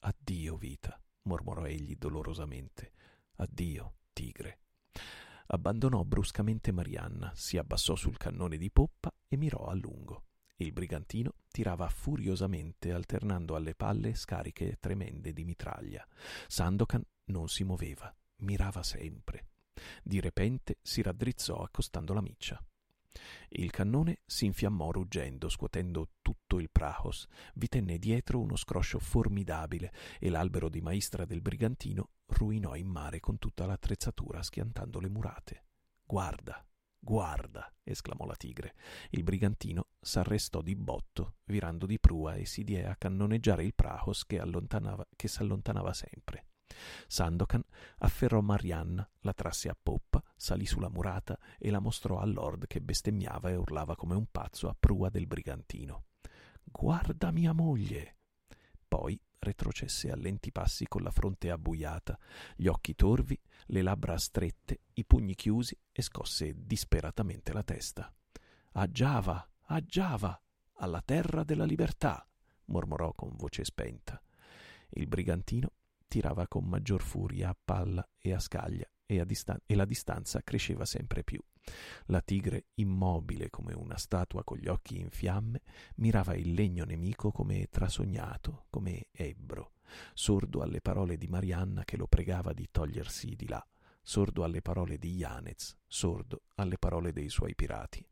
Addio, 0.00 0.56
vita, 0.56 0.98
mormorò 1.22 1.66
egli 1.66 1.96
dolorosamente. 1.96 2.92
Addio, 3.36 3.96
tigre. 4.14 4.60
Abbandonò 5.48 6.02
bruscamente 6.02 6.72
Marianna, 6.72 7.30
si 7.34 7.58
abbassò 7.58 7.94
sul 7.94 8.16
cannone 8.16 8.56
di 8.56 8.70
poppa 8.70 9.14
e 9.28 9.36
mirò 9.36 9.66
a 9.66 9.74
lungo. 9.74 10.24
Il 10.56 10.72
brigantino 10.72 11.34
tirava 11.50 11.88
furiosamente, 11.88 12.92
alternando 12.92 13.56
alle 13.56 13.74
palle 13.74 14.14
scariche 14.14 14.76
tremende 14.78 15.32
di 15.32 15.44
mitraglia. 15.44 16.06
Sandokan 16.46 17.04
non 17.26 17.48
si 17.48 17.64
muoveva, 17.64 18.14
mirava 18.38 18.82
sempre. 18.82 19.48
Di 20.02 20.20
repente 20.20 20.78
si 20.82 21.02
raddrizzò 21.02 21.56
accostando 21.56 22.14
la 22.14 22.20
miccia. 22.20 22.62
Il 23.48 23.70
cannone 23.70 24.20
si 24.26 24.44
infiammò 24.46 24.90
ruggendo, 24.90 25.48
scuotendo 25.48 26.10
tutto 26.20 26.58
il 26.58 26.70
Prahos. 26.70 27.26
Vi 27.54 27.68
tenne 27.68 27.98
dietro 27.98 28.40
uno 28.40 28.56
scroscio 28.56 28.98
formidabile 28.98 29.92
e 30.18 30.30
l'albero 30.30 30.68
di 30.68 30.80
maestra 30.80 31.24
del 31.24 31.40
brigantino 31.40 32.10
ruinò 32.26 32.74
in 32.74 32.88
mare 32.88 33.20
con 33.20 33.38
tutta 33.38 33.66
l'attrezzatura 33.66 34.42
schiantando 34.42 34.98
le 34.98 35.08
murate. 35.08 35.64
Guarda, 36.04 36.64
Guarda, 37.04 37.70
esclamò 37.82 38.24
la 38.24 38.34
tigre. 38.34 38.74
Il 39.10 39.24
brigantino 39.24 39.88
s'arrestò 40.00 40.62
di 40.62 40.74
botto, 40.74 41.34
virando 41.44 41.84
di 41.84 42.00
prua 42.00 42.36
e 42.36 42.46
si 42.46 42.64
diè 42.64 42.84
a 42.84 42.96
cannoneggiare 42.96 43.62
il 43.62 43.74
Prahos 43.74 44.24
che, 44.24 44.42
che 45.14 45.28
s'allontanava 45.28 45.92
sempre. 45.92 46.46
Sandokan 47.06 47.62
afferrò 47.98 48.40
Marianna, 48.40 49.06
la 49.20 49.34
trasse 49.34 49.68
a 49.68 49.76
poppa, 49.80 50.24
salì 50.34 50.64
sulla 50.64 50.88
murata 50.88 51.38
e 51.58 51.70
la 51.70 51.78
mostrò 51.78 52.20
al 52.20 52.32
lord 52.32 52.66
che 52.66 52.80
bestemmiava 52.80 53.50
e 53.50 53.56
urlava 53.56 53.96
come 53.96 54.14
un 54.14 54.24
pazzo 54.30 54.70
a 54.70 54.76
prua 54.78 55.10
del 55.10 55.26
brigantino. 55.26 56.06
Guarda 56.64 57.30
mia 57.32 57.52
moglie! 57.52 58.16
Poi 58.88 59.20
retrocesse 59.44 60.10
a 60.10 60.16
lenti 60.16 60.50
passi 60.50 60.88
con 60.88 61.02
la 61.02 61.12
fronte 61.12 61.50
abbuiata, 61.50 62.18
gli 62.56 62.66
occhi 62.66 62.96
torvi, 62.96 63.40
le 63.66 63.82
labbra 63.82 64.18
strette, 64.18 64.80
i 64.94 65.04
pugni 65.04 65.36
chiusi 65.36 65.78
e 65.92 66.02
scosse 66.02 66.54
disperatamente 66.56 67.52
la 67.52 67.62
testa. 67.62 68.12
A 68.72 68.90
Giava, 68.90 69.48
a 69.66 69.80
Giava, 69.80 70.42
alla 70.78 71.00
terra 71.02 71.44
della 71.44 71.64
libertà, 71.64 72.26
mormorò 72.66 73.12
con 73.12 73.36
voce 73.36 73.64
spenta. 73.64 74.20
Il 74.90 75.06
brigantino 75.06 75.70
tirava 76.08 76.48
con 76.48 76.64
maggior 76.64 77.02
furia 77.02 77.50
a 77.50 77.56
palla 77.64 78.06
e 78.18 78.32
a 78.32 78.40
scaglia 78.40 78.88
e, 79.06 79.20
a 79.20 79.24
distan- 79.24 79.60
e 79.64 79.74
la 79.74 79.84
distanza 79.84 80.42
cresceva 80.42 80.84
sempre 80.84 81.22
più. 81.22 81.40
La 82.06 82.20
tigre, 82.20 82.66
immobile 82.74 83.50
come 83.50 83.72
una 83.72 83.96
statua 83.96 84.44
con 84.44 84.58
gli 84.58 84.68
occhi 84.68 84.98
in 84.98 85.10
fiamme, 85.10 85.62
mirava 85.96 86.34
il 86.34 86.52
legno 86.52 86.84
nemico 86.84 87.30
come 87.30 87.68
trasognato, 87.70 88.66
come 88.70 89.08
ebbro, 89.10 89.72
sordo 90.12 90.60
alle 90.62 90.80
parole 90.80 91.16
di 91.16 91.28
Marianna 91.28 91.84
che 91.84 91.96
lo 91.96 92.06
pregava 92.06 92.52
di 92.52 92.68
togliersi 92.70 93.34
di 93.34 93.48
là, 93.48 93.66
sordo 94.02 94.44
alle 94.44 94.60
parole 94.60 94.98
di 94.98 95.14
Yanez, 95.14 95.76
sordo 95.86 96.42
alle 96.56 96.78
parole 96.78 97.12
dei 97.12 97.28
suoi 97.28 97.54
pirati. 97.54 98.06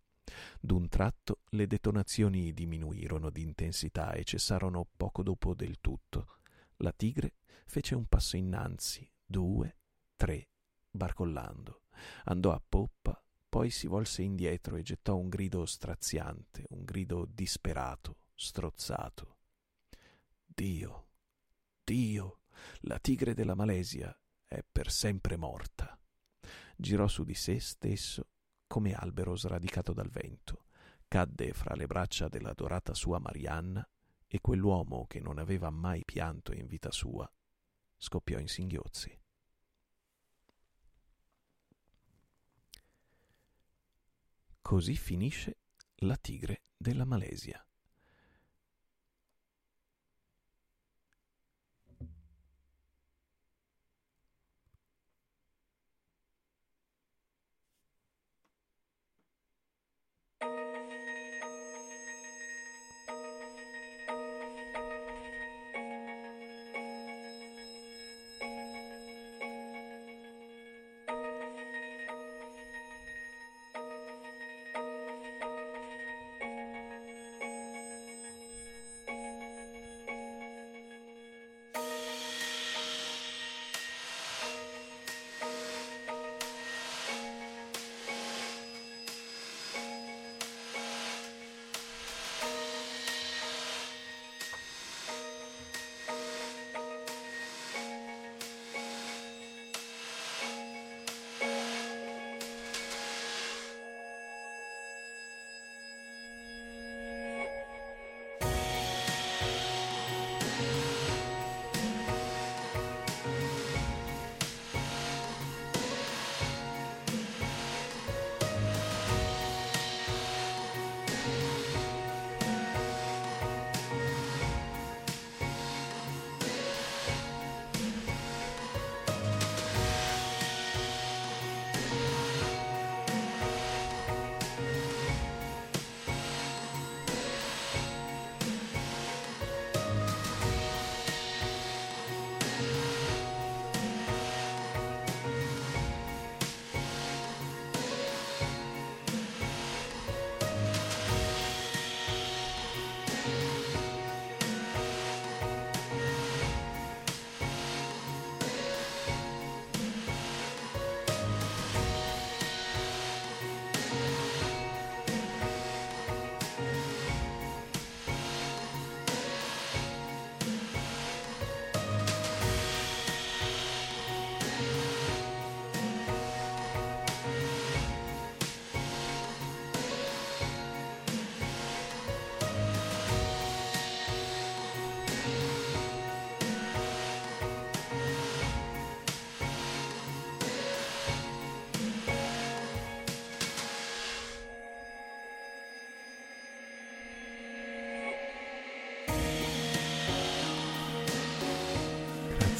D'un 0.58 0.88
tratto 0.88 1.40
le 1.50 1.66
detonazioni 1.66 2.54
diminuirono 2.54 3.28
di 3.28 3.42
intensità 3.42 4.12
e 4.12 4.24
cessarono 4.24 4.88
poco 4.96 5.22
dopo 5.22 5.54
del 5.54 5.80
tutto. 5.80 6.38
La 6.76 6.92
tigre 6.92 7.34
fece 7.66 7.94
un 7.94 8.06
passo 8.06 8.36
innanzi, 8.36 9.08
due, 9.24 9.76
tre, 10.16 10.48
barcollando. 10.90 11.82
Andò 12.24 12.52
a 12.52 12.62
poppa, 12.66 13.22
poi 13.52 13.68
si 13.68 13.86
volse 13.86 14.22
indietro 14.22 14.76
e 14.76 14.82
gettò 14.82 15.14
un 15.14 15.28
grido 15.28 15.66
straziante, 15.66 16.64
un 16.70 16.84
grido 16.84 17.28
disperato, 17.30 18.20
strozzato. 18.34 19.40
Dio, 20.42 21.08
Dio, 21.84 22.44
la 22.84 22.98
tigre 22.98 23.34
della 23.34 23.54
Malesia 23.54 24.18
è 24.46 24.64
per 24.64 24.90
sempre 24.90 25.36
morta. 25.36 26.00
Girò 26.74 27.06
su 27.08 27.24
di 27.24 27.34
sé 27.34 27.60
stesso 27.60 28.30
come 28.66 28.94
albero 28.94 29.36
sradicato 29.36 29.92
dal 29.92 30.08
vento, 30.08 30.64
cadde 31.06 31.52
fra 31.52 31.74
le 31.74 31.86
braccia 31.86 32.28
dell'adorata 32.28 32.94
sua 32.94 33.18
Marianna 33.18 33.86
e 34.26 34.40
quell'uomo 34.40 35.04
che 35.06 35.20
non 35.20 35.36
aveva 35.36 35.68
mai 35.68 36.06
pianto 36.06 36.54
in 36.54 36.66
vita 36.66 36.90
sua 36.90 37.30
scoppiò 37.98 38.38
in 38.38 38.48
singhiozzi. 38.48 39.21
Così 44.72 44.96
finisce 44.96 45.58
la 45.96 46.16
tigre 46.16 46.62
della 46.78 47.04
Malesia. 47.04 47.62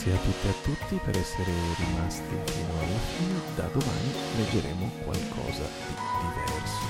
Grazie 0.03 0.19
a 0.19 0.33
tutte 0.33 0.47
e 0.47 0.51
a 0.51 0.62
tutti 0.65 1.01
per 1.05 1.16
essere 1.16 1.53
rimasti 1.79 2.35
fino 2.51 2.73
alla 2.74 2.99
fine. 3.15 3.39
Da 3.55 3.69
domani 3.70 4.11
leggeremo 4.37 4.91
qualcosa 5.05 5.62
di 5.62 5.95
diverso. 6.27 6.83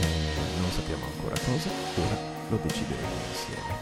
Eh, 0.00 0.58
non 0.58 0.70
sappiamo 0.70 1.04
ancora 1.04 1.36
cosa, 1.44 1.68
ora 1.68 2.16
lo 2.48 2.58
decideremo 2.62 3.16
insieme. 3.28 3.76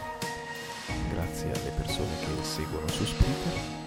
Grazie 1.13 1.51
alle 1.53 1.71
persone 1.71 2.19
che 2.19 2.43
seguono 2.43 2.87
su 2.89 3.05
Spreaker, 3.05 3.82